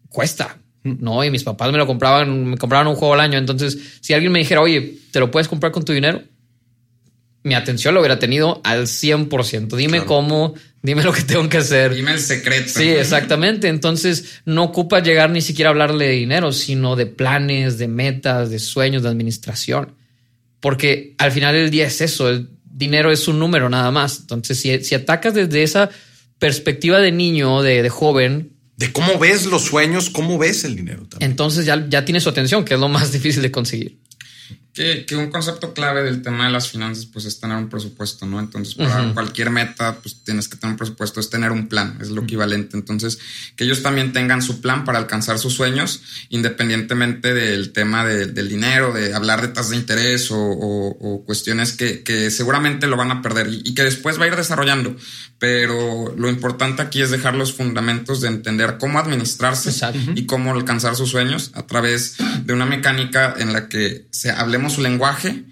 cuesta, 0.08 0.58
¿no? 0.82 1.22
Y 1.22 1.30
mis 1.30 1.44
papás 1.44 1.70
me 1.70 1.78
lo 1.78 1.86
compraban, 1.86 2.44
me 2.44 2.56
compraban 2.56 2.88
un 2.88 2.96
juego 2.96 3.14
al 3.14 3.20
año. 3.20 3.38
Entonces, 3.38 3.78
si 4.00 4.12
alguien 4.12 4.32
me 4.32 4.40
dijera, 4.40 4.62
oye, 4.62 4.96
¿te 5.12 5.20
lo 5.20 5.30
puedes 5.30 5.46
comprar 5.46 5.70
con 5.70 5.84
tu 5.84 5.92
dinero? 5.92 6.24
Mi 7.44 7.54
atención 7.54 7.94
lo 7.94 8.00
hubiera 8.00 8.18
tenido 8.18 8.60
al 8.64 8.88
100%. 8.88 9.76
Dime 9.76 10.04
cómo, 10.04 10.54
dime 10.82 11.04
lo 11.04 11.12
que 11.12 11.22
tengo 11.22 11.48
que 11.48 11.58
hacer. 11.58 11.94
Dime 11.94 12.14
el 12.14 12.18
secreto. 12.18 12.68
Sí, 12.68 12.88
exactamente. 12.88 13.68
Entonces, 13.68 14.40
no 14.44 14.64
ocupa 14.64 14.98
llegar 14.98 15.30
ni 15.30 15.40
siquiera 15.40 15.68
a 15.68 15.70
hablarle 15.70 16.08
de 16.08 16.14
dinero, 16.14 16.50
sino 16.50 16.96
de 16.96 17.06
planes, 17.06 17.78
de 17.78 17.86
metas, 17.86 18.50
de 18.50 18.58
sueños, 18.58 19.04
de 19.04 19.08
administración. 19.08 19.94
Porque 20.58 21.14
al 21.18 21.30
final 21.30 21.54
del 21.54 21.70
día 21.70 21.86
es 21.86 22.00
eso, 22.00 22.44
dinero 22.70 23.10
es 23.12 23.28
un 23.28 23.38
número 23.38 23.68
nada 23.68 23.90
más. 23.90 24.20
Entonces, 24.20 24.60
si, 24.60 24.94
atacas 24.94 25.34
desde 25.34 25.62
esa 25.62 25.90
perspectiva 26.38 26.98
de 27.00 27.12
niño, 27.12 27.62
de, 27.62 27.88
joven, 27.88 28.52
de 28.76 28.92
cómo 28.92 29.18
ves 29.18 29.46
los 29.46 29.62
sueños, 29.62 30.08
cómo 30.08 30.38
ves 30.38 30.64
el 30.64 30.76
dinero 30.76 31.06
también. 31.06 31.30
Entonces 31.30 31.66
ya, 31.66 31.86
ya 31.88 32.04
tienes 32.04 32.22
su 32.22 32.30
atención, 32.30 32.64
que 32.64 32.74
es 32.74 32.80
lo 32.80 32.88
más 32.88 33.12
difícil 33.12 33.42
de 33.42 33.50
conseguir. 33.50 33.98
Que, 34.72 35.04
un 35.16 35.30
concepto 35.30 35.74
clave 35.74 36.04
del 36.04 36.22
tema 36.22 36.46
de 36.46 36.52
las 36.52 36.68
finanzas, 36.68 37.04
pues 37.06 37.24
es 37.24 37.40
tener 37.40 37.56
un 37.56 37.68
presupuesto, 37.68 38.24
¿no? 38.24 38.38
Entonces, 38.38 38.76
para 38.76 39.12
cualquier 39.12 39.50
meta, 39.50 39.98
pues 40.00 40.22
tienes 40.22 40.48
que 40.48 40.56
tener 40.56 40.74
un 40.74 40.78
presupuesto, 40.78 41.18
es 41.18 41.28
tener 41.28 41.50
un 41.50 41.68
plan, 41.68 41.98
es 42.00 42.10
lo 42.10 42.22
equivalente. 42.22 42.76
Entonces, 42.76 43.18
que 43.56 43.64
ellos 43.64 43.82
también 43.82 44.12
tengan 44.12 44.42
su 44.42 44.60
plan 44.60 44.84
para 44.84 44.98
alcanzar 44.98 45.40
sus 45.40 45.54
sueños, 45.54 46.02
independientemente 46.28 47.34
del 47.34 47.72
tema 47.72 48.06
del 48.06 48.48
dinero, 48.48 48.92
de 48.92 49.12
hablar 49.12 49.42
de 49.42 49.48
tasas 49.48 49.70
de 49.70 49.76
interés 49.76 50.28
o, 50.30 51.22
cuestiones 51.26 51.72
que, 51.72 52.30
seguramente 52.30 52.86
lo 52.86 52.96
van 52.96 53.10
a 53.10 53.22
perder 53.22 53.48
y, 53.50 53.74
que 53.74 53.82
después 53.82 54.20
va 54.20 54.24
a 54.24 54.28
ir 54.28 54.36
desarrollando. 54.36 54.94
Pero 55.40 56.14
lo 56.16 56.28
importante 56.28 56.82
aquí 56.82 57.02
es 57.02 57.10
dejar 57.10 57.34
los 57.34 57.54
fundamentos 57.54 58.20
de 58.20 58.28
entender 58.28 58.76
cómo 58.78 58.98
administrarse 58.98 59.72
y 60.14 60.26
cómo 60.26 60.52
alcanzar 60.52 60.94
sus 60.94 61.10
sueños 61.10 61.50
a 61.54 61.66
través 61.66 62.16
de 62.44 62.52
una 62.52 62.66
mecánica 62.66 63.34
en 63.36 63.52
la 63.52 63.68
que 63.68 64.06
se 64.10 64.30
hable 64.30 64.59
su 64.68 64.82
lenguaje, 64.82 65.44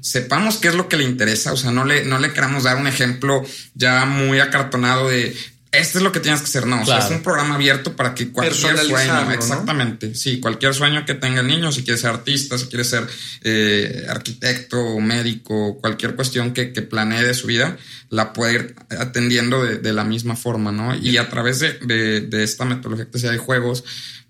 sepamos 0.00 0.58
qué 0.58 0.68
es 0.68 0.74
lo 0.74 0.88
que 0.88 0.96
le 0.96 1.04
interesa, 1.04 1.52
o 1.52 1.56
sea, 1.56 1.72
no 1.72 1.84
le, 1.84 2.04
no 2.04 2.18
le 2.18 2.32
queramos 2.32 2.64
dar 2.64 2.76
un 2.76 2.86
ejemplo 2.86 3.42
ya 3.74 4.04
muy 4.04 4.38
acartonado 4.38 5.08
de 5.08 5.34
esto 5.72 5.96
es 5.96 6.04
lo 6.04 6.12
que 6.12 6.20
tienes 6.20 6.40
que 6.40 6.46
hacer, 6.48 6.66
no, 6.66 6.82
o 6.82 6.84
sea, 6.84 6.98
es 6.98 7.10
un 7.10 7.22
programa 7.22 7.54
abierto 7.54 7.96
para 7.96 8.14
que 8.14 8.30
cualquier 8.30 8.76
sueño, 8.76 9.32
exactamente, 9.32 10.14
sí, 10.14 10.38
cualquier 10.38 10.74
sueño 10.74 11.06
que 11.06 11.14
tenga 11.14 11.40
el 11.40 11.46
niño, 11.46 11.72
si 11.72 11.82
quiere 11.82 11.98
ser 11.98 12.10
artista, 12.10 12.58
si 12.58 12.66
quiere 12.66 12.84
ser 12.84 13.06
eh, 13.42 14.04
arquitecto, 14.06 15.00
médico, 15.00 15.78
cualquier 15.80 16.14
cuestión 16.14 16.52
que, 16.52 16.66
planee 16.82 17.22
de 17.22 17.32
su 17.32 17.46
vida, 17.46 17.78
la 18.10 18.34
puede 18.34 18.52
ir 18.52 18.76
atendiendo 18.98 19.64
de, 19.64 19.92
la 19.94 20.04
misma 20.04 20.36
forma, 20.36 20.72
¿no? 20.72 20.94
Y 20.94 21.16
a 21.16 21.30
través 21.30 21.60
de, 21.60 22.20
de 22.20 22.42
esta 22.42 22.66
metodología 22.66 23.08
que 23.10 23.18
sea 23.18 23.30
de 23.30 23.38
juegos, 23.38 23.82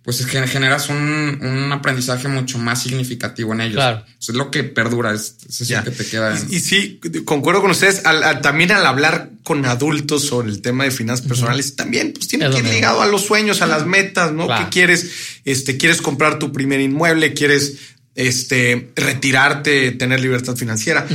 pues 0.02 0.24
generas 0.26 0.88
un, 0.88 1.70
aprendizaje 1.72 2.26
mucho 2.26 2.58
más 2.58 2.82
significativo 2.82 3.52
en 3.52 3.60
ellos. 3.60 3.76
Claro. 3.76 4.04
es 4.18 4.28
lo 4.30 4.50
que 4.50 4.64
perdura, 4.64 5.12
es, 5.12 5.36
eso 5.48 5.84
que 5.84 5.90
te 5.92 6.04
queda. 6.04 6.36
Y, 6.50 6.58
sí, 6.58 7.00
concuerdo 7.24 7.60
con 7.60 7.70
ustedes. 7.70 8.02
también 8.42 8.72
al 8.72 8.84
hablar 8.84 9.30
con 9.44 9.64
adultos 9.64 10.24
sobre 10.24 10.48
el 10.48 10.60
tema 10.60 10.84
de 10.84 10.90
finanzas 10.90 11.26
personales, 11.26 11.76
también 11.76 12.12
pues 12.12 12.26
tiene 12.26 12.50
que 12.50 12.58
ir 12.58 12.64
ligado 12.64 13.00
a 13.00 13.06
los 13.06 13.22
sueños, 13.22 13.62
a 13.62 13.66
las 13.66 13.86
metas, 13.86 14.32
¿no? 14.32 14.48
¿Qué 14.48 14.66
quieres? 14.70 15.10
Este, 15.44 15.76
quieres 15.76 16.02
comprar 16.02 16.38
tu 16.38 16.52
primer 16.52 16.80
inmueble, 16.80 17.32
quieres 17.32 17.76
este, 18.16 18.90
retirarte, 18.96 19.92
tener 19.92 20.20
libertad 20.20 20.56
financiera 20.56 21.06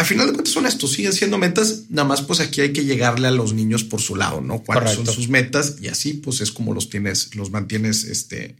a 0.00 0.04
final 0.04 0.26
de 0.26 0.32
cuentas 0.32 0.54
son 0.54 0.66
estos, 0.66 0.92
siguen 0.92 1.12
siendo 1.12 1.36
metas, 1.36 1.84
nada 1.90 2.08
más 2.08 2.22
pues 2.22 2.40
aquí 2.40 2.62
hay 2.62 2.72
que 2.72 2.84
llegarle 2.84 3.28
a 3.28 3.30
los 3.30 3.52
niños 3.52 3.84
por 3.84 4.00
su 4.00 4.16
lado, 4.16 4.40
¿no? 4.40 4.62
Cuáles 4.62 4.94
son 4.94 5.06
sus 5.06 5.28
metas 5.28 5.76
y 5.80 5.88
así 5.88 6.14
pues 6.14 6.40
es 6.40 6.50
como 6.50 6.72
los 6.72 6.88
tienes, 6.88 7.34
los 7.34 7.50
mantienes, 7.50 8.04
este, 8.04 8.56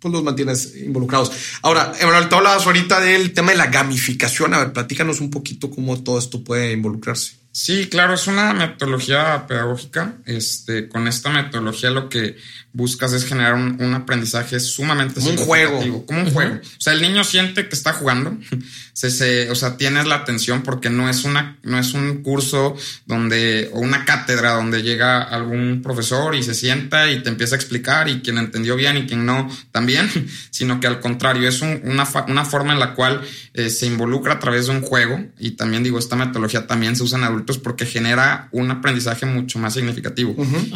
pues 0.00 0.12
los 0.12 0.24
mantienes 0.24 0.74
involucrados. 0.76 1.30
Ahora, 1.62 1.92
Emanuel, 2.00 2.28
tú 2.28 2.34
hablabas 2.34 2.66
ahorita 2.66 3.00
del 3.00 3.32
tema 3.32 3.52
de 3.52 3.58
la 3.58 3.68
gamificación, 3.68 4.52
a 4.52 4.58
ver, 4.58 4.72
platícanos 4.72 5.20
un 5.20 5.30
poquito 5.30 5.70
cómo 5.70 6.02
todo 6.02 6.18
esto 6.18 6.42
puede 6.42 6.72
involucrarse. 6.72 7.36
Sí, 7.52 7.86
claro, 7.86 8.14
es 8.14 8.26
una 8.26 8.52
metodología 8.52 9.46
pedagógica. 9.46 10.16
Este, 10.26 10.88
con 10.88 11.06
esta 11.06 11.30
metodología 11.30 11.90
lo 11.90 12.08
que 12.08 12.36
buscas 12.74 13.12
es 13.12 13.24
generar 13.24 13.54
un, 13.54 13.94
aprendizaje 13.94 14.58
sumamente 14.58 15.20
como 15.20 15.30
un 15.30 15.36
juego, 15.36 16.04
como 16.06 16.22
un 16.22 16.30
juego. 16.30 16.56
O 16.56 16.80
sea, 16.80 16.92
el 16.92 17.00
niño 17.00 17.22
siente 17.22 17.68
que 17.68 17.74
está 17.74 17.92
jugando, 17.92 18.36
se, 18.92 19.48
o 19.48 19.54
sea, 19.54 19.76
tienes 19.76 20.06
la 20.06 20.16
atención 20.16 20.62
porque 20.62 20.90
no 20.90 21.08
es 21.08 21.24
una, 21.24 21.56
no 21.62 21.78
es 21.78 21.94
un 21.94 22.22
curso 22.22 22.76
donde 23.06 23.70
o 23.72 23.78
una 23.78 24.04
cátedra 24.04 24.54
donde 24.54 24.82
llega 24.82 25.22
algún 25.22 25.82
profesor 25.82 26.34
y 26.34 26.42
se 26.42 26.52
sienta 26.52 27.10
y 27.10 27.22
te 27.22 27.28
empieza 27.28 27.54
a 27.54 27.58
explicar 27.58 28.08
y 28.08 28.20
quien 28.22 28.38
entendió 28.38 28.74
bien 28.74 28.96
y 28.96 29.06
quien 29.06 29.24
no 29.24 29.48
también, 29.70 30.10
sino 30.50 30.80
que 30.80 30.88
al 30.88 30.98
contrario 30.98 31.48
es 31.48 31.62
una, 31.62 32.08
una 32.26 32.44
forma 32.44 32.72
en 32.72 32.80
la 32.80 32.94
cual 32.94 33.22
eh, 33.54 33.70
se 33.70 33.86
involucra 33.86 34.34
a 34.34 34.40
través 34.40 34.66
de 34.66 34.72
un 34.72 34.82
juego 34.82 35.24
y 35.38 35.52
también 35.52 35.84
digo 35.84 36.00
esta 36.00 36.16
metodología 36.16 36.66
también 36.66 36.96
se 36.96 37.04
usa 37.04 37.18
en 37.18 37.24
adultos 37.24 37.58
porque 37.58 37.86
genera 37.86 38.48
un 38.50 38.68
aprendizaje 38.72 39.26
mucho 39.26 39.60
más 39.60 39.74
significativo. 39.74 40.34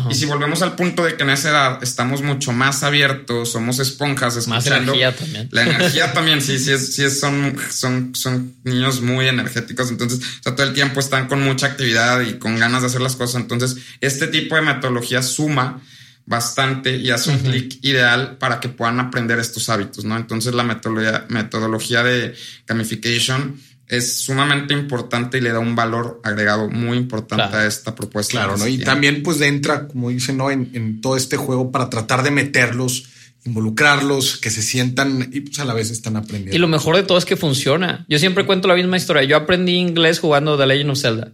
Y 0.09 0.15
si 0.15 0.27
volvemos 0.27 0.63
al 0.63 0.77
punto 0.77 1.05
de 1.05 1.17
que 1.17 1.25
en 1.25 1.31
esa 1.31 1.51
edad 1.51 1.83
estamos 1.89 2.23
mucho 2.23 2.53
más 2.53 2.83
abiertos, 2.83 3.53
somos 3.53 3.79
esponjas 3.79 4.37
escuchando. 4.37 4.57
Más 4.57 4.67
energía 4.67 5.17
también. 5.17 5.49
La 5.51 5.63
energía 5.63 6.13
también, 6.15 6.41
sí, 6.41 6.59
sí, 6.59 6.73
es, 6.73 6.95
sí 6.95 7.09
son, 7.11 7.57
son, 7.71 8.15
son 8.15 8.55
niños 8.65 9.01
muy 9.01 9.27
energéticos. 9.27 9.91
Entonces, 9.91 10.21
todo 10.43 10.63
el 10.63 10.75
tiempo 10.75 11.01
están 11.01 11.27
con 11.27 11.43
mucha 11.43 11.67
actividad 11.67 12.21
y 12.21 12.35
con 12.35 12.59
ganas 12.59 12.83
de 12.83 12.89
hacer 12.89 13.01
las 13.01 13.17
cosas. 13.17 13.41
Entonces, 13.41 13.77
este 14.01 14.29
tipo 14.29 14.55
de 14.55 14.63
metodología 14.63 15.23
suma 15.23 15.83
bastante 16.29 16.97
y 16.97 17.11
hace 17.11 17.31
un 17.31 17.39
clic 17.39 17.79
ideal 17.83 18.37
para 18.37 18.61
que 18.61 18.69
puedan 18.69 19.01
aprender 19.01 19.39
estos 19.39 19.71
hábitos, 19.71 20.05
¿no? 20.05 20.15
Entonces 20.15 20.53
la 20.55 20.63
metodología, 20.63 21.25
metodología 21.31 22.03
de 22.03 22.35
gamification 22.67 23.59
es 23.89 24.21
sumamente 24.21 24.75
importante 24.75 25.39
y 25.39 25.41
le 25.41 25.51
da 25.51 25.61
un 25.61 25.75
valor 25.75 26.21
agregado 26.23 26.69
muy 26.69 26.99
importante 26.99 27.57
a 27.57 27.67
esta 27.67 27.95
propuesta. 27.95 28.33
Claro, 28.33 28.57
¿no? 28.59 28.67
Y 28.69 28.79
también 28.79 29.23
pues 29.23 29.41
entra, 29.41 29.89
como 29.89 30.11
dicen, 30.11 30.37
¿no? 30.37 30.51
En, 30.51 31.01
todo 31.01 31.17
este 31.17 31.37
juego 31.37 31.73
para 31.73 31.89
tratar 31.89 32.23
de 32.23 32.31
meterlos, 32.31 33.05
involucrarlos, 33.47 34.37
que 34.37 34.51
se 34.51 34.63
sientan 34.63 35.31
y 35.33 35.41
pues 35.41 35.59
a 35.59 35.65
la 35.65 35.73
vez 35.73 35.91
están 35.91 36.17
aprendiendo. 36.17 36.55
Y 36.55 36.59
lo 36.59 36.69
mejor 36.69 36.97
de 36.97 37.03
todo 37.03 37.17
es 37.17 37.25
que 37.25 37.37
funciona. 37.37 38.05
Yo 38.09 38.19
siempre 38.19 38.45
cuento 38.45 38.69
la 38.69 38.75
misma 38.75 38.99
historia. 38.99 39.23
Yo 39.25 39.37
aprendí 39.37 39.77
inglés 39.77 40.21
jugando 40.21 40.59
The 40.59 40.67
Legend 40.67 40.91
of 40.91 40.99
Zelda. 40.99 41.33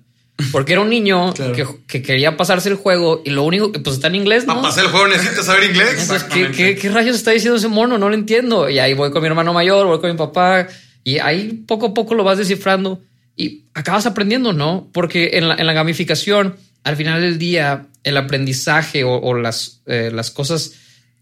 Porque 0.51 0.73
era 0.73 0.83
un 0.83 0.91
niño 0.91 1.33
que, 1.89 2.03
quería 2.03 2.37
pasarse 2.37 2.69
el 2.69 2.77
juego 2.77 3.23
y 3.25 3.31
lo 3.31 3.43
único 3.43 3.73
que 3.73 3.81
pues 3.81 3.97
está 3.97 4.09
en 4.09 4.17
inglés. 4.17 4.45
Para 4.45 4.63
pasar 4.63 4.85
el 4.85 4.91
juego 4.91 5.09
necesitas 5.09 5.47
saber 5.47 5.71
inglés. 5.71 6.03
Entonces, 6.03 6.25
¿qué, 6.55 6.77
qué 6.77 6.89
rayos 6.89 7.17
está 7.17 7.33
diciendo 7.33 7.57
ese 7.57 7.69
mono? 7.69 7.99
No 7.99 8.09
lo 8.09 8.15
entiendo. 8.15 8.71
Y 8.71 8.79
ahí 8.79 8.95
voy 8.95 9.11
con 9.11 9.23
mi 9.23 9.29
hermano 9.29 9.53
mayor, 9.53 9.87
voy 9.87 9.99
con 9.99 10.11
mi 10.11 10.17
papá 10.17 10.69
y 11.05 11.19
ahí 11.19 11.65
poco 11.67 11.87
a 11.87 11.95
poco 11.95 12.15
lo 12.15 12.25
vas 12.25 12.39
descifrando 12.39 13.03
y 13.37 13.67
acabas 13.75 14.07
aprendiendo, 14.07 14.53
¿no? 14.53 14.89
Porque 14.93 15.33
en 15.35 15.49
la, 15.49 15.73
gamificación, 15.73 16.57
al 16.83 16.97
final 16.97 17.21
del 17.21 17.39
día, 17.39 17.89
el 18.03 18.17
aprendizaje 18.17 19.05
o, 19.05 19.35
las, 19.35 19.83
eh, 19.87 20.11
las 20.13 20.31
cosas, 20.31 20.73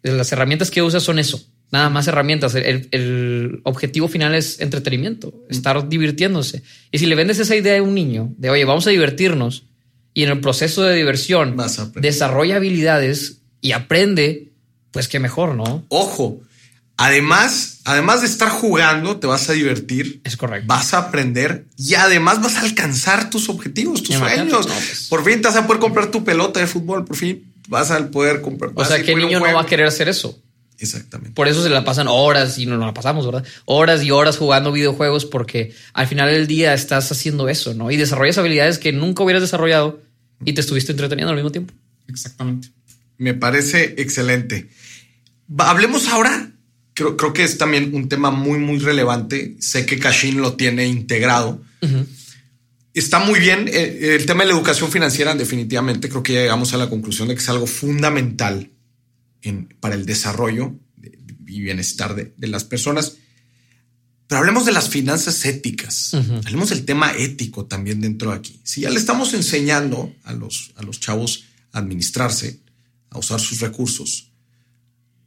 las 0.02 0.30
herramientas 0.32 0.70
que 0.70 0.82
usas 0.82 1.02
son 1.02 1.18
eso. 1.18 1.44
Nada 1.72 1.88
más 1.88 2.06
herramientas. 2.06 2.54
El, 2.54 3.60
objetivo 3.64 4.08
final 4.08 4.34
es 4.34 4.60
entretenimiento, 4.60 5.32
estar 5.48 5.88
divirtiéndose. 5.88 6.62
Y 6.90 6.98
si 6.98 7.06
le 7.06 7.14
vendes 7.14 7.38
esa 7.38 7.56
idea 7.56 7.78
a 7.78 7.82
un 7.82 7.94
niño 7.94 8.32
de, 8.36 8.50
oye, 8.50 8.64
vamos 8.64 8.86
a 8.86 8.90
divertirnos 8.90 9.64
y 10.14 10.24
en 10.24 10.30
el 10.30 10.40
proceso 10.40 10.82
de 10.82 10.94
diversión 10.94 11.56
desarrolla 11.94 12.56
habilidades 12.56 13.38
y 13.62 13.72
aprende, 13.72 14.52
pues 14.90 15.08
qué 15.08 15.18
mejor, 15.18 15.54
¿no? 15.54 15.86
Ojo, 15.88 16.42
Además, 16.96 17.80
además 17.84 18.20
de 18.20 18.26
estar 18.26 18.48
jugando, 18.48 19.18
te 19.18 19.26
vas 19.26 19.48
a 19.48 19.52
divertir. 19.52 20.20
Es 20.24 20.36
correcto. 20.36 20.66
Vas 20.68 20.94
a 20.94 20.98
aprender 20.98 21.66
y 21.76 21.94
además 21.94 22.40
vas 22.40 22.56
a 22.56 22.60
alcanzar 22.60 23.30
tus 23.30 23.48
objetivos, 23.48 24.02
tus 24.02 24.16
sueños. 24.16 24.66
Pues. 24.66 25.06
Por 25.08 25.24
fin 25.24 25.40
te 25.40 25.48
vas 25.48 25.56
a 25.56 25.66
poder 25.66 25.80
comprar 25.80 26.10
tu 26.10 26.22
pelota 26.24 26.60
de 26.60 26.66
fútbol. 26.66 27.04
Por 27.04 27.16
fin 27.16 27.52
vas 27.68 27.90
a 27.90 28.10
poder 28.10 28.40
comprar. 28.40 28.72
O 28.74 28.84
sea, 28.84 29.02
¿qué 29.02 29.14
niño 29.16 29.40
no 29.40 29.54
va 29.54 29.62
a 29.62 29.66
querer 29.66 29.86
hacer 29.86 30.08
eso? 30.08 30.40
Exactamente. 30.78 31.34
Por 31.34 31.48
eso 31.48 31.62
se 31.62 31.70
la 31.70 31.84
pasan 31.84 32.08
horas 32.08 32.58
y 32.58 32.66
no 32.66 32.76
la 32.76 32.92
pasamos, 32.92 33.24
¿verdad? 33.24 33.44
Horas 33.66 34.02
y 34.02 34.10
horas 34.10 34.36
jugando 34.36 34.72
videojuegos 34.72 35.24
porque 35.24 35.74
al 35.94 36.08
final 36.08 36.30
del 36.30 36.46
día 36.46 36.74
estás 36.74 37.10
haciendo 37.12 37.48
eso, 37.48 37.72
¿no? 37.74 37.90
Y 37.90 37.96
desarrollas 37.96 38.38
habilidades 38.38 38.78
que 38.78 38.92
nunca 38.92 39.22
hubieras 39.22 39.42
desarrollado 39.42 40.00
y 40.44 40.52
te 40.54 40.60
estuviste 40.60 40.92
entreteniendo 40.92 41.30
al 41.30 41.36
mismo 41.36 41.52
tiempo. 41.52 41.72
Exactamente. 42.08 42.68
Me 43.16 43.34
parece 43.34 43.94
excelente. 43.98 44.70
Hablemos 45.56 46.08
ahora 46.08 46.51
creo, 46.94 47.16
creo 47.16 47.32
que 47.32 47.44
es 47.44 47.58
también 47.58 47.94
un 47.94 48.08
tema 48.08 48.30
muy, 48.30 48.58
muy 48.58 48.78
relevante. 48.78 49.56
Sé 49.60 49.86
que 49.86 49.98
Cashin 49.98 50.40
lo 50.40 50.54
tiene 50.54 50.86
integrado. 50.86 51.62
Está 52.94 53.18
muy 53.20 53.40
bien 53.40 53.68
eh, 53.68 54.16
el 54.16 54.26
tema 54.26 54.42
de 54.42 54.50
la 54.50 54.56
educación 54.56 54.90
financiera, 54.90 55.34
definitivamente. 55.34 56.08
Creo 56.08 56.22
que 56.22 56.34
llegamos 56.34 56.74
a 56.74 56.76
la 56.76 56.88
conclusión 56.90 57.28
de 57.28 57.34
que 57.34 57.40
es 57.40 57.48
algo 57.48 57.66
fundamental 57.66 58.70
para 59.80 59.94
el 59.94 60.06
desarrollo 60.06 60.74
y 61.46 61.60
bienestar 61.60 62.14
de, 62.14 62.48
las 62.48 62.64
personas. 62.64 63.16
Pero 64.26 64.40
hablemos 64.40 64.64
de 64.66 64.72
las 64.72 64.88
finanzas 64.88 65.44
éticas. 65.44 66.14
Hablemos 66.14 66.70
del 66.70 66.84
tema 66.84 67.12
ético 67.16 67.66
también 67.66 68.00
dentro 68.00 68.30
de 68.30 68.36
aquí. 68.36 68.60
Si 68.62 68.82
ya 68.82 68.90
le 68.90 68.98
estamos 68.98 69.34
enseñando 69.34 70.14
a 70.24 70.32
los, 70.32 70.72
a 70.76 70.82
los 70.82 71.00
chavos 71.00 71.44
a 71.72 71.78
administrarse, 71.78 72.60
a 73.10 73.18
usar 73.18 73.40
sus 73.40 73.60
recursos, 73.60 74.31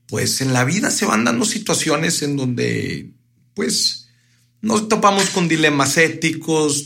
pues 0.07 0.41
en 0.41 0.53
la 0.53 0.65
vida 0.65 0.91
se 0.91 1.05
van 1.05 1.23
dando 1.23 1.45
situaciones 1.45 2.21
en 2.21 2.37
donde, 2.37 3.11
pues, 3.53 4.09
nos 4.61 4.87
topamos 4.87 5.29
con 5.29 5.47
dilemas 5.47 5.97
éticos, 5.97 6.85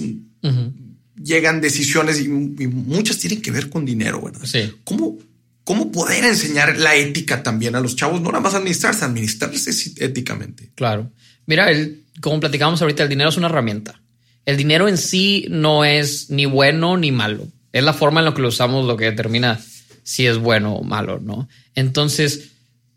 llegan 1.22 1.62
decisiones 1.62 2.22
y, 2.22 2.28
muchas 2.28 3.18
tienen 3.18 3.42
que 3.42 3.52
ver 3.52 3.70
con 3.70 3.86
dinero, 3.86 4.22
¿verdad? 4.22 4.46
Sí. 4.46 4.72
¿Cómo, 4.84 5.18
¿Cómo 5.64 5.92
poder 5.92 6.24
enseñar 6.26 6.78
la 6.78 6.96
ética 6.96 7.44
también 7.44 7.76
a 7.76 7.80
los 7.80 7.96
chavos? 7.96 8.22
No 8.22 8.30
nada 8.30 8.42
más 8.42 8.54
administrarse, 8.54 9.06
administrarse 9.06 9.94
éticamente. 9.98 10.72
Claro. 10.76 11.12
Mira, 11.46 11.70
el, 11.72 12.06
como 12.22 12.40
platicamos 12.40 12.82
ahorita, 12.82 13.04
el 13.04 13.10
dinero 13.10 13.30
es 13.30 13.38
una 13.38 13.48
herramienta. 13.48 14.02
El 14.46 14.58
dinero 14.58 14.88
en 14.88 14.98
sí 14.98 15.46
no 15.50 15.86
es 15.86 16.30
ni 16.30 16.46
bueno 16.46 16.98
ni 16.98 17.12
malo. 17.12 17.48
Es 17.72 17.84
la 17.84 17.94
forma 17.94 18.22
en 18.22 18.26
la 18.26 18.34
que 18.34 18.42
lo 18.42 18.48
usamos 18.48 18.88
lo 18.88 18.98
que 18.98 19.06
determina 19.06 19.60
si 20.04 20.26
es 20.26 20.38
bueno 20.38 20.74
o 20.74 20.84
malo, 20.84 21.20
¿no? 21.20 21.48
Entonces, 21.76 22.50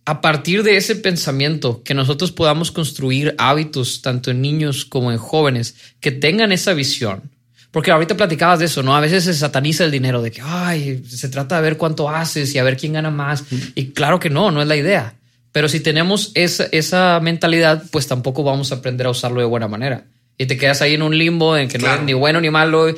a 0.04 0.20
partir 0.20 0.62
de 0.62 0.76
ese 0.76 0.96
pensamiento, 0.96 1.82
que 1.84 1.94
nosotros 1.94 2.32
podamos 2.32 2.72
construir 2.72 3.34
hábitos 3.38 4.02
tanto 4.02 4.30
en 4.30 4.40
niños 4.40 4.84
como 4.84 5.12
en 5.12 5.18
jóvenes 5.18 5.76
que 6.00 6.10
tengan 6.10 6.50
esa 6.52 6.72
visión. 6.74 7.30
Porque 7.70 7.90
ahorita 7.90 8.16
platicabas 8.16 8.58
de 8.58 8.66
eso, 8.66 8.82
¿no? 8.82 8.94
A 8.94 9.00
veces 9.00 9.24
se 9.24 9.32
sataniza 9.32 9.84
el 9.84 9.90
dinero, 9.90 10.20
de 10.20 10.30
que, 10.30 10.42
ay, 10.44 11.02
se 11.08 11.28
trata 11.28 11.56
de 11.56 11.62
ver 11.62 11.76
cuánto 11.78 12.10
haces 12.10 12.54
y 12.54 12.58
a 12.58 12.64
ver 12.64 12.76
quién 12.76 12.92
gana 12.92 13.10
más. 13.10 13.44
Y 13.74 13.92
claro 13.92 14.20
que 14.20 14.28
no, 14.28 14.50
no 14.50 14.60
es 14.60 14.68
la 14.68 14.76
idea. 14.76 15.14
Pero 15.52 15.68
si 15.68 15.80
tenemos 15.80 16.32
esa, 16.34 16.66
esa 16.72 17.18
mentalidad, 17.20 17.84
pues 17.90 18.06
tampoco 18.08 18.42
vamos 18.42 18.72
a 18.72 18.76
aprender 18.76 19.06
a 19.06 19.10
usarlo 19.10 19.40
de 19.40 19.46
buena 19.46 19.68
manera. 19.68 20.04
Y 20.36 20.46
te 20.46 20.58
quedas 20.58 20.82
ahí 20.82 20.94
en 20.94 21.02
un 21.02 21.16
limbo 21.16 21.56
en 21.56 21.68
que 21.68 21.78
no 21.78 21.94
es 21.94 22.02
ni 22.02 22.12
bueno 22.12 22.40
ni 22.40 22.50
malo, 22.50 22.94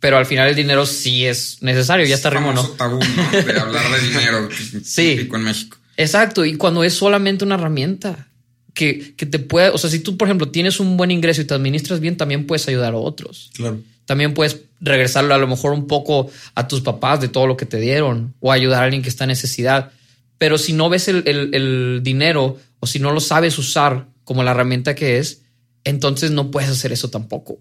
pero 0.00 0.18
al 0.18 0.26
final 0.26 0.48
el 0.48 0.56
dinero 0.56 0.84
sí 0.84 1.24
es 1.24 1.58
necesario. 1.62 2.04
Ya 2.04 2.16
está 2.16 2.28
rimo, 2.28 2.52
¿no? 2.52 2.66
tabú, 2.70 2.98
De 2.98 3.58
hablar 3.58 3.90
de 3.90 4.06
dinero. 4.06 4.48
sí. 4.84 5.28
en 5.32 5.42
México. 5.42 5.79
Exacto. 5.96 6.44
Y 6.44 6.56
cuando 6.56 6.84
es 6.84 6.94
solamente 6.94 7.44
una 7.44 7.56
herramienta 7.56 8.28
que, 8.74 9.14
que 9.16 9.26
te 9.26 9.38
puede, 9.38 9.70
o 9.70 9.78
sea, 9.78 9.90
si 9.90 10.00
tú, 10.00 10.16
por 10.16 10.28
ejemplo, 10.28 10.48
tienes 10.48 10.80
un 10.80 10.96
buen 10.96 11.10
ingreso 11.10 11.42
y 11.42 11.44
te 11.44 11.54
administras 11.54 12.00
bien, 12.00 12.16
también 12.16 12.46
puedes 12.46 12.66
ayudar 12.68 12.94
a 12.94 12.98
otros. 12.98 13.50
Claro. 13.54 13.80
También 14.06 14.34
puedes 14.34 14.60
regresarlo 14.80 15.34
a 15.34 15.38
lo 15.38 15.46
mejor 15.46 15.72
un 15.72 15.86
poco 15.86 16.30
a 16.54 16.66
tus 16.66 16.80
papás 16.80 17.20
de 17.20 17.28
todo 17.28 17.46
lo 17.46 17.56
que 17.56 17.66
te 17.66 17.78
dieron 17.78 18.34
o 18.40 18.50
ayudar 18.50 18.82
a 18.82 18.84
alguien 18.84 19.02
que 19.02 19.08
está 19.08 19.24
en 19.24 19.28
necesidad. 19.28 19.92
Pero 20.38 20.58
si 20.58 20.72
no 20.72 20.88
ves 20.88 21.08
el, 21.08 21.22
el 21.26 22.00
dinero 22.02 22.56
o 22.80 22.86
si 22.86 22.98
no 22.98 23.12
lo 23.12 23.20
sabes 23.20 23.58
usar 23.58 24.06
como 24.24 24.42
la 24.42 24.52
herramienta 24.52 24.94
que 24.94 25.18
es, 25.18 25.42
entonces 25.84 26.30
no 26.30 26.50
puedes 26.50 26.70
hacer 26.70 26.92
eso 26.92 27.10
tampoco. 27.10 27.58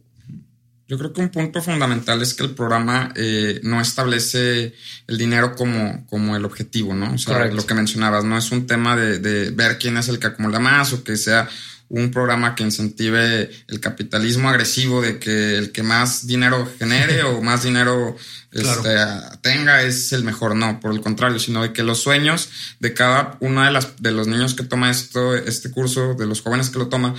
Yo 0.90 0.98
creo 0.98 1.14
que 1.14 1.22
un 1.22 1.30
punto 1.30 1.62
fundamental 1.62 2.20
es 2.24 2.34
que 2.34 2.44
el 2.44 2.56
programa 2.56 3.14
eh, 3.16 3.60
no 3.62 3.80
establece 3.80 4.74
el 5.06 5.18
dinero 5.20 5.56
como, 5.56 6.04
como 6.08 6.36
el 6.36 6.44
objetivo, 6.46 6.96
¿no? 6.96 7.14
O 7.14 7.18
sea, 7.20 7.46
lo 7.46 7.64
que 7.68 7.76
mencionabas, 7.76 8.24
no 8.24 8.36
es 8.36 8.52
un 8.52 8.66
tema 8.66 8.96
de, 8.96 9.20
de, 9.20 9.52
ver 9.52 9.78
quién 9.78 9.98
es 9.98 10.08
el 10.08 10.18
que 10.18 10.26
acumula 10.26 10.58
más 10.58 10.92
o 10.94 11.04
que 11.04 11.16
sea 11.16 11.48
un 11.90 12.10
programa 12.10 12.56
que 12.56 12.64
incentive 12.64 13.52
el 13.68 13.80
capitalismo 13.80 14.50
agresivo 14.50 15.04
de 15.04 15.20
que 15.20 15.60
el 15.60 15.72
que 15.72 15.84
más 15.84 16.26
dinero 16.26 16.68
genere 16.80 17.22
o 17.24 17.40
más 17.40 17.62
dinero 17.62 18.18
este, 18.52 18.96
tenga 19.42 19.84
es 19.84 20.12
el 20.12 20.24
mejor. 20.24 20.56
No, 20.56 20.80
por 20.80 20.92
el 20.92 21.02
contrario, 21.02 21.38
sino 21.38 21.62
de 21.62 21.72
que 21.72 21.84
los 21.84 22.00
sueños 22.02 22.50
de 22.80 22.96
cada 22.96 23.38
uno 23.42 23.64
de, 23.64 23.70
las, 23.70 24.02
de 24.02 24.10
los 24.10 24.26
niños 24.26 24.56
que 24.56 24.64
toma 24.64 24.90
esto, 24.90 25.36
este 25.36 25.70
curso, 25.70 26.16
de 26.16 26.26
los 26.26 26.42
jóvenes 26.42 26.72
que 26.72 26.80
lo 26.80 26.88
toma, 26.88 27.14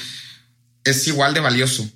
es 0.83 1.07
igual 1.07 1.35
de 1.35 1.41
valioso 1.41 1.89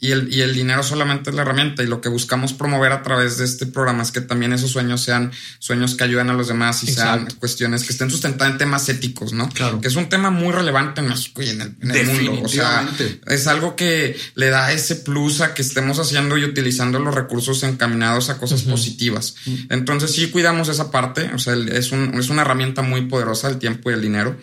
y 0.00 0.12
el, 0.12 0.32
y 0.32 0.40
el 0.40 0.54
dinero 0.54 0.82
solamente 0.82 1.30
es 1.30 1.36
la 1.36 1.42
herramienta 1.42 1.82
y 1.82 1.86
lo 1.86 2.00
que 2.00 2.08
buscamos 2.08 2.54
promover 2.54 2.92
a 2.92 3.02
través 3.02 3.36
de 3.36 3.44
este 3.44 3.66
programa 3.66 4.02
es 4.02 4.10
que 4.10 4.22
también 4.22 4.52
esos 4.52 4.70
sueños 4.70 5.02
sean 5.02 5.30
sueños 5.58 5.94
que 5.94 6.04
ayuden 6.04 6.30
a 6.30 6.32
los 6.32 6.48
demás 6.48 6.82
y 6.84 6.86
sean 6.86 7.28
cuestiones 7.38 7.84
que 7.84 7.92
estén 7.92 8.10
sustentadas 8.10 8.52
en 8.52 8.58
temas 8.58 8.88
éticos, 8.88 9.34
¿no? 9.34 9.48
Claro. 9.50 9.80
Que 9.80 9.88
es 9.88 9.96
un 9.96 10.08
tema 10.08 10.30
muy 10.30 10.52
relevante 10.52 11.02
en 11.02 11.08
México 11.08 11.42
y 11.42 11.50
en 11.50 11.60
el, 11.60 12.06
mundo. 12.06 12.42
O 12.44 12.48
sea, 12.48 12.88
es 13.26 13.46
algo 13.46 13.76
que 13.76 14.18
le 14.34 14.48
da 14.48 14.72
ese 14.72 14.96
plus 14.96 15.42
a 15.42 15.52
que 15.52 15.62
estemos 15.62 15.98
haciendo 15.98 16.38
y 16.38 16.44
utilizando 16.44 16.98
los 16.98 17.14
recursos 17.14 17.62
encaminados 17.62 18.30
a 18.30 18.38
cosas 18.38 18.62
positivas. 18.62 19.34
Entonces 19.68 20.12
sí 20.12 20.28
cuidamos 20.30 20.68
esa 20.68 20.90
parte, 20.90 21.30
o 21.34 21.38
sea, 21.38 21.54
es, 21.54 21.92
un, 21.92 22.14
es 22.18 22.30
una 22.30 22.42
herramienta 22.42 22.80
muy 22.80 23.02
poderosa 23.02 23.48
el 23.48 23.58
tiempo 23.58 23.90
y 23.90 23.94
el 23.94 24.00
dinero 24.00 24.36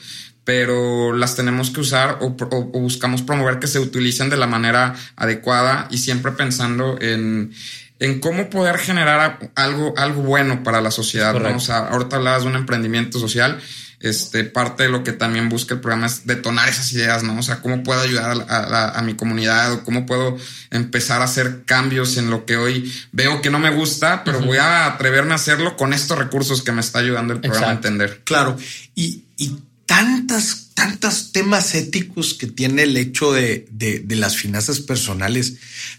pero 0.47 1.11
las 1.11 1.35
tenemos 1.35 1.71
que 1.71 1.81
usar 1.81 2.19
o, 2.21 2.29
buscamos 2.29 3.21
promover 3.21 3.59
que 3.59 3.67
se 3.67 3.79
utilicen 3.79 4.29
de 4.29 4.37
la 4.37 4.47
manera 4.47 4.95
adecuada 5.17 5.89
y 5.91 5.97
siempre 5.97 6.31
pensando 6.31 6.97
en, 7.01 7.53
en 7.99 8.21
cómo 8.21 8.49
poder 8.49 8.77
generar 8.77 9.51
algo, 9.55 9.93
algo 9.97 10.21
bueno 10.21 10.63
para 10.63 10.79
la 10.79 10.89
sociedad. 10.89 11.35
O 11.53 11.59
sea, 11.59 11.89
ahorita 11.89 12.15
hablabas 12.15 12.43
de 12.43 12.47
un 12.47 12.55
emprendimiento 12.55 13.19
social. 13.19 13.59
Este, 13.99 14.45
parte 14.45 14.83
de 14.83 14.89
lo 14.89 15.03
que 15.03 15.11
también 15.11 15.49
busca 15.49 15.73
el 15.73 15.81
programa 15.81 16.05
es 16.05 16.25
detonar 16.25 16.69
esas 16.69 16.93
ideas, 16.93 17.23
¿no? 17.23 17.37
O 17.37 17.43
sea, 17.43 17.61
cómo 17.61 17.83
puedo 17.83 17.99
ayudar 17.99 18.45
a, 18.47 19.01
mi 19.01 19.15
comunidad 19.15 19.73
o 19.73 19.83
cómo 19.83 20.05
puedo 20.05 20.37
empezar 20.71 21.19
a 21.19 21.25
hacer 21.25 21.63
cambios 21.65 22.15
en 22.15 22.29
lo 22.29 22.45
que 22.45 22.55
hoy 22.55 22.93
veo 23.11 23.41
que 23.41 23.49
no 23.49 23.59
me 23.59 23.71
gusta, 23.71 24.23
pero 24.23 24.39
voy 24.39 24.59
a 24.59 24.85
atreverme 24.85 25.33
a 25.33 25.35
hacerlo 25.35 25.75
con 25.75 25.91
estos 25.91 26.17
recursos 26.17 26.61
que 26.61 26.71
me 26.71 26.79
está 26.79 26.99
ayudando 26.99 27.33
el 27.33 27.41
programa 27.41 27.67
a 27.67 27.71
entender. 27.71 28.21
Claro. 28.23 28.55
Y, 28.95 29.25
y 29.35 29.57
tantas, 29.87 30.67
tantos 30.75 31.31
temas 31.31 31.73
éticos 31.73 32.35
que 32.35 32.45
tiene 32.45 32.83
el 32.83 32.95
hecho 32.97 33.33
de, 33.33 33.67
de, 33.71 34.15
las 34.15 34.35
finanzas 34.35 34.79
personales, 34.81 35.55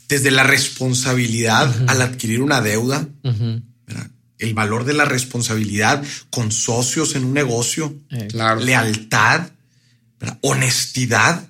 desde 0.08 0.30
la 0.30 0.44
responsabilidad 0.44 1.74
al 1.88 2.02
adquirir 2.02 2.42
una 2.42 2.60
deuda, 2.60 3.08
el 4.38 4.54
valor 4.54 4.84
de 4.84 4.94
la 4.94 5.04
responsabilidad 5.04 6.04
con 6.30 6.52
socios 6.52 7.16
en 7.16 7.24
un 7.24 7.34
negocio, 7.34 7.96
eh, 8.10 8.28
lealtad, 8.60 9.50
honestidad, 10.42 11.48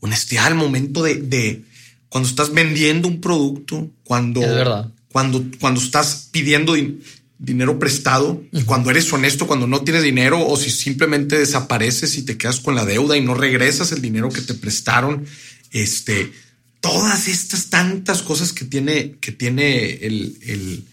honestidad 0.00 0.46
al 0.46 0.56
momento 0.56 1.02
de, 1.02 1.14
de, 1.14 1.64
cuando 2.10 2.28
estás 2.28 2.52
vendiendo 2.52 3.08
un 3.08 3.20
producto, 3.20 3.88
cuando, 4.04 4.42
cuando, 5.12 5.44
cuando 5.60 5.80
estás 5.80 6.28
pidiendo 6.32 6.74
dinero 7.40 7.78
prestado 7.78 8.44
y 8.52 8.64
cuando 8.64 8.90
eres 8.90 9.10
honesto, 9.12 9.46
cuando 9.46 9.66
no 9.66 9.80
tienes 9.80 10.02
dinero 10.02 10.46
o 10.46 10.56
si 10.58 10.70
simplemente 10.70 11.38
desapareces 11.38 12.18
y 12.18 12.22
te 12.22 12.36
quedas 12.36 12.60
con 12.60 12.74
la 12.74 12.84
deuda 12.84 13.16
y 13.16 13.22
no 13.22 13.34
regresas 13.34 13.92
el 13.92 14.02
dinero 14.02 14.28
que 14.28 14.42
te 14.42 14.52
prestaron, 14.52 15.24
este, 15.70 16.32
todas 16.80 17.28
estas 17.28 17.70
tantas 17.70 18.22
cosas 18.22 18.52
que 18.52 18.66
tiene, 18.66 19.16
que 19.20 19.32
tiene 19.32 19.94
el, 20.02 20.84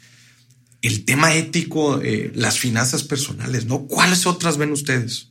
el, 0.81 1.05
tema 1.05 1.35
ético, 1.35 2.01
eh, 2.01 2.31
las 2.33 2.57
finanzas 2.57 3.03
personales, 3.03 3.65
¿no? 3.65 3.85
¿Cuáles 3.85 4.25
otras 4.25 4.57
ven 4.57 4.71
ustedes? 4.71 5.27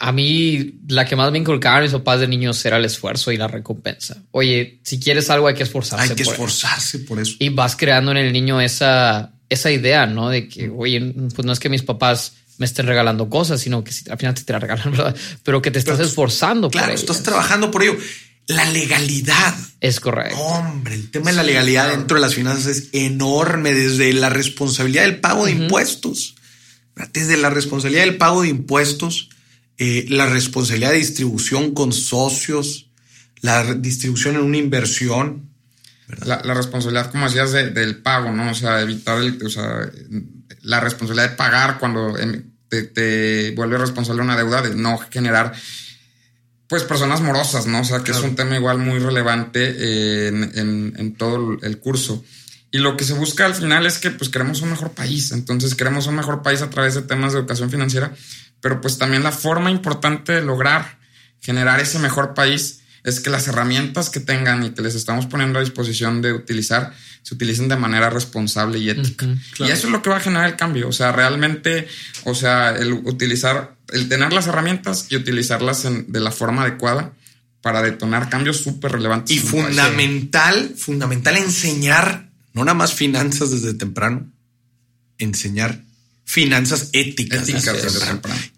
A 0.00 0.12
mí 0.12 0.80
la 0.88 1.04
que 1.04 1.14
más 1.14 1.30
me 1.30 1.38
inculcaron 1.38 1.82
mis 1.82 1.92
papás 1.92 2.20
de 2.20 2.28
niños 2.28 2.64
era 2.64 2.76
el 2.76 2.84
esfuerzo 2.84 3.30
y 3.30 3.36
la 3.36 3.46
recompensa. 3.46 4.22
Oye, 4.32 4.80
si 4.82 4.98
quieres 4.98 5.30
algo 5.30 5.46
hay 5.46 5.54
que 5.54 5.62
esforzarse. 5.62 6.10
Hay 6.10 6.16
que 6.16 6.22
esforzarse 6.22 7.00
por 7.00 7.20
eso. 7.20 7.36
Y 7.38 7.50
vas 7.50 7.76
creando 7.76 8.10
en 8.10 8.16
el 8.16 8.32
niño 8.32 8.60
esa 8.60 9.37
esa 9.48 9.70
idea, 9.70 10.06
¿no? 10.06 10.28
De 10.30 10.48
que, 10.48 10.68
oye, 10.68 11.14
pues 11.34 11.44
no 11.44 11.52
es 11.52 11.60
que 11.60 11.68
mis 11.68 11.82
papás 11.82 12.34
me 12.58 12.66
estén 12.66 12.86
regalando 12.86 13.30
cosas, 13.30 13.60
sino 13.60 13.82
que 13.84 13.92
si 13.92 14.08
al 14.10 14.18
final 14.18 14.34
te, 14.34 14.52
la 14.52 14.58
regalan, 14.58 14.90
¿verdad? 14.90 15.16
Pero 15.42 15.62
que 15.62 15.70
te 15.70 15.78
estás 15.78 16.00
esforzando. 16.00 16.70
Claro, 16.70 16.92
estás 16.92 17.22
trabajando 17.22 17.70
por 17.70 17.82
ello. 17.82 17.96
La 18.46 18.70
legalidad. 18.70 19.54
Es 19.80 20.00
correcto. 20.00 20.38
Hombre, 20.38 20.94
el 20.94 21.10
tema 21.10 21.30
de 21.30 21.36
la 21.36 21.42
legalidad 21.42 21.90
dentro 21.90 22.16
de 22.16 22.22
las 22.22 22.34
finanzas 22.34 22.66
es 22.66 22.88
enorme, 22.92 23.74
desde 23.74 24.12
la 24.12 24.30
responsabilidad 24.30 25.02
del 25.04 25.20
pago 25.20 25.44
de 25.44 25.52
impuestos, 25.52 26.34
desde 27.12 27.36
la 27.36 27.50
responsabilidad 27.50 28.04
del 28.04 28.16
pago 28.16 28.42
de 28.42 28.48
impuestos, 28.48 29.28
eh, 29.76 30.06
la 30.08 30.26
responsabilidad 30.26 30.90
de 30.90 30.98
distribución 30.98 31.74
con 31.74 31.92
socios, 31.92 32.90
la 33.40 33.74
distribución 33.74 34.34
en 34.36 34.42
una 34.42 34.56
inversión, 34.56 35.47
la, 36.24 36.54
responsabilidad, 36.54 37.10
como 37.10 37.26
decías, 37.26 37.52
del 37.52 37.96
pago, 37.96 38.32
¿no? 38.32 38.50
O 38.50 38.54
sea, 38.54 38.80
evitar 38.80 39.18
el, 39.20 39.38
o 39.44 39.50
sea, 39.50 39.90
la 40.62 40.80
responsabilidad 40.80 41.30
de 41.30 41.36
pagar 41.36 41.78
cuando 41.78 42.18
em, 42.18 42.44
te, 42.68 43.52
vuelve 43.54 43.78
responsable 43.78 44.22
una 44.22 44.36
deuda, 44.36 44.62
de 44.62 44.74
no 44.74 44.98
generar, 45.10 45.52
pues, 46.66 46.82
personas 46.84 47.20
morosas, 47.20 47.66
¿no? 47.66 47.80
O 47.80 47.84
sea, 47.84 48.02
que 48.02 48.12
es 48.12 48.20
un 48.20 48.36
tema 48.36 48.56
igual 48.56 48.78
muy 48.78 48.98
relevante 48.98 50.28
en, 50.28 50.94
en, 50.96 51.14
todo 51.14 51.58
el 51.62 51.78
curso. 51.78 52.24
Y 52.70 52.78
lo 52.78 52.96
que 52.96 53.04
se 53.04 53.14
busca 53.14 53.46
al 53.46 53.54
final 53.54 53.86
es 53.86 53.98
que, 53.98 54.10
pues, 54.10 54.30
queremos 54.30 54.60
un 54.62 54.70
mejor 54.70 54.92
país. 54.92 55.32
Entonces, 55.32 55.74
queremos 55.74 56.06
un 56.06 56.16
mejor 56.16 56.42
país 56.42 56.62
a 56.62 56.70
través 56.70 56.94
de 56.94 57.02
temas 57.02 57.32
de 57.32 57.40
educación 57.40 57.70
financiera, 57.70 58.12
pero 58.60 58.80
pues 58.80 58.98
también 58.98 59.22
la 59.22 59.32
forma 59.32 59.70
importante 59.70 60.32
de 60.32 60.42
lograr 60.42 60.98
generar 61.40 61.80
ese 61.80 61.98
mejor 61.98 62.34
país 62.34 62.80
es 63.08 63.20
que 63.20 63.30
las 63.30 63.48
herramientas 63.48 64.10
que 64.10 64.20
tengan 64.20 64.62
y 64.64 64.70
que 64.70 64.82
les 64.82 64.94
estamos 64.94 65.26
poniendo 65.26 65.58
a 65.58 65.62
disposición 65.62 66.20
de 66.20 66.32
utilizar 66.32 66.92
se 67.22 67.34
utilicen 67.34 67.68
de 67.68 67.76
manera 67.76 68.10
responsable 68.10 68.78
y 68.78 68.90
ética. 68.90 69.26
Y 69.58 69.64
eso 69.64 69.86
es 69.86 69.92
lo 69.92 70.02
que 70.02 70.10
va 70.10 70.18
a 70.18 70.20
generar 70.20 70.46
el 70.46 70.56
cambio. 70.56 70.88
O 70.88 70.92
sea, 70.92 71.12
realmente, 71.12 71.88
o 72.24 72.34
sea, 72.34 72.70
el 72.76 72.92
utilizar, 72.92 73.76
el 73.92 74.08
tener 74.08 74.32
las 74.32 74.46
herramientas 74.46 75.06
y 75.10 75.16
utilizarlas 75.16 75.86
de 76.06 76.20
la 76.20 76.30
forma 76.30 76.62
adecuada 76.62 77.12
para 77.62 77.82
detonar 77.82 78.28
cambios 78.28 78.58
súper 78.58 78.92
relevantes. 78.92 79.36
Y 79.36 79.40
fundamental, 79.40 80.74
fundamental 80.76 81.36
enseñar, 81.36 82.28
no 82.52 82.64
nada 82.64 82.74
más 82.74 82.94
finanzas 82.94 83.50
desde 83.50 83.74
temprano, 83.74 84.30
enseñar 85.18 85.82
finanzas 86.28 86.90
éticas. 86.92 87.46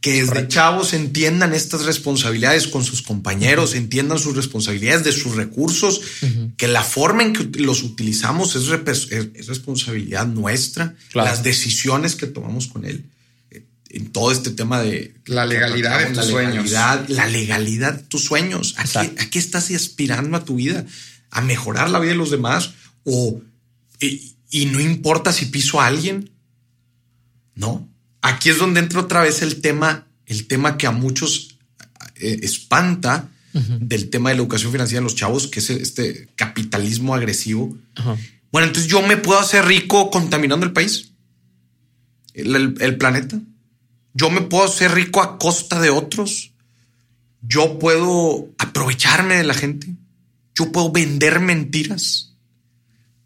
que 0.00 0.24
desde 0.24 0.48
chavos 0.48 0.92
entiendan 0.92 1.54
estas 1.54 1.84
responsabilidades 1.84 2.66
con 2.66 2.84
sus 2.84 3.00
compañeros, 3.00 3.76
entiendan 3.76 4.18
sus 4.18 4.34
responsabilidades 4.34 5.04
de 5.04 5.12
sus 5.12 5.36
recursos, 5.36 6.00
que 6.56 6.66
la 6.66 6.82
forma 6.82 7.22
en 7.22 7.32
que 7.32 7.60
los 7.60 7.84
utilizamos 7.84 8.56
es, 8.56 8.66
responsabilidad 9.46 10.26
nuestra, 10.26 10.96
las 11.14 11.44
decisiones 11.44 12.16
que 12.16 12.26
tomamos 12.26 12.66
con 12.66 12.84
él. 12.84 13.04
Eh, 13.52 13.62
en 13.90 14.10
todo 14.10 14.32
este 14.32 14.50
tema 14.50 14.82
de 14.82 15.14
la 15.26 15.46
legalidad 15.46 16.00
de 16.00 16.12
tus 16.12 16.24
sueños. 16.24 16.72
La 16.72 17.28
legalidad 17.28 17.94
de 17.94 18.02
tus 18.02 18.24
sueños. 18.24 18.74
¿A 18.78 19.28
qué, 19.30 19.38
estás 19.38 19.70
aspirando 19.70 20.36
a 20.36 20.44
tu 20.44 20.56
vida? 20.56 20.86
¿A 21.30 21.40
mejorar 21.40 21.88
la 21.88 22.00
vida 22.00 22.12
de 22.12 22.18
los 22.18 22.32
demás? 22.32 22.72
¿O 23.04 23.40
y, 24.00 24.34
y 24.50 24.66
no 24.66 24.80
importa 24.80 25.32
si 25.32 25.46
piso 25.46 25.80
a 25.80 25.86
alguien? 25.86 26.30
¿No? 27.60 27.86
Aquí 28.22 28.48
es 28.48 28.58
donde 28.58 28.80
entra 28.80 29.00
otra 29.00 29.22
vez 29.22 29.42
el 29.42 29.60
tema, 29.60 30.06
el 30.26 30.46
tema 30.46 30.76
que 30.76 30.86
a 30.86 30.90
muchos 30.90 31.58
eh, 32.16 32.40
espanta 32.42 33.28
del 33.52 34.10
tema 34.10 34.30
de 34.30 34.36
la 34.36 34.42
educación 34.42 34.70
financiera 34.70 35.00
de 35.00 35.04
los 35.04 35.16
chavos, 35.16 35.48
que 35.48 35.58
es 35.58 35.70
este 35.70 36.28
capitalismo 36.36 37.16
agresivo. 37.16 37.76
Bueno, 38.52 38.68
entonces 38.68 38.90
yo 38.90 39.02
me 39.02 39.16
puedo 39.16 39.40
hacer 39.40 39.64
rico 39.64 40.08
contaminando 40.10 40.64
el 40.64 40.72
país, 40.72 41.12
el, 42.32 42.96
planeta. 42.96 43.40
Yo 44.14 44.30
me 44.30 44.42
puedo 44.42 44.64
hacer 44.64 44.92
rico 44.92 45.20
a 45.20 45.36
costa 45.36 45.80
de 45.80 45.90
otros. 45.90 46.52
Yo 47.42 47.78
puedo 47.80 48.48
aprovecharme 48.58 49.34
de 49.34 49.44
la 49.44 49.54
gente. 49.54 49.88
Yo 50.54 50.70
puedo 50.70 50.92
vender 50.92 51.40
mentiras 51.40 52.29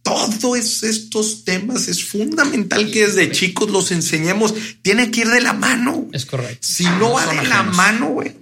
todos 0.04 0.82
estos 0.82 1.44
temas 1.44 1.88
es 1.88 2.04
fundamental 2.04 2.90
que 2.90 3.06
desde 3.06 3.32
chicos 3.32 3.70
los 3.70 3.90
enseñemos. 3.90 4.54
Tiene 4.82 5.10
que 5.10 5.22
ir 5.22 5.28
de 5.28 5.40
la 5.40 5.54
mano. 5.54 6.08
Es 6.12 6.26
correcto. 6.26 6.58
Si 6.60 6.84
no 6.84 7.12
va 7.12 7.26
de 7.26 7.48
la 7.48 7.62
mano, 7.62 8.10
güey, 8.10 8.32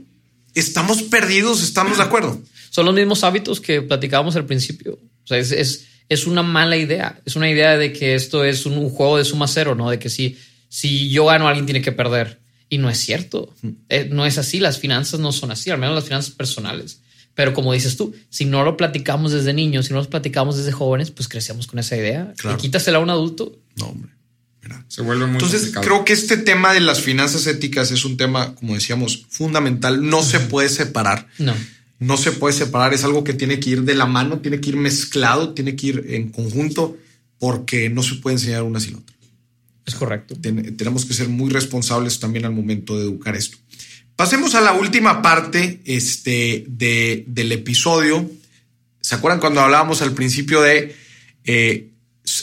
estamos 0.55 1.03
perdidos, 1.05 1.63
estamos 1.63 1.99
de 1.99 2.03
acuerdo. 2.03 2.43
Son 2.71 2.85
los 2.85 2.95
mismos 2.95 3.23
hábitos 3.23 3.61
que 3.61 3.81
platicábamos 3.81 4.35
al 4.35 4.45
principio. 4.45 4.95
O 4.95 5.27
sea, 5.27 5.39
es, 5.39 5.87
es, 6.09 6.27
una 6.27 6.43
mala 6.43 6.77
idea. 6.77 7.21
Es 7.25 7.37
una 7.37 7.49
idea 7.49 7.79
de 7.79 7.93
que 7.93 8.17
esto 8.17 8.45
es 8.45 8.67
un, 8.67 8.91
juego 8.91 9.19
de 9.19 9.25
suma 9.25 9.47
cero, 9.47 9.77
¿no? 9.77 9.89
De 9.89 10.01
que 10.01 10.11
si, 10.11 10.37
si 10.69 11.11
yo 11.11 11.27
gano, 11.27 11.47
alguien 11.47 11.67
tiene 11.67 11.81
que 11.81 11.93
perder. 11.93 12.41
Y 12.69 12.79
no 12.79 12.91
es 12.91 12.99
cierto. 12.99 13.55
Mm. 13.63 13.69
Eh, 13.89 14.09
no 14.11 14.27
es 14.27 14.37
así. 14.37 14.59
Las 14.59 14.79
finanzas 14.79 15.21
no 15.21 15.31
son 15.31 15.53
así, 15.53 15.71
al 15.71 15.79
menos 15.79 15.95
las 15.95 16.05
finanzas 16.05 16.35
personales. 16.35 17.02
Pero 17.35 17.55
como 17.55 17.73
dices 17.73 17.97
tú, 17.97 18.15
si 18.29 18.45
no 18.45 18.63
lo 18.65 18.77
platicamos 18.77 19.33
desde 19.33 19.53
niños, 19.55 19.87
si 19.87 19.93
no 19.95 20.01
lo 20.03 20.09
platicamos 20.11 20.57
desde 20.59 20.73
jóvenes, 20.73 21.11
pues 21.11 21.29
crecemos 21.29 21.67
con 21.67 21.79
esa 21.79 21.97
idea. 21.97 22.35
Claro. 22.37 22.59
Y 22.59 22.61
quítasela 22.61 22.99
a 22.99 23.01
un 23.01 23.11
adulto. 23.11 23.59
No, 23.77 23.87
hombre. 23.87 24.11
Mira. 24.63 24.85
Se 24.89 25.03
vuelve 25.03 25.25
muy 25.27 25.35
Entonces, 25.37 25.61
complicado. 25.63 25.87
creo 25.87 26.05
que 26.05 26.13
este 26.13 26.37
tema 26.37 26.73
de 26.75 26.81
las 26.81 27.01
finanzas 27.01 27.47
éticas 27.47 27.91
es 27.91 28.05
un 28.05 28.17
tema, 28.17 28.55
como 28.55 28.75
decíamos, 28.75 29.27
fundamental. 29.31 30.09
No 30.09 30.23
se 30.23 30.41
puede 30.41 30.69
separar. 30.69 31.27
No. 31.39 31.55
No 31.99 32.17
se 32.17 32.33
puede 32.33 32.55
separar. 32.55 32.93
Es 32.95 33.03
algo 33.05 33.25
que 33.25 33.33
tiene 33.33 33.59
que 33.61 33.71
ir 33.71 33.83
de 33.85 33.95
la 33.95 34.07
mano, 34.07 34.41
tiene 34.41 34.61
que 34.61 34.71
ir 34.71 34.77
mezclado, 34.77 35.55
tiene 35.55 35.75
que 35.75 35.87
ir 35.87 36.07
en 36.11 36.31
conjunto, 36.31 36.97
porque 37.39 37.89
no 37.91 38.03
se 38.03 38.17
puede 38.17 38.37
enseñar 38.37 38.63
una 38.63 38.79
sin 38.79 38.97
otra. 38.97 39.17
Es 39.87 39.95
correcto. 39.95 40.37
Ten- 40.41 40.77
tenemos 40.77 41.05
que 41.07 41.15
ser 41.15 41.29
muy 41.29 41.51
responsables 41.51 42.21
también 42.21 42.45
al 42.45 42.53
momento 42.53 42.97
de 42.99 43.05
educar 43.05 43.35
esto. 43.35 43.57
Pasemos 44.23 44.55
a 44.55 44.61
la 44.61 44.73
última 44.73 45.21
parte 45.21 45.81
este, 45.85 46.65
de, 46.69 47.25
del 47.27 47.51
episodio. 47.51 48.31
¿Se 49.01 49.17
acuerdan 49.17 49.41
cuando 49.41 49.61
hablábamos 49.61 50.01
al 50.01 50.13
principio 50.13 50.63
de 50.63 50.95
eh, 51.43 51.91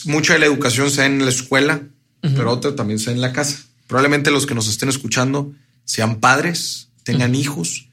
mucha 0.03 0.33
de 0.33 0.39
la 0.39 0.47
educación 0.47 0.91
se 0.91 0.97
da 0.97 1.05
en 1.05 1.23
la 1.23 1.29
escuela, 1.29 1.81
pero 2.19 2.51
otra 2.51 2.75
también 2.75 2.99
se 2.99 3.05
da 3.05 3.11
en 3.13 3.21
la 3.21 3.31
casa? 3.31 3.63
Probablemente 3.87 4.29
los 4.29 4.45
que 4.45 4.55
nos 4.55 4.67
estén 4.67 4.89
escuchando 4.89 5.53
sean 5.85 6.19
padres, 6.19 6.89
tengan 7.03 7.33
hijos. 7.33 7.87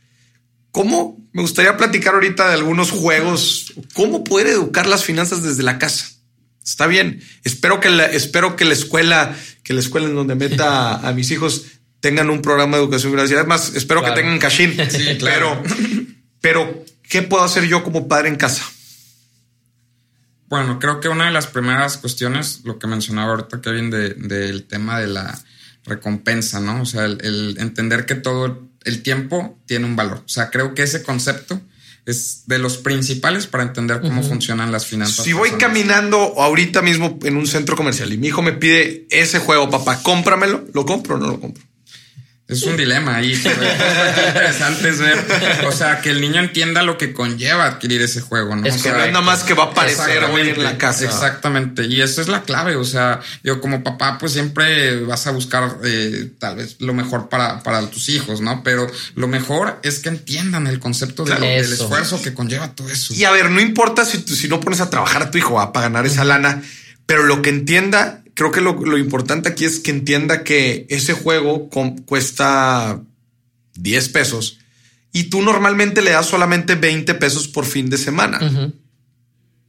¿Cómo? 0.72 1.24
Me 1.32 1.42
gustaría 1.42 1.76
platicar 1.76 2.14
ahorita 2.14 2.48
de 2.48 2.54
algunos 2.54 2.90
juegos. 2.90 3.72
¿Cómo 3.94 4.24
poder 4.24 4.48
educar 4.48 4.88
las 4.88 5.04
finanzas 5.04 5.44
desde 5.44 5.62
la 5.62 5.78
casa? 5.78 6.10
Está 6.64 6.88
bien. 6.88 7.22
Espero 7.44 7.78
que 7.78 7.90
la, 7.90 8.06
espero 8.06 8.56
que 8.56 8.64
la 8.64 8.72
escuela, 8.72 9.36
que 9.62 9.74
la 9.74 9.78
escuela 9.78 10.08
en 10.08 10.16
donde 10.16 10.34
meta 10.34 10.96
a, 10.96 11.08
a 11.08 11.12
mis 11.12 11.30
hijos 11.30 11.66
tengan 12.00 12.30
un 12.30 12.42
programa 12.42 12.76
de 12.76 12.82
educación 12.84 13.12
financiera. 13.12 13.40
Además, 13.42 13.72
espero 13.74 14.00
Claro. 14.00 14.14
que 14.14 14.20
tengan 14.20 14.38
cashin. 14.38 14.76
Sí, 14.90 15.16
claro. 15.18 15.62
Pero, 15.62 16.06
pero, 16.40 16.84
¿qué 17.08 17.22
puedo 17.22 17.42
hacer 17.44 17.64
yo 17.66 17.82
como 17.84 18.06
padre 18.08 18.28
en 18.28 18.36
casa? 18.36 18.62
Bueno, 20.48 20.78
creo 20.78 21.00
que 21.00 21.08
una 21.08 21.26
de 21.26 21.32
las 21.32 21.48
primeras 21.48 21.96
cuestiones, 21.98 22.60
lo 22.64 22.78
que 22.78 22.86
mencionaba 22.86 23.32
ahorita 23.32 23.60
Kevin, 23.60 23.90
de- 23.90 24.14
del 24.14 24.64
tema 24.64 25.00
de 25.00 25.08
la 25.08 25.36
recompensa, 25.84 26.60
¿no? 26.60 26.82
O 26.82 26.86
sea, 26.86 27.04
el, 27.04 27.18
el 27.24 27.56
entender 27.58 28.06
que 28.06 28.14
todo 28.14 28.68
el 28.84 29.02
tiempo 29.02 29.58
tiene 29.66 29.86
un 29.86 29.96
valor. 29.96 30.18
O 30.24 30.28
sea, 30.28 30.50
creo 30.50 30.74
que 30.74 30.82
ese 30.84 31.02
concepto 31.02 31.60
es 32.04 32.44
de 32.46 32.58
los 32.60 32.76
principales 32.76 33.48
para 33.48 33.64
entender 33.64 34.00
cómo 34.00 34.22
funcionan 34.22 34.70
las 34.70 34.86
finanzas. 34.86 35.24
Si 35.24 35.32
voy 35.32 35.50
personales. 35.50 35.82
caminando 35.84 36.18
ahorita 36.40 36.80
mismo 36.82 37.18
en 37.24 37.36
un 37.36 37.48
centro 37.48 37.74
comercial 37.74 38.12
y 38.12 38.16
mi 38.16 38.28
hijo 38.28 38.42
me 38.42 38.52
pide 38.52 39.08
ese 39.10 39.40
juego, 39.40 39.68
papá, 39.70 40.00
cómpramelo, 40.04 40.64
¿lo 40.72 40.86
compro 40.86 41.16
o 41.16 41.18
no 41.18 41.26
lo 41.26 41.40
compro? 41.40 41.64
Es 42.48 42.62
un 42.62 42.76
dilema 42.76 43.16
ahí. 43.16 43.36
pero 43.42 43.60
interesante 44.28 44.88
es 44.90 44.98
ver, 45.00 45.18
o 45.66 45.72
sea, 45.72 46.00
que 46.00 46.10
el 46.10 46.20
niño 46.20 46.38
entienda 46.40 46.82
lo 46.84 46.96
que 46.96 47.12
conlleva 47.12 47.64
adquirir 47.66 48.00
ese 48.02 48.20
juego, 48.20 48.54
¿no? 48.54 48.64
Es 48.66 48.76
O 48.76 48.78
sea, 48.78 48.92
Que 48.92 48.98
no 48.98 49.04
es 49.06 49.12
nada 49.12 49.24
más 49.24 49.42
que 49.42 49.54
va 49.54 49.64
a 49.64 49.66
aparecer 49.66 50.22
hoy 50.24 50.50
en 50.50 50.62
la 50.62 50.78
casa. 50.78 51.04
Exactamente. 51.04 51.86
Y 51.86 52.00
eso 52.02 52.20
es 52.20 52.28
la 52.28 52.42
clave. 52.42 52.76
O 52.76 52.84
sea, 52.84 53.20
yo 53.42 53.60
como 53.60 53.82
papá, 53.82 54.16
pues 54.18 54.32
siempre 54.32 55.00
vas 55.00 55.26
a 55.26 55.32
buscar 55.32 55.78
eh, 55.84 56.30
tal 56.38 56.56
vez 56.56 56.76
lo 56.78 56.94
mejor 56.94 57.28
para, 57.28 57.64
para 57.64 57.80
tus 57.90 58.08
hijos, 58.10 58.40
¿no? 58.40 58.62
Pero 58.62 58.86
lo 59.16 59.26
mejor 59.26 59.80
es 59.82 59.98
que 59.98 60.08
entiendan 60.08 60.68
el 60.68 60.78
concepto 60.78 61.24
de 61.24 61.30
lo- 61.30 61.36
Claro. 61.38 61.52
del 61.52 61.72
esfuerzo 61.72 62.22
que 62.22 62.32
conlleva 62.32 62.68
todo 62.76 62.88
eso. 62.90 63.12
Y 63.12 63.24
a 63.24 63.32
ver, 63.32 63.50
no 63.50 63.60
importa 63.60 64.04
si, 64.04 64.18
tú- 64.18 64.36
si 64.36 64.46
no 64.48 64.60
pones 64.60 64.80
a 64.80 64.88
trabajar 64.88 65.22
a 65.24 65.30
tu 65.32 65.38
hijo 65.38 65.58
ah, 65.60 65.72
para 65.72 65.86
ganar 65.88 66.06
esa 66.06 66.24
lana, 66.24 66.62
pero 67.06 67.24
lo 67.24 67.42
que 67.42 67.50
entienda, 67.50 68.20
creo 68.36 68.52
que 68.52 68.60
lo, 68.60 68.74
lo 68.74 68.98
importante 68.98 69.48
aquí 69.48 69.64
es 69.64 69.80
que 69.80 69.90
entienda 69.90 70.44
que 70.44 70.86
ese 70.90 71.14
juego 71.14 71.68
cuesta 72.04 73.02
10 73.74 74.08
pesos 74.10 74.58
y 75.12 75.24
tú 75.24 75.40
normalmente 75.40 76.02
le 76.02 76.10
das 76.10 76.26
solamente 76.26 76.74
20 76.74 77.14
pesos 77.14 77.48
por 77.48 77.64
fin 77.64 77.88
de 77.88 77.96
semana. 77.96 78.38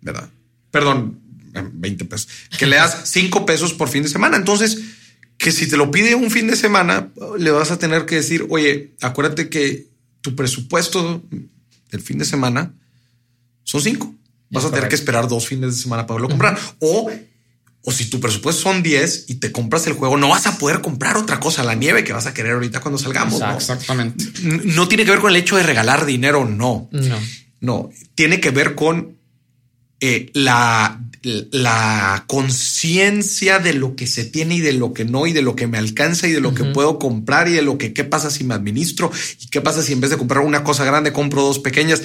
¿verdad? 0.01 0.29
Perdón, 0.71 1.19
eh, 1.53 1.63
20 1.71 2.03
pesos. 2.05 2.27
Que 2.59 2.67
le 2.67 2.75
das 2.75 3.03
5 3.05 3.45
pesos 3.45 3.73
por 3.73 3.87
fin 3.87 4.03
de 4.03 4.09
semana. 4.09 4.35
Entonces, 4.35 4.77
que 5.37 5.53
si 5.53 5.67
te 5.67 5.77
lo 5.77 5.89
pide 5.89 6.15
un 6.15 6.31
fin 6.31 6.47
de 6.47 6.57
semana, 6.57 7.09
le 7.39 7.51
vas 7.51 7.71
a 7.71 7.79
tener 7.79 8.05
que 8.05 8.15
decir, 8.15 8.45
oye, 8.49 8.95
acuérdate 9.01 9.47
que 9.47 9.87
tu 10.19 10.35
presupuesto 10.35 11.23
del 11.91 12.01
fin 12.01 12.17
de 12.17 12.25
semana 12.25 12.73
son 13.63 13.81
cinco. 13.81 14.13
Vas 14.49 14.65
Es 14.65 14.69
a 14.69 14.73
tener 14.73 14.89
que 14.89 14.95
esperar 14.95 15.29
dos 15.29 15.47
fines 15.47 15.75
de 15.75 15.81
semana 15.81 16.03
para 16.03 16.19
poderlo 16.19 16.29
comprar. 16.29 16.59
O, 16.79 17.09
o 17.87 17.91
si 17.93 18.09
tu 18.09 18.19
presupuesto 18.19 18.63
son 18.63 18.83
10 18.83 19.27
y 19.29 19.35
te 19.35 19.53
compras 19.53 19.87
el 19.87 19.93
juego, 19.93 20.17
no 20.17 20.27
vas 20.27 20.45
a 20.45 20.57
poder 20.57 20.81
comprar 20.81 21.15
otra 21.15 21.39
cosa, 21.39 21.63
la 21.63 21.73
nieve 21.73 22.03
que 22.03 22.11
vas 22.11 22.25
a 22.25 22.33
querer 22.33 22.55
ahorita 22.55 22.81
cuando 22.81 22.97
salgamos. 22.97 23.39
¿no? 23.39 23.55
Exactamente. 23.55 24.25
No 24.43 24.89
tiene 24.89 25.05
que 25.05 25.11
ver 25.11 25.21
con 25.21 25.29
el 25.29 25.37
hecho 25.37 25.55
de 25.55 25.63
regalar 25.63 26.05
dinero, 26.05 26.43
no. 26.43 26.89
No. 26.91 27.17
No, 27.61 27.89
tiene 28.13 28.41
que 28.41 28.51
ver 28.51 28.75
con 28.75 29.15
eh, 30.01 30.29
la, 30.33 30.99
la 31.23 32.25
conciencia 32.27 33.59
de 33.59 33.71
lo 33.71 33.95
que 33.95 34.05
se 34.05 34.25
tiene 34.25 34.55
y 34.55 34.59
de 34.59 34.73
lo 34.73 34.91
que 34.91 35.05
no, 35.05 35.25
y 35.25 35.31
de 35.31 35.41
lo 35.41 35.55
que 35.55 35.67
me 35.67 35.77
alcanza 35.77 36.27
y 36.27 36.33
de 36.33 36.41
lo 36.41 36.53
que 36.53 36.65
puedo 36.65 36.99
comprar 36.99 37.47
y 37.47 37.53
de 37.53 37.61
lo 37.61 37.77
que 37.77 37.93
qué 37.93 38.03
pasa 38.03 38.29
si 38.29 38.43
me 38.43 38.53
administro 38.53 39.09
y 39.39 39.47
qué 39.47 39.61
pasa 39.61 39.81
si 39.81 39.93
en 39.93 40.01
vez 40.01 40.09
de 40.09 40.17
comprar 40.17 40.43
una 40.43 40.65
cosa 40.65 40.83
grande 40.83 41.13
compro 41.13 41.41
dos 41.41 41.59
pequeñas. 41.59 42.01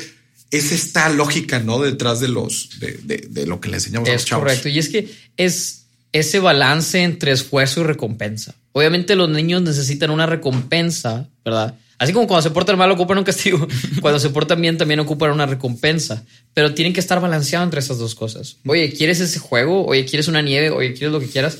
Es 0.52 0.70
esta 0.70 1.08
lógica, 1.08 1.58
¿no? 1.58 1.80
Detrás 1.80 2.20
de 2.20 2.28
los 2.28 2.78
de, 2.78 2.92
de- 3.02 3.26
de 3.28 3.46
lo 3.46 3.60
que 3.60 3.68
le 3.70 3.76
enseñamos 3.78 4.08
a 4.08 4.12
los 4.12 4.22
Es 4.22 4.26
chavos. 4.28 4.44
correcto. 4.44 4.68
Y 4.68 4.78
es 4.78 4.88
que 4.88 5.12
es 5.36 5.86
ese 6.12 6.38
balance 6.38 7.02
entre 7.02 7.32
esfuerzo 7.32 7.80
y 7.80 7.84
recompensa. 7.84 8.54
Obviamente 8.72 9.16
los 9.16 9.28
niños 9.30 9.62
necesitan 9.62 10.10
una 10.10 10.26
recompensa, 10.26 11.28
¿verdad? 11.44 11.74
Así 11.98 12.12
como 12.12 12.26
cuando 12.26 12.42
se 12.42 12.50
portan 12.50 12.76
mal 12.76 12.90
ocupan 12.90 13.18
un 13.18 13.24
castigo, 13.24 13.66
cuando 14.00 14.18
se 14.18 14.30
portan 14.30 14.60
bien 14.60 14.76
también 14.76 14.98
ocupan 15.00 15.30
una 15.30 15.46
recompensa, 15.46 16.24
pero 16.52 16.74
tienen 16.74 16.92
que 16.92 17.00
estar 17.00 17.20
balanceados 17.20 17.64
entre 17.66 17.80
esas 17.80 17.98
dos 17.98 18.14
cosas. 18.14 18.56
Oye, 18.66 18.92
¿quieres 18.92 19.20
ese 19.20 19.38
juego? 19.38 19.86
Oye, 19.86 20.04
¿quieres 20.04 20.26
una 20.28 20.42
nieve? 20.42 20.70
Oye, 20.70 20.92
¿quieres 20.94 21.12
lo 21.12 21.20
que 21.20 21.28
quieras? 21.28 21.56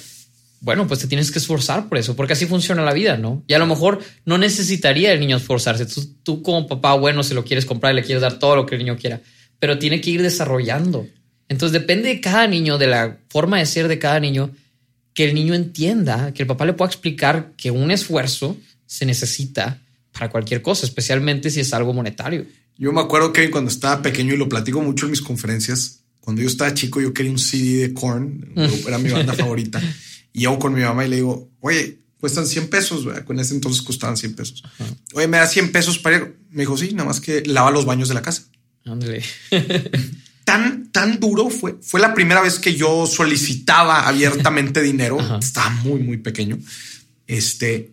Bueno, 0.63 0.87
pues 0.87 1.01
te 1.01 1.09
tienes 1.09 1.33
que 1.33 1.41
esforzar 1.41 1.89
por 1.89 1.99
eso, 1.99 2.15
porque 2.15 2.35
así 2.35 2.47
funciona 2.47 2.83
la 2.83 2.93
vida, 2.93 3.17
¿no? 3.17 3.43
Y 3.49 3.55
a 3.55 3.59
lo 3.59 3.67
mejor 3.67 3.99
no 4.25 4.39
necesitaría 4.39 5.13
el 5.13 5.19
niño 5.19 5.37
esforzarse. 5.37 5.87
Tú, 5.87 6.15
tú 6.23 6.43
como 6.43 6.69
papá, 6.69 6.95
bueno, 6.95 7.25
si 7.25 7.35
lo 7.35 7.45
quieres 7.45 7.67
comprar, 7.67 7.97
le 7.97 8.05
quieres 8.05 8.23
dar 8.23 8.39
todo 8.39 8.55
lo 8.55 8.65
que 8.65 8.77
el 8.77 8.85
niño 8.85 8.97
quiera, 8.97 9.21
pero 9.59 9.81
tiene 9.81 10.01
que 10.01 10.11
ir 10.11 10.23
desarrollando. 10.23 11.05
Entonces 11.49 11.73
depende 11.73 12.09
de 12.09 12.21
cada 12.21 12.47
niño, 12.47 12.79
de 12.79 12.87
la 12.87 13.19
forma 13.29 13.59
de 13.59 13.67
ser 13.67 13.89
de 13.89 13.99
cada 13.99 14.21
niño, 14.21 14.53
que 15.15 15.25
el 15.25 15.35
niño 15.35 15.53
entienda, 15.55 16.33
que 16.33 16.45
el 16.45 16.47
papá 16.47 16.65
le 16.65 16.75
pueda 16.75 16.89
explicar 16.89 17.55
que 17.57 17.73
un 17.73 17.91
esfuerzo 17.91 18.57
se 18.87 19.05
necesita 19.05 19.81
para 20.13 20.31
cualquier 20.31 20.63
cosa, 20.63 20.87
especialmente 20.87 21.51
si 21.51 21.59
es 21.59 21.75
algo 21.75 21.93
monetario. 21.93 22.47
Yo 22.79 22.93
me 22.93 23.01
acuerdo 23.01 23.33
que 23.33 23.51
cuando 23.51 23.71
estaba 23.71 24.01
pequeño 24.01 24.35
y 24.35 24.37
lo 24.37 24.49
platico 24.49 24.81
mucho 24.81 25.07
en 25.07 25.11
mis 25.11 25.23
conferencias, 25.23 26.05
cuando 26.21 26.41
yo 26.41 26.49
estaba 26.49 26.73
chico 26.73 27.01
yo 27.01 27.13
quería 27.13 27.33
un 27.33 27.39
CD 27.39 27.89
de 27.89 27.95
Korn, 27.95 28.53
grupo 28.55 28.89
era 28.89 28.99
mi 28.99 29.11
banda 29.11 29.33
favorita, 29.35 29.83
y 30.33 30.41
llego 30.41 30.59
con 30.59 30.75
mi 30.75 30.83
mamá 30.83 31.05
y 31.05 31.09
le 31.09 31.17
digo, 31.17 31.51
oye, 31.61 31.99
cuestan 32.19 32.47
100 32.47 32.69
pesos, 32.69 33.05
¿verdad? 33.05 33.25
en 33.29 33.39
ese 33.41 33.55
entonces 33.55 33.83
costaban 33.83 34.17
100 34.17 34.35
pesos. 34.35 34.63
Oye, 35.15 35.27
me 35.29 35.39
da 35.39 35.47
100 35.47 35.73
pesos 35.73 35.99
para 35.99 36.17
ir. 36.17 36.37
Me 36.51 36.63
dijo, 36.63 36.77
sí, 36.77 36.93
nada 36.93 37.09
más 37.09 37.21
que 37.21 37.43
lava 37.47 37.71
los 37.71 37.85
baños 37.85 38.09
de 38.09 38.15
la 38.15 38.23
casa. 38.23 38.45
Ándale. 38.85 39.23
Tan, 40.45 40.91
tan 40.91 41.21
duro 41.21 41.51
fue. 41.51 41.77
Fue 41.81 42.01
la 42.01 42.15
primera 42.15 42.41
vez 42.41 42.59
que 42.59 42.75
yo 42.75 43.07
solicitaba 43.07 44.09
abiertamente 44.09 44.83
dinero. 44.83 45.21
Ajá. 45.21 45.39
Estaba 45.39 45.71
muy, 45.71 46.01
muy 46.01 46.17
pequeño. 46.17 46.59
Este 47.29 47.93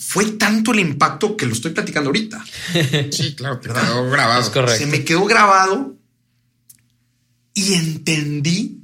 fue 0.00 0.32
tanto 0.32 0.72
el 0.72 0.80
impacto 0.80 1.36
que 1.36 1.46
lo 1.46 1.52
estoy 1.52 1.70
platicando 1.70 2.08
ahorita. 2.08 2.44
Sí, 3.10 3.34
claro, 3.34 3.60
quedó 3.60 4.10
grabado. 4.10 4.42
Es 4.42 4.50
correcto. 4.50 4.78
Se 4.78 4.86
me 4.86 5.04
quedó 5.04 5.24
grabado 5.24 5.96
y 7.54 7.74
entendí, 7.74 8.81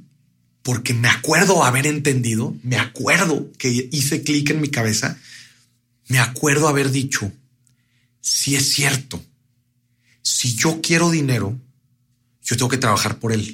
porque 0.63 0.93
me 0.93 1.07
acuerdo 1.07 1.63
haber 1.63 1.87
entendido, 1.87 2.55
me 2.63 2.77
acuerdo 2.77 3.51
que 3.57 3.89
hice 3.91 4.23
clic 4.23 4.49
en 4.49 4.61
mi 4.61 4.69
cabeza, 4.69 5.17
me 6.07 6.19
acuerdo 6.19 6.67
haber 6.67 6.91
dicho, 6.91 7.31
si 8.21 8.55
es 8.55 8.69
cierto, 8.69 9.23
si 10.21 10.55
yo 10.55 10.81
quiero 10.81 11.09
dinero, 11.11 11.57
yo 12.43 12.57
tengo 12.57 12.69
que 12.69 12.77
trabajar 12.77 13.19
por 13.19 13.31
él. 13.31 13.53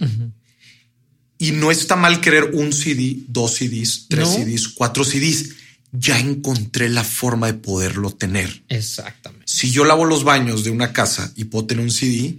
Y 1.37 1.51
no 1.51 1.69
está 1.69 1.95
mal 1.95 2.21
querer 2.21 2.51
un 2.53 2.71
CD, 2.71 3.17
dos 3.27 3.55
CDs, 3.55 4.05
tres 4.09 4.27
No. 4.29 4.35
CDs, 4.35 4.67
cuatro 4.69 5.03
CDs. 5.03 5.49
Ya 5.91 6.19
encontré 6.19 6.89
la 6.89 7.03
forma 7.03 7.47
de 7.47 7.53
poderlo 7.53 8.11
tener. 8.11 8.63
Exactamente. 8.69 9.45
Si 9.47 9.71
yo 9.71 9.85
lavo 9.85 10.05
los 10.05 10.23
baños 10.23 10.63
de 10.63 10.69
una 10.69 10.91
casa 10.91 11.31
y 11.35 11.45
puedo 11.45 11.65
tener 11.67 11.83
un 11.83 11.91
CD, 11.91 12.37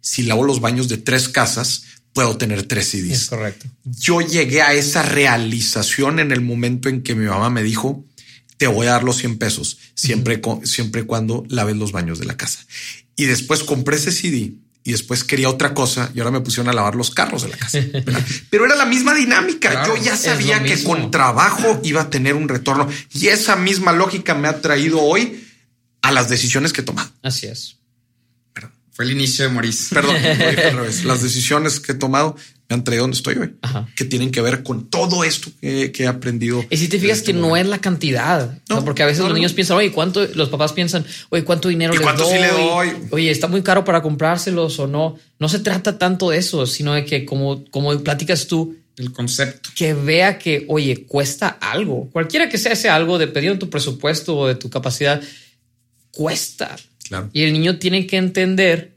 si 0.00 0.22
lavo 0.22 0.44
los 0.44 0.60
baños 0.60 0.88
de 0.88 0.98
tres 0.98 1.28
casas, 1.28 1.84
puedo 2.12 2.36
tener 2.36 2.62
tres 2.64 2.92
Es 2.94 3.02
CDs. 3.02 3.28
correcto. 3.28 3.66
Yo 3.84 4.20
llegué 4.20 4.62
a 4.62 4.72
esa 4.74 5.02
realización 5.02 6.18
en 6.18 6.32
el 6.32 6.40
momento 6.40 6.88
en 6.88 7.02
que 7.02 7.14
mi 7.14 7.26
mamá 7.26 7.50
me 7.50 7.62
dijo, 7.62 8.04
te 8.56 8.66
voy 8.66 8.86
a 8.86 8.92
dar 8.92 9.04
los 9.04 9.16
100 9.16 9.38
pesos, 9.38 9.78
siempre, 9.94 10.40
siempre 10.64 11.04
cuando 11.04 11.44
laves 11.48 11.76
los 11.76 11.92
baños 11.92 12.18
de 12.18 12.26
la 12.26 12.36
casa. 12.36 12.60
Y 13.16 13.24
después 13.24 13.62
compré 13.64 13.96
ese 13.96 14.12
CD 14.12 14.52
y 14.82 14.92
después 14.92 15.24
quería 15.24 15.48
otra 15.48 15.74
cosa 15.74 16.10
y 16.14 16.20
ahora 16.20 16.30
me 16.30 16.40
pusieron 16.40 16.68
a 16.68 16.72
lavar 16.72 16.94
los 16.94 17.10
carros 17.10 17.42
de 17.42 17.48
la 17.48 17.56
casa. 17.56 17.78
¿verdad? 17.92 18.24
Pero 18.50 18.64
era 18.66 18.74
la 18.76 18.86
misma 18.86 19.14
dinámica. 19.14 19.70
Claro, 19.70 19.96
Yo 19.96 20.02
ya 20.02 20.14
es 20.14 20.20
sabía 20.20 20.62
que 20.62 20.82
con 20.82 21.10
trabajo 21.10 21.80
iba 21.84 22.02
a 22.02 22.10
tener 22.10 22.34
un 22.34 22.48
retorno 22.48 22.88
y 23.14 23.28
esa 23.28 23.56
misma 23.56 23.92
lógica 23.92 24.34
me 24.34 24.48
ha 24.48 24.60
traído 24.60 25.00
hoy 25.00 25.46
a 26.02 26.12
las 26.12 26.28
decisiones 26.28 26.72
que 26.72 26.80
he 26.80 26.84
tomado. 26.84 27.10
Así 27.22 27.46
es. 27.46 27.76
Fue 28.92 29.04
el 29.04 29.12
inicio 29.12 29.46
de 29.46 29.52
Maurice. 29.52 29.94
Perdón, 29.94 30.16
Las 31.04 31.22
decisiones 31.22 31.80
que 31.80 31.92
he 31.92 31.94
tomado 31.94 32.36
me 32.70 32.74
han 32.74 32.84
traído 32.84 33.02
donde 33.02 33.16
estoy 33.16 33.34
hoy, 33.34 33.54
que 33.96 34.04
tienen 34.04 34.30
que 34.30 34.40
ver 34.40 34.62
con 34.62 34.88
todo 34.88 35.24
esto 35.24 35.50
que, 35.60 35.92
he 35.92 36.06
aprendido. 36.06 36.64
Y 36.70 36.76
si 36.76 36.86
te 36.86 37.00
fijas 37.00 37.18
este 37.18 37.32
que 37.32 37.38
no 37.38 37.56
es 37.56 37.66
la 37.66 37.80
cantidad, 37.80 38.58
no, 38.68 38.84
porque 38.84 39.02
a 39.02 39.06
veces 39.06 39.24
los 39.24 39.34
niños 39.34 39.52
piensan, 39.52 39.76
oye, 39.76 39.90
¿cuánto? 39.90 40.24
Los 40.34 40.50
papás 40.50 40.72
piensan, 40.72 41.04
oye, 41.30 41.42
¿cuánto 41.42 41.68
dinero 41.68 41.92
les 41.92 42.16
doy? 42.16 42.38
le 42.38 42.48
doy? 42.48 42.88
Oye, 43.10 43.30
está 43.30 43.48
muy 43.48 43.62
caro 43.62 43.84
para 43.84 44.02
comprárselos 44.02 44.78
o 44.78 44.86
no. 44.86 45.18
No 45.40 45.48
se 45.48 45.58
trata 45.58 45.98
tanto 45.98 46.30
de 46.30 46.38
eso, 46.38 46.64
sino 46.64 46.94
de 46.94 47.04
que 47.04 47.24
como, 47.24 47.64
como 47.70 47.98
platicas 48.04 48.46
tú, 48.46 48.76
el 48.96 49.12
concepto. 49.12 49.70
Que 49.74 49.92
vea 49.94 50.38
que, 50.38 50.64
oye, 50.68 51.06
cuesta 51.06 51.48
algo. 51.48 52.08
Cualquiera 52.12 52.48
que 52.48 52.58
sea 52.58 52.72
ese 52.72 52.88
algo, 52.88 53.18
dependiendo 53.18 53.54
de 53.54 53.60
tu 53.60 53.70
presupuesto 53.70 54.36
o 54.36 54.46
de 54.46 54.54
tu 54.54 54.70
capacidad, 54.70 55.20
cuesta. 56.12 56.76
Claro. 57.10 57.28
Y 57.32 57.42
el 57.42 57.52
niño 57.52 57.78
tiene 57.78 58.06
que 58.06 58.16
entender 58.16 58.94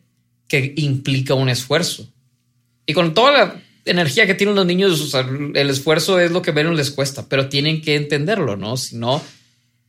que 0.47 0.71
implica 0.77 1.33
un 1.33 1.49
esfuerzo. 1.49 2.07
Y 2.85 2.93
con 2.93 3.15
toda 3.15 3.31
la 3.31 3.61
energía 3.85 4.27
que 4.27 4.35
tienen 4.35 4.55
los 4.55 4.67
niños, 4.67 5.13
el 5.55 5.69
esfuerzo 5.69 6.19
es 6.19 6.31
lo 6.31 6.43
que 6.43 6.53
menos 6.53 6.75
les 6.75 6.91
cuesta, 6.91 7.27
pero 7.27 7.49
tienen 7.49 7.81
que 7.81 7.95
entenderlo, 7.95 8.55
¿no? 8.55 8.77
Si 8.77 8.95
no, 8.95 9.19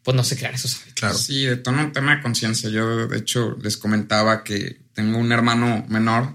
pues 0.03 0.17
no 0.17 0.25
se 0.25 0.39
crean 0.39 0.55
esos 0.55 0.77
hábitos. 0.77 0.95
Claro. 0.95 1.15
Sí, 1.19 1.45
de 1.45 1.57
todo 1.59 1.75
un 1.75 1.93
tema 1.93 2.17
de 2.17 2.23
conciencia. 2.23 2.71
Yo, 2.71 3.07
de 3.07 3.19
hecho, 3.19 3.59
les 3.63 3.77
comentaba 3.77 4.43
que 4.43 4.79
tengo 4.95 5.19
un 5.19 5.31
hermano 5.31 5.85
menor 5.89 6.35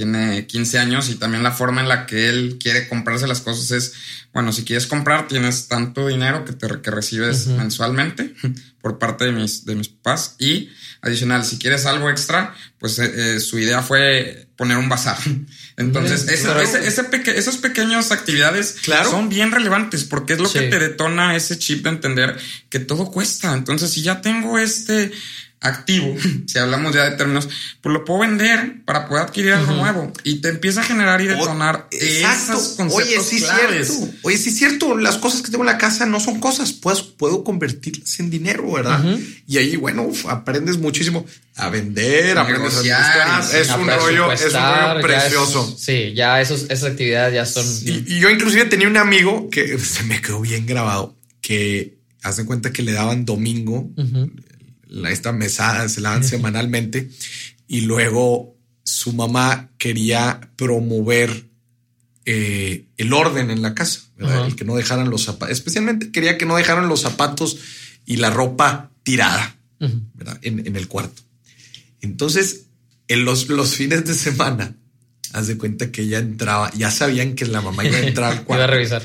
tiene 0.00 0.46
15 0.46 0.78
años 0.78 1.10
y 1.10 1.16
también 1.16 1.42
la 1.42 1.52
forma 1.52 1.82
en 1.82 1.88
la 1.88 2.06
que 2.06 2.30
él 2.30 2.56
quiere 2.58 2.88
comprarse 2.88 3.26
las 3.26 3.42
cosas 3.42 3.70
es, 3.70 3.92
bueno, 4.32 4.50
si 4.50 4.64
quieres 4.64 4.86
comprar, 4.86 5.28
tienes 5.28 5.68
tanto 5.68 6.06
dinero 6.06 6.46
que, 6.46 6.54
te, 6.54 6.80
que 6.80 6.90
recibes 6.90 7.48
mensualmente 7.48 8.34
por 8.80 8.98
parte 8.98 9.26
de 9.26 9.32
mis, 9.32 9.66
de 9.66 9.74
mis 9.74 9.88
papás. 9.88 10.36
Y 10.38 10.70
adicional, 11.02 11.44
si 11.44 11.58
quieres 11.58 11.84
algo 11.84 12.08
extra, 12.08 12.54
pues 12.78 12.98
eh, 12.98 13.12
eh, 13.14 13.40
su 13.40 13.58
idea 13.58 13.82
fue 13.82 14.48
poner 14.56 14.78
un 14.78 14.88
bazar. 14.88 15.18
Entonces, 15.76 16.26
esas 16.28 17.56
pequeñas 17.58 18.10
actividades 18.10 18.76
son 19.04 19.28
bien 19.28 19.52
relevantes 19.52 20.04
porque 20.04 20.32
es 20.32 20.38
lo 20.38 20.50
que 20.50 20.62
te 20.62 20.78
detona 20.78 21.36
ese 21.36 21.58
chip 21.58 21.84
de 21.84 21.90
entender 21.90 22.38
que 22.70 22.78
todo 22.78 23.10
cuesta. 23.10 23.52
Entonces, 23.52 23.90
si 23.90 24.00
ya 24.00 24.22
tengo 24.22 24.58
este 24.58 25.12
activo, 25.60 26.16
si 26.46 26.58
hablamos 26.58 26.94
ya 26.94 27.04
de 27.10 27.16
términos, 27.16 27.48
pues 27.80 27.92
lo 27.92 28.04
puedo 28.04 28.20
vender 28.20 28.82
para 28.84 29.06
poder 29.06 29.24
adquirir 29.24 29.52
algo 29.52 29.72
nuevo 29.72 30.12
y 30.24 30.36
te 30.36 30.48
empieza 30.48 30.80
a 30.80 30.84
generar 30.84 31.20
y 31.20 31.26
detonar 31.26 31.86
esos 31.90 32.76
conceptos 32.76 33.06
Oye, 33.06 33.20
sí 33.20 33.38
cierto. 33.38 34.08
Oye, 34.22 34.38
sí 34.38 34.50
es 34.50 34.56
cierto, 34.56 34.96
las 34.96 35.18
cosas 35.18 35.42
que 35.42 35.50
tengo 35.50 35.64
en 35.64 35.70
la 35.70 35.78
casa 35.78 36.06
no 36.06 36.18
son 36.18 36.40
cosas, 36.40 36.72
pues 36.72 37.02
puedo 37.02 37.44
convertirlas 37.44 38.20
en 38.20 38.30
dinero, 38.30 38.72
¿verdad? 38.72 39.04
Y 39.46 39.58
ahí, 39.58 39.76
bueno, 39.76 40.10
aprendes 40.28 40.78
muchísimo 40.78 41.26
a 41.56 41.68
vender, 41.68 42.38
a 42.38 42.44
negociar. 42.44 43.42
Es, 43.54 43.68
un 43.70 43.86
rollo, 43.86 44.32
es 44.32 44.44
un 44.44 44.52
rollo 44.52 45.02
precioso. 45.02 45.76
sí, 45.78 46.14
ya 46.14 46.40
esos, 46.40 46.62
esas 46.70 46.92
actividades 46.92 47.34
ya 47.34 47.44
son. 47.44 47.66
Y, 47.84 48.18
yo 48.18 48.30
inclusive 48.30 48.64
tenía 48.64 48.88
un 48.88 48.96
amigo 48.96 49.50
que 49.50 49.78
se 49.78 50.04
me 50.04 50.20
quedó 50.22 50.40
bien 50.40 50.66
grabado, 50.66 51.16
que 51.42 51.98
hacen 52.22 52.46
cuenta 52.46 52.72
que 52.72 52.82
le 52.82 52.92
daban 52.92 53.24
domingo, 53.24 53.90
esta 55.08 55.32
mesada 55.32 55.88
se 55.88 56.00
la 56.00 56.10
dan 56.10 56.24
semanalmente 56.24 57.10
y 57.68 57.82
luego 57.82 58.56
su 58.82 59.12
mamá 59.12 59.70
quería 59.78 60.40
promover 60.56 61.48
eh, 62.24 62.86
el 62.96 63.12
orden 63.12 63.50
en 63.50 63.62
la 63.62 63.74
casa, 63.74 64.00
el 64.18 64.56
que 64.56 64.64
no 64.64 64.76
dejaran 64.76 65.10
los 65.10 65.24
zapatos, 65.24 65.52
especialmente 65.52 66.10
quería 66.10 66.36
que 66.36 66.46
no 66.46 66.56
dejaran 66.56 66.88
los 66.88 67.00
zapatos 67.00 67.58
y 68.04 68.16
la 68.16 68.30
ropa 68.30 68.90
tirada 69.02 69.56
en, 70.42 70.76
el 70.76 70.88
cuarto. 70.88 71.22
Entonces, 72.00 72.66
en 73.08 73.24
los, 73.24 73.48
los 73.48 73.74
fines 73.74 74.04
de 74.04 74.14
semana, 74.14 74.74
haz 75.32 75.46
de 75.46 75.56
cuenta 75.56 75.90
que 75.90 76.02
ella 76.02 76.18
entraba, 76.18 76.70
ya 76.74 76.90
sabían 76.90 77.34
que 77.34 77.46
la 77.46 77.60
mamá 77.60 77.84
iba 77.84 77.96
a 77.96 78.02
entrar 78.02 78.32
al 78.32 78.44
cuarto. 78.44 78.54
iba 78.62 78.64
a 78.64 78.76
revisar 78.76 79.02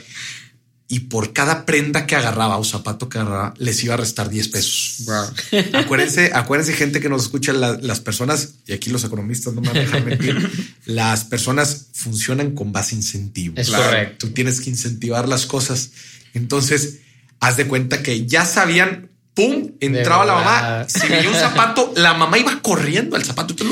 y 0.88 1.02
por 1.02 1.34
cada 1.34 1.66
prenda 1.66 2.06
que 2.06 2.16
agarraba 2.16 2.58
o 2.58 2.64
zapato 2.64 3.10
que 3.10 3.18
agarraba, 3.18 3.54
les 3.58 3.84
iba 3.84 3.96
a 3.96 3.98
restar 3.98 4.30
10 4.30 4.48
pesos. 4.50 5.04
acuérdense, 5.74 6.32
acuérdense, 6.34 6.74
gente 6.74 7.00
que 7.00 7.10
nos 7.10 7.24
escucha, 7.24 7.54
las 7.54 8.00
personas, 8.02 8.56
y 8.68 8.74
aquí 8.74 8.92
los 8.92 9.04
economistas 9.04 9.54
no 9.54 9.62
me 9.62 9.70
van 9.70 9.78
a 9.78 9.80
dejar 9.82 10.06
mentir, 10.06 10.76
las 10.86 11.24
personas 11.24 11.88
funcionan 11.94 12.52
con 12.52 12.72
base 12.72 12.96
incentivo. 12.96 13.56
Es 13.58 13.72
correcto. 13.72 14.28
Tú 14.28 14.34
tienes 14.34 14.62
que 14.62 14.70
incentivar 14.70 15.28
las 15.28 15.48
cosas. 15.48 15.90
Entonces, 16.36 17.00
haz 17.40 17.58
de 17.58 17.66
cuenta 17.66 18.04
que 18.04 18.28
ya 18.28 18.46
sabían, 18.46 19.10
pum, 19.34 19.72
entraba 19.80 20.24
la 20.24 20.34
mamá, 20.36 20.86
si 20.88 21.08
veía 21.08 21.30
un 21.30 21.36
zapato, 21.36 21.94
la 21.96 22.14
mamá 22.14 22.38
iba 22.38 22.62
corriendo 22.62 23.16
al 23.16 23.24
zapato. 23.24 23.56
¿Tú, 23.56 23.66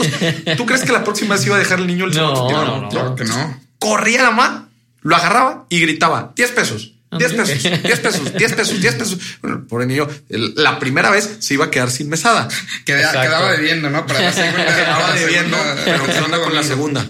crees 0.65 0.81
que 0.81 0.91
la 0.91 1.03
próxima 1.03 1.35
vez 1.35 1.45
iba 1.45 1.57
a 1.57 1.59
dejar 1.59 1.79
el 1.79 1.85
niño 1.85 2.05
el 2.05 2.13
zapato? 2.13 2.49
No, 2.49 2.65
no, 2.65 2.91
no, 2.91 3.15
que 3.15 3.25
no. 3.25 3.61
Corría 3.77 4.23
la 4.23 4.31
mamá, 4.31 4.69
lo 5.01 5.15
agarraba 5.15 5.67
y 5.69 5.79
gritaba 5.79 6.33
10 6.35 6.51
pesos. 6.51 6.92
10 7.17 7.33
pesos, 7.33 7.63
10 7.83 7.99
pesos, 7.99 8.33
10 8.33 8.53
pesos, 8.53 8.81
10 8.81 8.95
pesos. 8.95 9.19
Bueno, 9.41 9.65
pobre 9.67 9.85
niño, 9.85 10.07
la 10.29 10.79
primera 10.79 11.09
vez 11.09 11.37
se 11.39 11.53
iba 11.53 11.65
a 11.65 11.71
quedar 11.71 11.91
sin 11.91 12.09
mesada. 12.09 12.47
quedaba 12.85 13.51
debiendo, 13.51 13.89
¿no? 13.89 14.05
Para 14.05 14.31
quedaba 14.33 15.13
debiendo, 15.13 15.57
pero 15.85 16.05
¿qué 16.05 16.19
onda 16.19 16.39
con 16.39 16.55
la 16.55 16.63
segunda? 16.63 17.09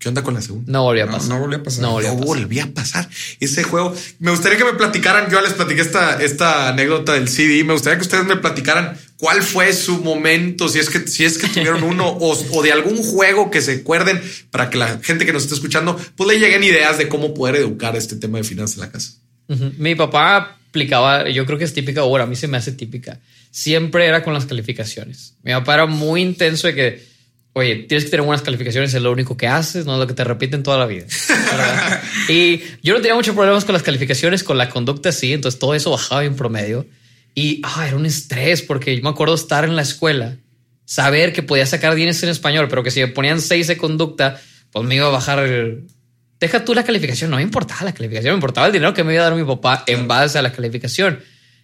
¿Qué 0.00 0.08
onda 0.08 0.22
con 0.22 0.32
la 0.32 0.40
segunda? 0.40 0.72
No 0.72 0.84
volvía 0.84 1.04
a 1.04 1.10
pasar. 1.10 1.28
No, 1.28 1.38
volvía 1.38 1.58
a 1.58 1.62
pasar. 1.62 1.82
No, 1.82 1.92
volvía, 1.92 2.64
a 2.64 2.66
pasar. 2.68 3.06
Ese 3.38 3.64
juego. 3.64 3.94
Me 4.18 4.30
gustaría 4.30 4.56
que 4.56 4.64
me 4.64 4.72
platicaran. 4.72 5.26
Yo 5.30 5.36
ya 5.38 5.42
les 5.42 5.52
platiqué 5.52 5.82
esta, 5.82 6.22
esta 6.22 6.70
anécdota 6.70 7.12
del 7.12 7.28
CD. 7.28 7.62
Me 7.64 7.74
gustaría 7.74 7.98
que 7.98 8.04
ustedes 8.04 8.24
me 8.24 8.36
platicaran 8.36 8.96
cuál 9.18 9.42
fue 9.42 9.74
su 9.74 9.98
momento, 9.98 10.70
si 10.70 10.78
es 10.78 10.88
que, 10.88 11.06
si 11.06 11.26
es 11.26 11.36
que 11.36 11.48
tuvieron 11.48 11.82
uno 11.82 12.08
o, 12.08 12.32
o, 12.32 12.62
de 12.62 12.72
algún 12.72 13.02
juego 13.02 13.50
que 13.50 13.60
se 13.60 13.72
acuerden 13.72 14.22
para 14.50 14.70
que 14.70 14.78
la 14.78 14.98
gente 15.02 15.26
que 15.26 15.34
nos 15.34 15.42
esté 15.42 15.54
escuchando, 15.56 16.00
pues 16.16 16.26
le 16.30 16.38
lleguen 16.38 16.64
ideas 16.64 16.96
de 16.96 17.06
cómo 17.06 17.34
poder 17.34 17.56
educar 17.56 17.94
este 17.94 18.16
tema 18.16 18.38
de 18.38 18.44
finanzas 18.44 18.76
en 18.76 18.80
la 18.80 18.90
casa. 18.90 19.12
Mi 19.78 19.94
papá 19.94 20.58
aplicaba, 20.68 21.28
yo 21.28 21.44
creo 21.44 21.58
que 21.58 21.64
es 21.64 21.74
típica 21.74 22.02
ahora, 22.02 22.24
a 22.24 22.26
mí 22.26 22.36
se 22.36 22.46
me 22.46 22.56
hace 22.56 22.72
típica. 22.72 23.18
Siempre 23.50 24.06
era 24.06 24.22
con 24.22 24.32
las 24.32 24.46
calificaciones. 24.46 25.34
Mi 25.42 25.52
papá 25.52 25.74
era 25.74 25.86
muy 25.86 26.22
intenso 26.22 26.68
de 26.68 26.74
que, 26.74 27.04
oye, 27.54 27.76
tienes 27.88 28.04
que 28.04 28.10
tener 28.10 28.24
buenas 28.24 28.42
calificaciones, 28.42 28.94
es 28.94 29.02
lo 29.02 29.10
único 29.10 29.36
que 29.36 29.48
haces, 29.48 29.84
no 29.84 29.94
es 29.94 29.98
lo 29.98 30.06
que 30.06 30.14
te 30.14 30.22
repiten 30.22 30.62
toda 30.62 30.78
la 30.78 30.86
vida. 30.86 31.06
y 32.28 32.60
yo 32.82 32.94
no 32.94 33.00
tenía 33.00 33.16
muchos 33.16 33.34
problemas 33.34 33.64
con 33.64 33.72
las 33.72 33.82
calificaciones, 33.82 34.44
con 34.44 34.56
la 34.56 34.68
conducta 34.68 35.10
sí, 35.10 35.32
entonces 35.32 35.58
todo 35.58 35.74
eso 35.74 35.90
bajaba 35.90 36.24
en 36.24 36.36
promedio. 36.36 36.86
Y 37.34 37.60
ah, 37.64 37.86
era 37.88 37.96
un 37.96 38.06
estrés 38.06 38.62
porque 38.62 38.96
yo 38.96 39.02
me 39.02 39.10
acuerdo 39.10 39.34
estar 39.34 39.64
en 39.64 39.74
la 39.74 39.82
escuela, 39.82 40.36
saber 40.84 41.32
que 41.32 41.42
podía 41.42 41.66
sacar 41.66 41.96
10 41.96 42.22
en 42.22 42.28
español, 42.28 42.68
pero 42.68 42.84
que 42.84 42.92
si 42.92 43.00
me 43.00 43.08
ponían 43.08 43.40
6 43.40 43.66
de 43.66 43.76
conducta, 43.76 44.40
pues 44.70 44.84
me 44.86 44.94
iba 44.94 45.06
a 45.06 45.10
bajar 45.10 45.40
el, 45.40 45.86
Deja 46.40 46.64
tú 46.64 46.74
la 46.74 46.82
calificación, 46.84 47.30
no 47.30 47.36
me 47.36 47.42
importaba 47.42 47.84
la 47.84 47.92
calificación, 47.92 48.32
me 48.32 48.38
importaba 48.38 48.66
el 48.66 48.72
dinero 48.72 48.94
que 48.94 49.04
me 49.04 49.12
iba 49.12 49.22
a 49.22 49.28
dar 49.28 49.38
mi 49.38 49.44
papá 49.44 49.84
en 49.86 50.08
base 50.08 50.38
a 50.38 50.42
la 50.42 50.52
calificación. 50.52 51.20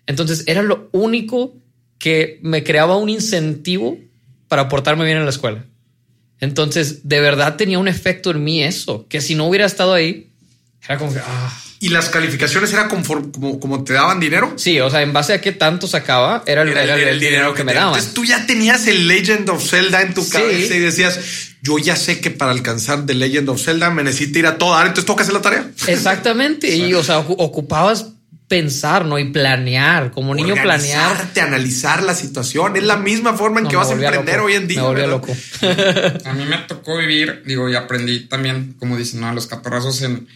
Entonces 0.06 0.44
era 0.46 0.62
lo 0.62 0.90
único 0.92 1.56
que 1.98 2.38
me 2.42 2.62
creaba 2.62 2.96
un 2.96 3.08
incentivo 3.08 3.98
para 4.48 4.68
portarme 4.68 5.06
bien 5.06 5.16
en 5.16 5.24
la 5.24 5.30
escuela. 5.30 5.64
Entonces, 6.40 7.08
de 7.08 7.20
verdad 7.20 7.56
tenía 7.56 7.78
un 7.78 7.88
efecto 7.88 8.30
en 8.30 8.44
mí 8.44 8.62
eso, 8.62 9.08
que 9.08 9.22
si 9.22 9.34
no 9.34 9.46
hubiera 9.46 9.64
estado 9.64 9.94
ahí, 9.94 10.30
era 10.84 10.98
como 10.98 11.12
que... 11.12 11.20
Ah. 11.24 11.65
¿Y 11.78 11.90
las 11.90 12.08
calificaciones 12.08 12.72
era 12.72 12.88
como, 12.88 13.60
como 13.60 13.84
te 13.84 13.92
daban 13.92 14.18
dinero? 14.18 14.54
Sí, 14.56 14.80
o 14.80 14.88
sea, 14.88 15.02
en 15.02 15.12
base 15.12 15.34
a 15.34 15.40
qué 15.40 15.52
tanto 15.52 15.86
sacaba, 15.86 16.42
era 16.46 16.62
el, 16.62 16.68
el, 16.70 17.20
dinero, 17.20 17.52
que, 17.52 17.64
me 17.64 17.74
daban. 17.74 17.90
Entonces 17.90 18.14
tú 18.14 18.24
ya 18.24 18.46
tenías 18.46 18.86
el 18.86 19.06
Legend 19.06 19.48
of 19.50 19.62
Zelda 19.62 20.00
en 20.00 20.14
tu 20.14 20.26
cabeza 20.26 20.74
y 20.74 20.78
decías, 20.78 21.20
yo 21.60 21.78
ya 21.78 21.96
sé 21.96 22.20
que 22.20 22.30
para 22.30 22.52
alcanzar 22.52 23.04
The 23.04 23.14
Legend 23.14 23.50
of 23.50 23.62
Zelda 23.62 23.90
me 23.90 24.02
necesito 24.02 24.38
ir 24.38 24.46
a 24.46 24.56
toda, 24.56 24.80
entonces 24.80 25.04
toca 25.04 25.22
hacer 25.22 25.34
la 25.34 25.42
tarea. 25.42 25.70
Exactamente. 25.86 26.74
y, 26.74 26.94
o 26.94 27.04
sea, 27.04 27.18
ocupabas 27.18 28.06
pensar, 28.48 29.04
¿no? 29.04 29.18
Y 29.18 29.24
planear, 29.24 30.12
como 30.12 30.34
niño 30.34 30.54
planear. 30.54 31.30
analizar 31.42 32.02
la 32.02 32.14
situación. 32.14 32.76
Es 32.76 32.84
la 32.84 32.96
misma 32.96 33.34
forma 33.34 33.60
en 33.60 33.68
que 33.68 33.76
vas 33.76 33.90
a 33.90 33.92
emprender 33.92 34.40
hoy 34.40 34.54
en 34.54 34.68
día. 34.68 34.80
Me 34.80 34.88
volví 34.88 35.06
loco. 35.06 35.36
a 36.24 36.32
mí 36.32 36.44
me 36.44 36.58
tocó 36.68 36.96
vivir, 36.96 37.42
digo, 37.44 37.68
y 37.68 37.74
aprendí 37.74 38.20
también, 38.20 38.76
como 38.78 38.96
dicen, 38.96 39.20
¿no? 39.20 39.28
A 39.28 39.34
los 39.34 39.46
catorrazos 39.46 40.02
en 40.02 40.28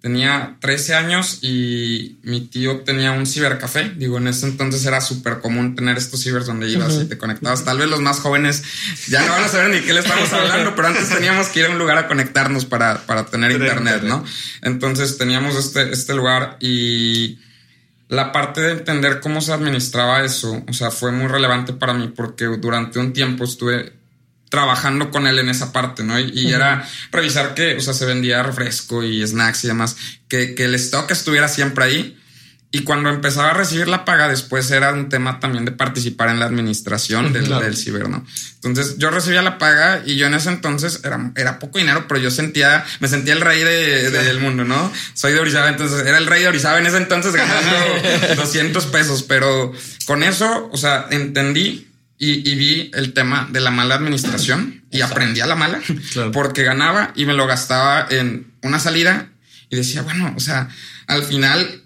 Tenía 0.00 0.56
13 0.60 0.94
años 0.94 1.38
y 1.42 2.18
mi 2.22 2.42
tío 2.42 2.80
tenía 2.80 3.12
un 3.12 3.26
cibercafé. 3.26 3.90
Digo, 3.96 4.18
en 4.18 4.28
ese 4.28 4.46
entonces 4.46 4.84
era 4.84 5.00
súper 5.00 5.40
común 5.40 5.74
tener 5.74 5.96
estos 5.96 6.22
cibers 6.22 6.46
donde 6.46 6.68
ibas 6.70 6.94
y 6.94 7.06
te 7.06 7.18
conectabas. 7.18 7.64
Tal 7.64 7.78
vez 7.78 7.88
los 7.88 8.00
más 8.00 8.20
jóvenes 8.20 8.62
ya 9.08 9.24
no 9.24 9.32
van 9.32 9.44
a 9.44 9.48
saber 9.48 9.70
ni 9.70 9.80
qué 9.80 9.92
le 9.92 10.00
estamos 10.00 10.32
hablando, 10.32 10.74
pero 10.76 10.88
antes 10.88 11.08
teníamos 11.08 11.48
que 11.48 11.60
ir 11.60 11.66
a 11.66 11.70
un 11.70 11.78
lugar 11.78 11.98
a 11.98 12.06
conectarnos 12.06 12.66
para, 12.66 13.04
para 13.06 13.26
tener 13.26 13.50
internet, 13.52 14.02
¿no? 14.02 14.24
Entonces 14.62 15.18
teníamos 15.18 15.56
este, 15.56 15.90
este 15.90 16.14
lugar 16.14 16.56
y 16.60 17.38
la 18.08 18.30
parte 18.30 18.60
de 18.60 18.72
entender 18.72 19.20
cómo 19.20 19.40
se 19.40 19.52
administraba 19.52 20.24
eso, 20.24 20.62
o 20.68 20.72
sea, 20.72 20.90
fue 20.90 21.10
muy 21.10 21.26
relevante 21.26 21.72
para 21.72 21.92
mí 21.92 22.12
porque 22.14 22.44
durante 22.44 23.00
un 23.00 23.12
tiempo 23.12 23.44
estuve 23.44 23.95
trabajando 24.48 25.10
con 25.10 25.26
él 25.26 25.38
en 25.38 25.48
esa 25.48 25.72
parte, 25.72 26.02
¿no? 26.04 26.18
Y, 26.18 26.52
era 26.52 26.88
revisar 27.10 27.54
que, 27.54 27.76
o 27.76 27.80
sea, 27.80 27.94
se 27.94 28.04
vendía 28.06 28.42
refresco 28.42 29.02
y 29.02 29.26
snacks 29.26 29.64
y 29.64 29.68
demás, 29.68 29.96
que, 30.28 30.54
que 30.54 30.64
el 30.66 30.74
stock 30.76 31.10
estuviera 31.10 31.48
siempre 31.48 31.84
ahí. 31.84 32.18
Y 32.72 32.80
cuando 32.82 33.08
empezaba 33.08 33.50
a 33.50 33.54
recibir 33.54 33.88
la 33.88 34.04
paga, 34.04 34.28
después 34.28 34.70
era 34.70 34.92
un 34.92 35.08
tema 35.08 35.40
también 35.40 35.64
de 35.64 35.70
participar 35.72 36.28
en 36.28 36.40
la 36.40 36.46
administración 36.46 37.32
del, 37.32 37.44
Claro. 37.44 37.64
del 37.64 37.76
ciber, 37.76 38.08
¿no? 38.08 38.26
Entonces 38.62 38.96
yo 38.98 39.10
recibía 39.10 39.40
la 39.40 39.56
paga 39.56 40.02
y 40.04 40.16
yo 40.16 40.26
en 40.26 40.34
ese 40.34 40.48
entonces 40.50 41.00
era, 41.04 41.32
era 41.36 41.58
poco 41.58 41.78
dinero, 41.78 42.04
pero 42.08 42.20
yo 42.20 42.30
sentía, 42.30 42.84
me 43.00 43.08
sentía 43.08 43.34
el 43.34 43.40
rey 43.40 43.62
de- 43.62 44.10
del 44.10 44.40
mundo, 44.40 44.64
¿no? 44.64 44.92
Soy 45.14 45.32
de 45.32 45.40
Orizaba, 45.40 45.68
entonces 45.70 46.04
era 46.06 46.18
el 46.18 46.26
rey 46.26 46.42
de 46.42 46.48
Orizaba 46.48 46.78
en 46.78 46.86
ese 46.86 46.98
entonces 46.98 47.32
ganando 47.34 47.76
200 48.36 48.84
pesos, 48.86 49.22
pero 49.22 49.72
con 50.04 50.22
eso, 50.22 50.68
o 50.72 50.76
sea, 50.76 51.06
entendí 51.10 51.88
y, 52.18 52.50
y 52.50 52.54
vi 52.54 52.90
el 52.94 53.12
tema 53.12 53.48
de 53.50 53.60
la 53.60 53.70
mala 53.70 53.94
administración 53.94 54.84
y 54.90 55.00
aprendí 55.02 55.40
a 55.40 55.46
la 55.46 55.54
mala 55.54 55.80
Claro. 56.12 56.32
porque 56.32 56.62
ganaba 56.62 57.12
y 57.14 57.26
me 57.26 57.34
lo 57.34 57.46
gastaba 57.46 58.06
en 58.10 58.52
una 58.62 58.78
salida 58.78 59.28
y 59.68 59.76
decía, 59.76 60.02
bueno, 60.02 60.32
o 60.36 60.40
sea, 60.40 60.68
al 61.06 61.24
final 61.24 61.82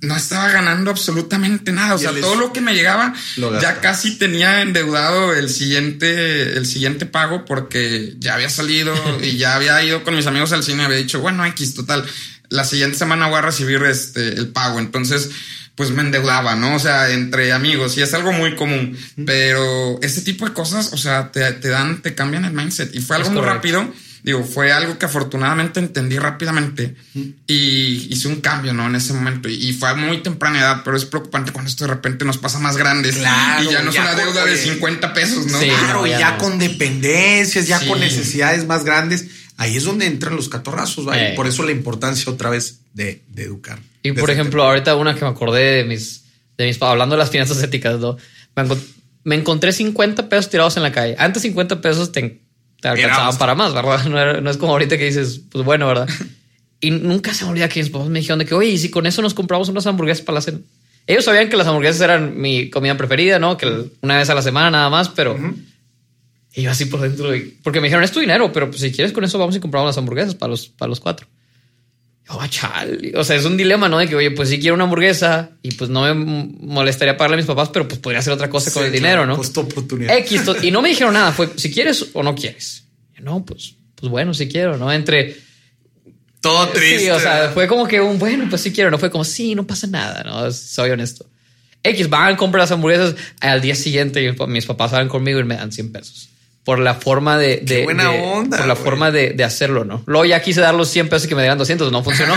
no 0.00 0.16
estaba 0.16 0.48
ganando 0.50 0.90
absolutamente 0.90 1.72
nada. 1.72 1.94
O 1.94 1.98
sea, 1.98 2.12
todo 2.12 2.36
lo 2.36 2.52
que 2.52 2.60
me 2.60 2.72
llegaba 2.72 3.14
Lo 3.36 3.60
ya 3.60 3.80
casi 3.80 4.16
tenía 4.16 4.62
endeudado 4.62 5.34
el 5.34 5.50
siguiente, 5.50 6.56
el 6.56 6.66
siguiente 6.66 7.04
pago 7.04 7.44
porque 7.44 8.14
ya 8.18 8.34
había 8.34 8.48
salido 8.50 8.94
y 9.22 9.36
ya 9.36 9.54
había 9.56 9.82
ido 9.82 10.04
con 10.04 10.14
mis 10.14 10.26
amigos 10.26 10.52
al 10.52 10.62
cine 10.62 10.84
había 10.84 10.98
dicho, 10.98 11.20
bueno, 11.20 11.44
X, 11.46 11.74
total, 11.74 12.04
la 12.48 12.64
siguiente 12.64 12.96
semana 12.96 13.26
voy 13.26 13.38
a 13.38 13.42
recibir 13.42 13.82
este, 13.82 14.28
el 14.34 14.48
pago. 14.48 14.78
Entonces, 14.78 15.30
pues 15.78 15.90
me 15.92 16.02
endeudaba, 16.02 16.56
¿no? 16.56 16.74
O 16.74 16.78
sea, 16.78 17.08
entre 17.10 17.52
amigos 17.52 17.96
y 17.96 18.02
es 18.02 18.12
algo 18.12 18.32
muy 18.32 18.54
común, 18.56 18.98
pero 19.24 19.98
ese 20.02 20.20
tipo 20.22 20.44
de 20.46 20.52
cosas, 20.52 20.92
o 20.92 20.98
sea, 20.98 21.30
te, 21.32 21.52
te 21.52 21.68
dan, 21.68 22.02
te 22.02 22.14
cambian 22.14 22.44
el 22.44 22.52
mindset 22.52 22.94
y 22.94 23.00
fue 23.00 23.16
algo 23.16 23.30
muy 23.30 23.42
rápido. 23.42 23.88
Digo, 24.24 24.42
fue 24.44 24.72
algo 24.72 24.98
que 24.98 25.06
afortunadamente 25.06 25.78
entendí 25.78 26.18
rápidamente 26.18 26.96
y 27.46 28.08
hice 28.10 28.26
un 28.26 28.40
cambio, 28.40 28.74
¿no? 28.74 28.86
En 28.88 28.96
ese 28.96 29.12
momento. 29.12 29.48
Y 29.48 29.72
fue 29.72 29.88
a 29.88 29.94
muy 29.94 30.20
temprana 30.22 30.58
edad, 30.58 30.82
pero 30.84 30.96
es 30.96 31.04
preocupante 31.04 31.52
cuando 31.52 31.70
esto 31.70 31.84
de 31.84 31.94
repente 31.94 32.24
nos 32.24 32.36
pasa 32.36 32.58
más 32.58 32.76
grandes. 32.76 33.16
Claro, 33.16 33.62
y 33.62 33.72
ya 33.72 33.82
no 33.82 33.90
es 33.90 33.94
ya 33.94 34.02
una 34.02 34.14
con- 34.14 34.24
deuda 34.24 34.44
de 34.44 34.52
oye. 34.54 34.62
50 34.62 35.14
pesos, 35.14 35.46
¿no? 35.46 35.60
Sí. 35.60 35.66
Claro, 35.68 36.00
no, 36.00 36.06
y 36.06 36.10
ya 36.10 36.18
ya 36.18 36.30
no. 36.32 36.38
con 36.38 36.58
dependencias, 36.58 37.68
ya 37.68 37.78
Sí. 37.78 37.86
con 37.86 38.00
necesidades 38.00 38.66
más 38.66 38.84
grandes, 38.84 39.26
ahí 39.56 39.76
es 39.76 39.84
donde 39.84 40.06
entran 40.06 40.34
los 40.34 40.48
catorrazos, 40.48 41.04
¿vale? 41.04 41.32
Eh. 41.32 41.36
Por 41.36 41.46
eso 41.46 41.62
la 41.62 41.70
importancia 41.72 42.30
otra 42.32 42.50
vez 42.50 42.80
de, 42.94 43.22
de 43.28 43.44
educar. 43.44 43.78
Y 44.08 44.12
por 44.20 44.30
ejemplo, 44.30 44.62
ahorita 44.64 44.94
una 44.96 45.14
que 45.14 45.20
me 45.22 45.30
acordé 45.30 45.62
de 45.78 45.84
mis, 45.84 46.24
de 46.56 46.66
mis, 46.66 46.80
hablando 46.82 47.14
de 47.14 47.18
las 47.20 47.30
finanzas 47.30 47.62
éticas, 47.62 47.98
¿no? 47.98 48.16
me, 48.56 48.62
encon- 48.64 48.82
me 49.24 49.34
encontré 49.36 49.72
50 49.72 50.28
pesos 50.28 50.50
tirados 50.50 50.76
en 50.76 50.82
la 50.82 50.92
calle. 50.92 51.14
Antes 51.18 51.42
50 51.42 51.80
pesos 51.80 52.12
te, 52.12 52.40
te 52.80 52.88
alcanzaban 52.88 53.36
para 53.38 53.54
más, 53.54 53.74
¿verdad? 53.74 54.04
No, 54.06 54.18
era- 54.20 54.40
no 54.40 54.50
es 54.50 54.56
como 54.56 54.72
ahorita 54.72 54.96
que 54.98 55.04
dices, 55.06 55.40
pues 55.50 55.64
bueno, 55.64 55.86
¿verdad? 55.86 56.08
Y 56.80 56.92
nunca 56.92 57.34
se 57.34 57.44
me 57.44 57.50
olvida 57.50 57.68
que 57.68 57.80
mis 57.80 57.90
papás 57.90 58.06
me 58.08 58.20
dijeron 58.20 58.38
de 58.38 58.44
que, 58.44 58.54
oye, 58.54 58.68
¿y 58.70 58.78
si 58.78 58.88
con 58.88 59.04
eso 59.04 59.20
nos 59.20 59.34
compramos 59.34 59.68
unas 59.68 59.84
hamburguesas 59.88 60.24
para 60.24 60.36
la 60.36 60.40
cena? 60.42 60.60
Ellos 61.08 61.24
sabían 61.24 61.48
que 61.48 61.56
las 61.56 61.66
hamburguesas 61.66 62.00
eran 62.02 62.40
mi 62.40 62.70
comida 62.70 62.96
preferida, 62.96 63.40
¿no? 63.40 63.56
Que 63.56 63.66
una 64.00 64.16
vez 64.18 64.30
a 64.30 64.34
la 64.36 64.42
semana 64.42 64.70
nada 64.70 64.88
más, 64.88 65.08
pero... 65.08 65.36
Y 66.54 66.62
yo 66.62 66.70
así 66.70 66.84
por 66.84 67.00
dentro, 67.00 67.30
de- 67.32 67.56
porque 67.64 67.80
me 67.80 67.86
dijeron, 67.88 68.04
es 68.04 68.12
tu 68.12 68.20
dinero, 68.20 68.52
pero 68.52 68.68
pues, 68.70 68.80
si 68.80 68.92
quieres 68.92 69.12
con 69.12 69.24
eso 69.24 69.38
vamos 69.40 69.56
y 69.56 69.60
compramos 69.60 69.88
las 69.88 69.98
hamburguesas 69.98 70.36
para 70.36 70.50
los, 70.50 70.68
para 70.68 70.88
los 70.88 71.00
cuatro. 71.00 71.26
Yo, 72.28 72.40
"Ah, 72.40 72.48
chale". 72.48 73.12
O 73.16 73.24
sea, 73.24 73.36
es 73.36 73.44
un 73.44 73.56
dilema, 73.56 73.88
¿no? 73.88 73.98
De 73.98 74.06
que, 74.08 74.14
oye, 74.14 74.30
pues 74.30 74.48
sí 74.50 74.58
quiero 74.60 74.74
una 74.74 74.84
hamburguesa 74.84 75.50
y 75.62 75.72
pues 75.72 75.88
no 75.90 76.02
me 76.02 76.14
molestaría 76.14 77.16
pagarle 77.16 77.34
a 77.34 77.38
mis 77.38 77.46
papás, 77.46 77.70
pero 77.72 77.88
pues 77.88 78.00
podría 78.00 78.18
hacer 78.20 78.32
otra 78.32 78.50
cosa 78.50 78.70
con 78.72 78.82
Sí, 78.82 78.86
el 78.88 78.92
dinero, 78.92 79.24
¿no? 79.26 79.36
Costo 79.36 79.62
oportunidad. 79.62 80.16
X. 80.18 80.44
to- 80.44 80.62
Y 80.62 80.70
no 80.70 80.82
me 80.82 80.90
dijeron 80.90 81.14
nada, 81.14 81.32
fue 81.32 81.48
si 81.56 81.70
quieres 81.72 82.06
o 82.12 82.22
no 82.22 82.34
quieres. 82.34 82.84
No, 83.20 83.44
pues, 83.44 83.74
pues 83.94 84.10
bueno, 84.10 84.32
si 84.34 84.46
quiero, 84.48 84.76
¿no? 84.76 84.92
Entre... 84.92 85.36
Todo 86.40 86.68
triste. 86.68 87.00
Sí, 87.00 87.10
o 87.10 87.18
sea, 87.18 87.50
fue 87.52 87.66
como 87.66 87.86
que 87.88 88.00
un 88.00 88.18
bueno, 88.18 88.46
pues 88.48 88.62
sí 88.62 88.72
quiero, 88.72 88.90
no 88.92 88.98
fue 88.98 89.10
como 89.10 89.24
sí, 89.24 89.54
no 89.56 89.66
pasa 89.66 89.86
nada, 89.88 90.22
no 90.22 90.50
soy 90.52 90.90
honesto. 90.90 91.26
X 91.82 92.08
van 92.08 92.34
a 92.34 92.36
comprar 92.36 92.62
las 92.62 92.70
hamburguesas 92.70 93.14
al 93.40 93.60
día 93.60 93.74
siguiente 93.74 94.22
y 94.24 94.46
mis 94.46 94.66
papás 94.66 94.92
salen 94.92 95.08
conmigo 95.08 95.40
y 95.40 95.44
me 95.44 95.56
dan 95.56 95.72
100 95.72 95.90
pesos 95.92 96.28
por 96.68 96.80
la 96.80 96.96
forma 96.96 97.38
de, 97.38 97.62
de- 97.64 97.84
buena 97.84 98.10
de- 98.10 98.20
onda, 98.20 98.58
por 98.58 98.66
la 98.66 98.76
forma 98.76 99.10
de, 99.10 99.30
de 99.30 99.42
hacerlo, 99.42 99.86
no? 99.86 100.02
Luego 100.04 100.26
ya 100.26 100.42
quise 100.42 100.60
dar 100.60 100.74
los 100.74 100.90
100 100.90 101.08
pesos 101.08 101.24
y 101.24 101.28
que 101.30 101.34
me 101.34 101.40
dieran 101.40 101.56
200, 101.56 101.90
no 101.90 102.04
funcionó. 102.04 102.34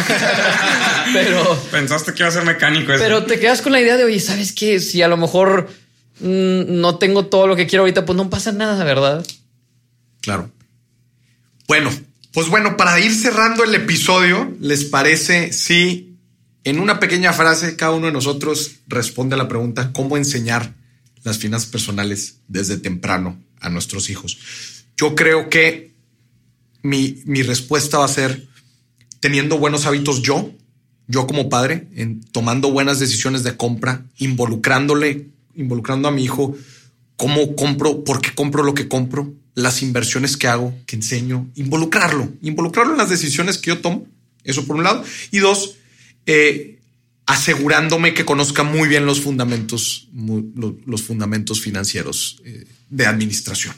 pero, 1.14 1.62
Pensaste 1.70 2.14
que 2.14 2.20
iba 2.24 2.30
a 2.30 2.32
ser 2.32 2.46
mecánico 2.46 2.94
eso. 2.94 3.04
pero 3.04 3.26
te 3.26 3.42
quedas 3.42 3.62
con 3.62 3.74
la 3.74 3.82
idea 3.82 3.98
de 3.98 4.06
oye, 4.06 4.22
sabes 4.22 4.54
qué? 4.54 4.80
Si 4.80 5.02
a 5.02 5.10
lo 5.10 5.18
mejor 5.18 5.68
mm, 6.22 6.80
no 6.80 6.98
tengo 6.98 7.26
todo 7.26 7.46
lo 7.46 7.58
que 7.58 7.68
quiero 7.68 7.82
ahorita, 7.84 8.06
pues 8.06 8.16
no 8.16 8.30
pasa 8.30 8.54
nada, 8.54 8.82
¿verdad? 8.86 9.26
Claro. 10.22 10.50
Bueno, 11.68 11.92
pues 12.32 12.48
bueno, 12.48 12.78
para 12.78 13.02
ir 13.02 13.14
cerrando 13.14 13.66
el 13.66 13.76
episodio, 13.76 14.54
¿les 14.62 14.86
parece 14.86 15.52
si 15.52 16.16
en 16.64 16.80
una 16.80 17.02
pequeña 17.02 17.34
frase 17.34 17.76
cada 17.76 17.92
uno 17.92 18.06
de 18.06 18.14
nosotros 18.14 18.76
responde 18.88 19.36
a 19.36 19.38
la 19.38 19.50
pregunta 19.50 19.92
cómo 19.92 20.16
enseñar 20.16 20.74
las 21.24 21.38
finanzas 21.38 21.70
personales 21.70 22.38
desde 22.48 22.78
temprano 22.78 23.38
a 23.62 23.70
nuestros 23.70 24.10
hijos? 24.10 24.38
Yo 24.98 25.16
creo 25.16 25.50
que 25.50 25.94
mi, 26.84 27.22
mi 27.26 27.44
respuesta 27.44 28.00
va 28.00 28.06
a 28.06 28.10
ser 28.10 28.48
teniendo 29.20 29.58
buenos 29.58 29.86
hábitos 29.86 30.22
yo, 30.22 30.52
yo 31.08 31.28
como 31.28 31.50
padre, 31.50 31.88
en 31.96 32.22
tomando 32.22 32.72
buenas 32.72 33.00
decisiones 33.00 33.44
de 33.44 33.56
compra, 33.56 34.06
involucrándole, 34.18 35.30
involucrando 35.56 36.08
a 36.08 36.12
mi 36.12 36.24
hijo, 36.24 36.56
cómo 37.18 37.56
compro, 37.56 38.04
por 38.04 38.22
qué 38.22 38.34
compro 38.34 38.64
lo 38.64 38.74
que 38.74 38.88
compro, 38.88 39.34
las 39.54 39.84
inversiones 39.84 40.38
que 40.38 40.48
hago, 40.48 40.74
que 40.86 40.96
enseño, 40.96 41.50
involucrarlo, 41.56 42.32
involucrarlo 42.42 42.94
en 42.94 42.98
las 42.98 43.10
decisiones 43.10 43.58
que 43.58 43.70
yo 43.70 43.80
tomo, 43.80 44.08
eso 44.44 44.66
por 44.66 44.76
un 44.76 44.84
lado, 44.84 45.04
y 45.32 45.40
dos, 45.40 45.76
eh, 46.26 46.80
asegurándome 47.26 48.14
que 48.14 48.26
conozca 48.26 48.64
muy 48.64 48.90
bien 48.90 49.06
los 49.06 49.22
fundamentos, 49.22 50.10
los 50.14 51.02
fundamentos 51.04 51.62
financieros 51.62 52.42
eh, 52.44 52.66
de 52.90 53.06
administración. 53.06 53.76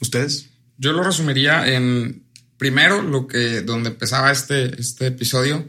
¿Ustedes? 0.00 0.48
Yo 0.78 0.92
lo 0.92 1.02
resumiría 1.02 1.66
en 1.74 2.22
primero 2.58 3.02
lo 3.02 3.26
que 3.26 3.62
donde 3.62 3.90
empezaba 3.90 4.30
este, 4.30 4.80
este 4.80 5.06
episodio, 5.08 5.68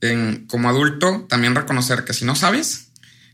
en 0.00 0.46
como 0.46 0.68
adulto 0.68 1.26
también 1.28 1.54
reconocer 1.54 2.04
que 2.04 2.12
si 2.12 2.24
no 2.24 2.34
sabes, 2.34 2.85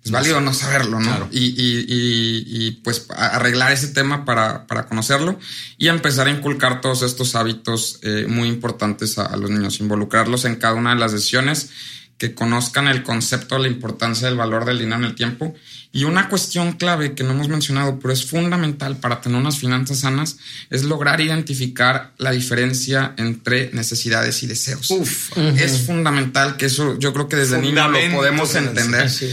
es 0.04 0.10
válido 0.10 0.40
no 0.40 0.52
saberlo, 0.52 0.98
¿no? 0.98 1.06
Claro. 1.06 1.28
Y, 1.30 1.38
y- 1.44 1.84
y- 1.88 2.66
y, 2.66 2.70
pues 2.82 3.06
arreglar 3.16 3.70
ese 3.72 3.88
tema 3.88 4.24
para, 4.24 4.66
para 4.66 4.86
conocerlo 4.86 5.38
y 5.78 5.88
empezar 5.88 6.26
a 6.26 6.30
inculcar 6.30 6.80
todos 6.80 7.02
estos 7.02 7.34
hábitos 7.36 7.98
eh, 8.02 8.26
muy 8.28 8.48
importantes 8.48 9.18
a, 9.18 9.26
a 9.26 9.36
los 9.36 9.50
niños, 9.50 9.78
involucrarlos 9.80 10.44
en 10.44 10.56
cada 10.56 10.74
una 10.74 10.94
de 10.94 11.00
las 11.00 11.12
decisiones, 11.12 11.70
que 12.18 12.34
conozcan 12.34 12.86
el 12.86 13.02
concepto, 13.02 13.58
la 13.58 13.66
importancia 13.66 14.28
del 14.28 14.36
valor 14.36 14.64
del 14.64 14.78
dinero 14.78 14.98
en 14.98 15.04
el 15.04 15.14
tiempo. 15.16 15.54
Y 15.94 16.04
una 16.04 16.28
cuestión 16.28 16.72
clave 16.74 17.14
que 17.14 17.22
no 17.24 17.32
hemos 17.32 17.48
mencionado, 17.48 17.98
pero 18.00 18.14
es 18.14 18.24
fundamental 18.24 18.96
para 18.98 19.20
tener 19.20 19.38
unas 19.38 19.58
finanzas 19.58 19.98
sanas, 20.00 20.36
es 20.70 20.84
lograr 20.84 21.20
identificar 21.20 22.12
la 22.18 22.30
diferencia 22.30 23.12
entre 23.18 23.70
necesidades 23.72 24.42
y 24.42 24.46
deseos. 24.46 24.90
Uf. 24.90 25.36
Es 25.36 25.80
fundamental 25.84 26.56
que 26.56 26.66
eso 26.66 26.98
yo 26.98 27.12
creo 27.12 27.28
que 27.28 27.36
desde 27.36 27.58
niño 27.60 27.88
lo 27.88 27.98
podemos 28.16 28.54
entender. 28.54 29.10
Sí. 29.10 29.30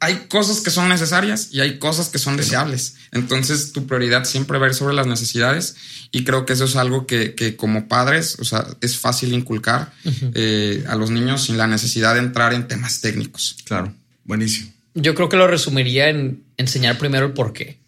Hay 0.00 0.26
cosas 0.28 0.60
que 0.60 0.70
son 0.70 0.88
necesarias 0.88 1.48
y 1.50 1.60
hay 1.60 1.78
cosas 1.78 2.08
que 2.08 2.18
son 2.18 2.36
deseables. 2.36 2.96
Entonces 3.12 3.72
tu 3.72 3.86
prioridad 3.86 4.24
siempre 4.24 4.58
va 4.58 4.66
a 4.66 4.68
ir 4.68 4.74
sobre 4.74 4.94
las 4.94 5.06
necesidades 5.06 5.76
y 6.12 6.24
creo 6.24 6.46
que 6.46 6.52
eso 6.52 6.64
es 6.64 6.76
algo 6.76 7.06
que, 7.06 7.34
que 7.34 7.56
como 7.56 7.88
padres, 7.88 8.38
o 8.38 8.44
sea, 8.44 8.66
es 8.80 8.96
fácil 8.96 9.32
inculcar 9.32 9.92
eh, 10.34 10.84
a 10.88 10.94
los 10.94 11.10
niños 11.10 11.44
sin 11.44 11.56
la 11.56 11.66
necesidad 11.66 12.14
de 12.14 12.20
entrar 12.20 12.54
en 12.54 12.68
temas 12.68 13.00
técnicos. 13.00 13.56
Claro, 13.64 13.92
buenísimo. 14.24 14.72
Yo 14.94 15.14
creo 15.14 15.28
que 15.28 15.36
lo 15.36 15.46
resumiría 15.46 16.08
en 16.08 16.44
enseñar 16.56 16.98
primero 16.98 17.26
el 17.26 17.32
por 17.32 17.52
qué. 17.52 17.78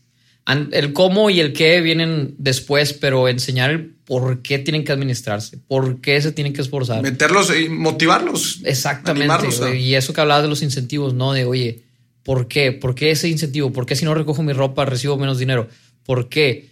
El 0.73 0.93
cómo 0.93 1.31
y 1.31 1.39
el 1.39 1.53
qué 1.53 1.81
vienen 1.81 2.35
después, 2.39 2.93
pero 2.93 3.29
enseñar 3.29 3.71
el 3.71 3.95
por 4.05 4.43
qué 4.43 4.59
tienen 4.59 4.85
que 4.85 4.91
administrarse, 4.91 5.59
por 5.69 6.01
qué 6.01 6.21
se 6.21 6.33
tienen 6.33 6.53
que 6.53 6.61
esforzar. 6.61 7.03
Meterlos 7.03 7.53
y 7.57 7.69
motivarlos. 7.69 8.59
Exactamente. 8.65 9.33
animarlos. 9.33 9.75
Y 9.77 9.95
eso 9.95 10.13
que 10.13 10.21
hablabas 10.21 10.43
de 10.43 10.49
los 10.49 10.63
incentivos, 10.63 11.15
¿no? 11.15 11.33
De, 11.33 11.45
oye, 11.45 11.85
¿por 12.31 12.47
qué? 12.47 12.71
¿Por 12.71 12.95
qué 12.95 13.11
ese 13.11 13.29
incentivo? 13.29 13.73
¿Por 13.73 13.87
qué 13.87 13.97
si 13.97 14.05
no 14.05 14.15
recojo 14.15 14.41
mi 14.45 14.53
ropa 14.53 14.85
recibo 14.85 15.17
menos 15.17 15.41
dinero? 15.41 15.67
¿Por 16.07 16.29
qué? 16.29 16.71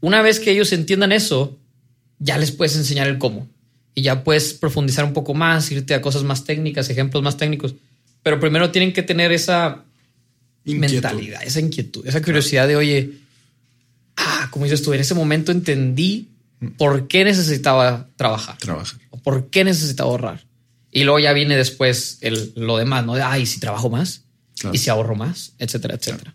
Una 0.00 0.20
vez 0.20 0.40
que 0.40 0.50
ellos 0.50 0.72
entiendan 0.72 1.12
eso, 1.12 1.56
ya 2.18 2.38
les 2.38 2.50
puedes 2.50 2.74
enseñar 2.74 3.06
el 3.06 3.16
cómo. 3.16 3.46
Y 3.94 4.02
ya 4.02 4.24
puedes 4.24 4.52
profundizar 4.54 5.04
un 5.04 5.12
poco 5.12 5.32
más, 5.32 5.70
irte 5.70 5.94
a 5.94 6.02
cosas 6.02 6.24
más 6.24 6.42
técnicas, 6.42 6.90
ejemplos 6.90 7.22
más 7.22 7.36
técnicos. 7.36 7.76
Pero 8.24 8.40
primero 8.40 8.72
tienen 8.72 8.92
que 8.92 9.04
tener 9.04 9.30
esa 9.30 9.84
Inquietud. 10.64 10.94
mentalidad, 10.94 11.40
esa 11.44 11.60
inquietud, 11.60 12.04
esa 12.04 12.20
curiosidad 12.20 12.66
de, 12.66 12.74
oye, 12.74 13.12
ah, 14.16 14.48
como 14.50 14.64
dices 14.64 14.82
tú, 14.82 14.92
en 14.92 14.98
ese 14.98 15.14
momento 15.14 15.52
entendí 15.52 16.30
por 16.78 17.06
qué 17.06 17.22
necesitaba 17.22 18.08
trabajar 18.16 18.58
Trabajar. 18.58 19.00
o 19.10 19.18
por 19.18 19.50
qué 19.50 19.62
necesitaba 19.62 20.10
ahorrar. 20.10 20.44
Y 20.90 21.04
luego 21.04 21.20
ya 21.20 21.32
viene 21.32 21.56
después 21.56 22.18
el, 22.22 22.54
lo 22.56 22.76
demás, 22.76 23.06
¿no? 23.06 23.14
De, 23.14 23.22
ay, 23.22 23.46
si 23.46 23.60
trabajo 23.60 23.88
más 23.88 24.25
Claro. 24.58 24.74
y 24.74 24.78
si 24.78 24.88
ahorro 24.90 25.14
más, 25.14 25.52
etcétera, 25.58 25.96
etcétera. 25.96 26.34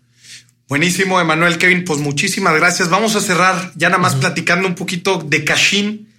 Buenísimo, 0.68 1.20
Emanuel 1.20 1.58
Kevin. 1.58 1.84
Pues 1.84 1.98
muchísimas 1.98 2.54
gracias. 2.54 2.88
Vamos 2.88 3.16
a 3.16 3.20
cerrar 3.20 3.72
ya 3.74 3.88
nada 3.88 4.00
más 4.00 4.14
platicando 4.14 4.68
un 4.68 4.74
poquito 4.74 5.18
de 5.18 5.44
Cashin 5.44 6.12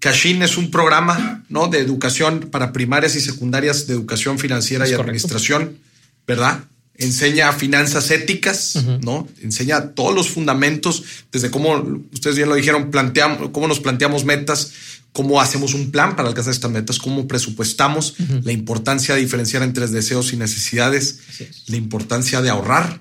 Cashin 0.00 0.42
es 0.42 0.56
un 0.56 0.70
programa 0.70 1.44
¿no? 1.48 1.68
de 1.68 1.78
educación 1.78 2.48
para 2.50 2.72
primarias 2.72 3.16
y 3.16 3.20
secundarias 3.20 3.86
de 3.86 3.94
educación 3.94 4.38
financiera 4.38 4.88
y 4.88 4.92
administración, 4.92 5.78
¿verdad? 6.26 6.64
Enseña 6.98 7.52
finanzas 7.52 8.10
éticas, 8.10 8.76
¿no? 9.02 9.28
Enseña 9.42 9.90
todos 9.90 10.14
los 10.14 10.30
fundamentos, 10.30 11.04
desde 11.32 11.50
cómo, 11.50 11.74
ustedes 12.12 12.36
bien 12.36 12.48
lo 12.48 12.54
dijeron, 12.54 12.90
planteamos, 12.90 13.50
cómo 13.50 13.68
nos 13.68 13.80
planteamos 13.80 14.24
metas, 14.24 14.72
cómo 15.16 15.40
hacemos 15.40 15.72
un 15.72 15.90
plan 15.90 16.14
para 16.14 16.28
alcanzar 16.28 16.52
estas 16.52 16.70
metas, 16.70 16.98
cómo 16.98 17.26
presupuestamos, 17.26 18.16
la 18.44 18.52
importancia 18.52 19.14
de 19.14 19.22
diferenciar 19.22 19.62
entre 19.62 19.86
deseos 19.86 20.34
y 20.34 20.36
necesidades, 20.36 21.20
la 21.68 21.76
importancia 21.76 22.42
de 22.42 22.50
ahorrar, 22.50 23.00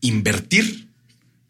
invertir, 0.00 0.88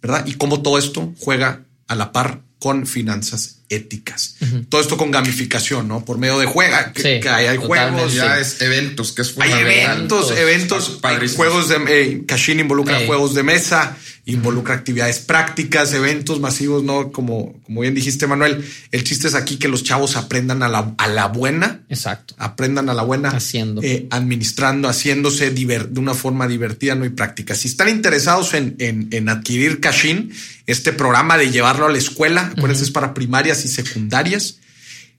¿verdad? 0.03 0.27
Y 0.27 0.35
cómo 0.35 0.63
todo 0.63 0.79
esto 0.79 1.15
juega 1.21 1.65
a 1.87 1.95
la 1.95 2.11
par 2.11 2.43
con 2.59 2.89
finanzas 2.89 3.58
éticas. 3.69 4.37
Todo 4.69 4.81
esto 4.81 4.97
con 4.97 5.11
gamificación, 5.11 5.89
¿no? 5.89 6.05
Por 6.05 6.19
medio 6.19 6.39
de 6.39 6.47
juega, 6.47 6.93
que, 6.93 7.21
hay, 7.29 7.57
juegos. 7.57 8.15
Ya 8.15 8.39
es 8.39 8.61
eventos, 8.61 9.13
que 9.13 9.23
es 9.23 9.35
Hay 9.39 9.53
eventos, 9.53 10.31
eventos, 10.31 11.01
juegos 11.37 11.69
de 11.69 11.77
eh, 11.89 12.23
Cashin 12.27 12.61
involucra 12.61 13.01
juegos 13.07 13.35
de 13.35 13.43
mesa, 13.43 13.97
involucra 14.29 14.75
actividades 14.75 15.21
prácticas, 15.21 15.95
eventos 15.95 16.39
masivos, 16.39 16.83
¿no? 16.83 17.13
Como, 17.13 17.61
como 17.65 17.81
bien 17.81 17.95
dijiste, 17.95 18.27
Manuel, 18.27 18.63
el 18.93 19.05
chiste 19.05 19.27
es 19.27 19.35
aquí 19.35 19.57
que 19.57 19.69
los 19.69 19.85
chavos 19.85 20.17
aprendan 20.17 20.63
a 20.63 20.69
la, 20.69 20.95
a 20.99 21.09
la 21.09 21.27
buena. 21.27 21.81
Exacto. 21.89 22.35
Aprendan 22.37 22.91
a 22.91 22.95
la 22.95 23.03
buena. 23.03 23.31
Haciendo. 23.31 23.83
Eh, 23.83 24.07
administrando, 24.11 24.87
haciéndose 24.89 25.51
de 25.51 25.99
una 25.99 26.13
forma 26.13 26.47
divertida, 26.47 26.95
¿no? 26.95 27.07
Y 27.07 27.11
práctica. 27.11 27.55
Si 27.55 27.69
están 27.69 27.89
interesados 27.89 28.53
en, 28.53 28.77
en, 28.79 29.29
adquirir 29.31 29.81
Cashin, 29.81 30.31
este 30.67 30.93
programa 30.93 31.39
de 31.39 31.51
llevarlo 31.51 31.87
a 31.87 31.91
la 31.91 31.99
escuela, 31.99 32.53
acuérdense, 32.55 32.85
es 32.85 32.91
para 32.91 33.15
primarias 33.59 33.65
y 33.65 33.69
secundarias. 33.69 34.59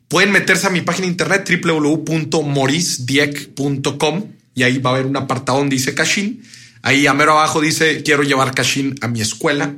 Pueden 0.07 0.31
meterse 0.31 0.67
a 0.67 0.69
mi 0.69 0.81
página 0.81 1.05
de 1.05 1.11
internet 1.11 1.49
www.morisdieck.com 1.63 4.23
y 4.55 4.63
ahí 4.63 4.79
va 4.79 4.89
a 4.89 4.93
haber 4.93 5.05
un 5.05 5.15
apartado 5.17 5.59
donde 5.59 5.75
dice 5.75 5.93
Cashin. 5.93 6.41
Ahí 6.81 7.05
a 7.07 7.13
mero 7.13 7.33
abajo 7.33 7.59
dice 7.61 8.01
quiero 8.03 8.23
llevar 8.23 8.55
Cashin 8.55 8.95
a 9.01 9.07
mi 9.07 9.21
escuela. 9.21 9.75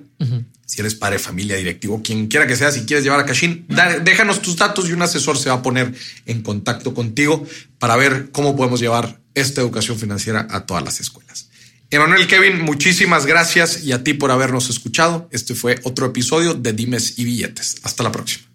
Si 0.66 0.80
eres 0.80 0.96
padre, 0.96 1.20
familia, 1.20 1.58
directivo, 1.58 2.02
quien 2.02 2.28
quiera 2.28 2.48
que 2.48 2.56
sea, 2.56 2.72
si 2.72 2.86
quieres 2.86 3.04
llevar 3.04 3.20
a 3.20 3.26
Cashin, 3.26 3.68
déjanos 4.04 4.42
tus 4.42 4.56
datos 4.56 4.88
y 4.88 4.94
un 4.94 5.02
asesor 5.02 5.38
se 5.38 5.50
va 5.50 5.56
a 5.56 5.62
poner 5.62 5.94
en 6.26 6.42
contacto 6.42 6.94
contigo 6.94 7.46
para 7.78 7.98
ver 7.98 8.30
cómo 8.32 8.56
podemos 8.56 8.80
llevar 8.80 9.20
esta 9.36 9.60
educación 9.60 10.00
financiera 10.00 10.48
a 10.50 10.66
todas 10.66 10.82
las 10.84 11.02
escuelas. 11.02 11.50
Emanuel 11.90 12.26
Kevin, 12.26 12.62
muchísimas 12.62 13.26
gracias 13.26 13.84
y 13.84 13.92
a 13.92 14.02
ti 14.02 14.14
por 14.14 14.32
habernos 14.32 14.70
escuchado. 14.70 15.28
Este 15.34 15.56
fue 15.56 15.78
otro 15.84 16.06
episodio 16.06 16.54
de 16.54 16.72
Dimes 16.72 17.20
y 17.20 17.26
Billetes. 17.26 17.82
Hasta 17.84 18.04
la 18.04 18.14
próxima. 18.14 18.51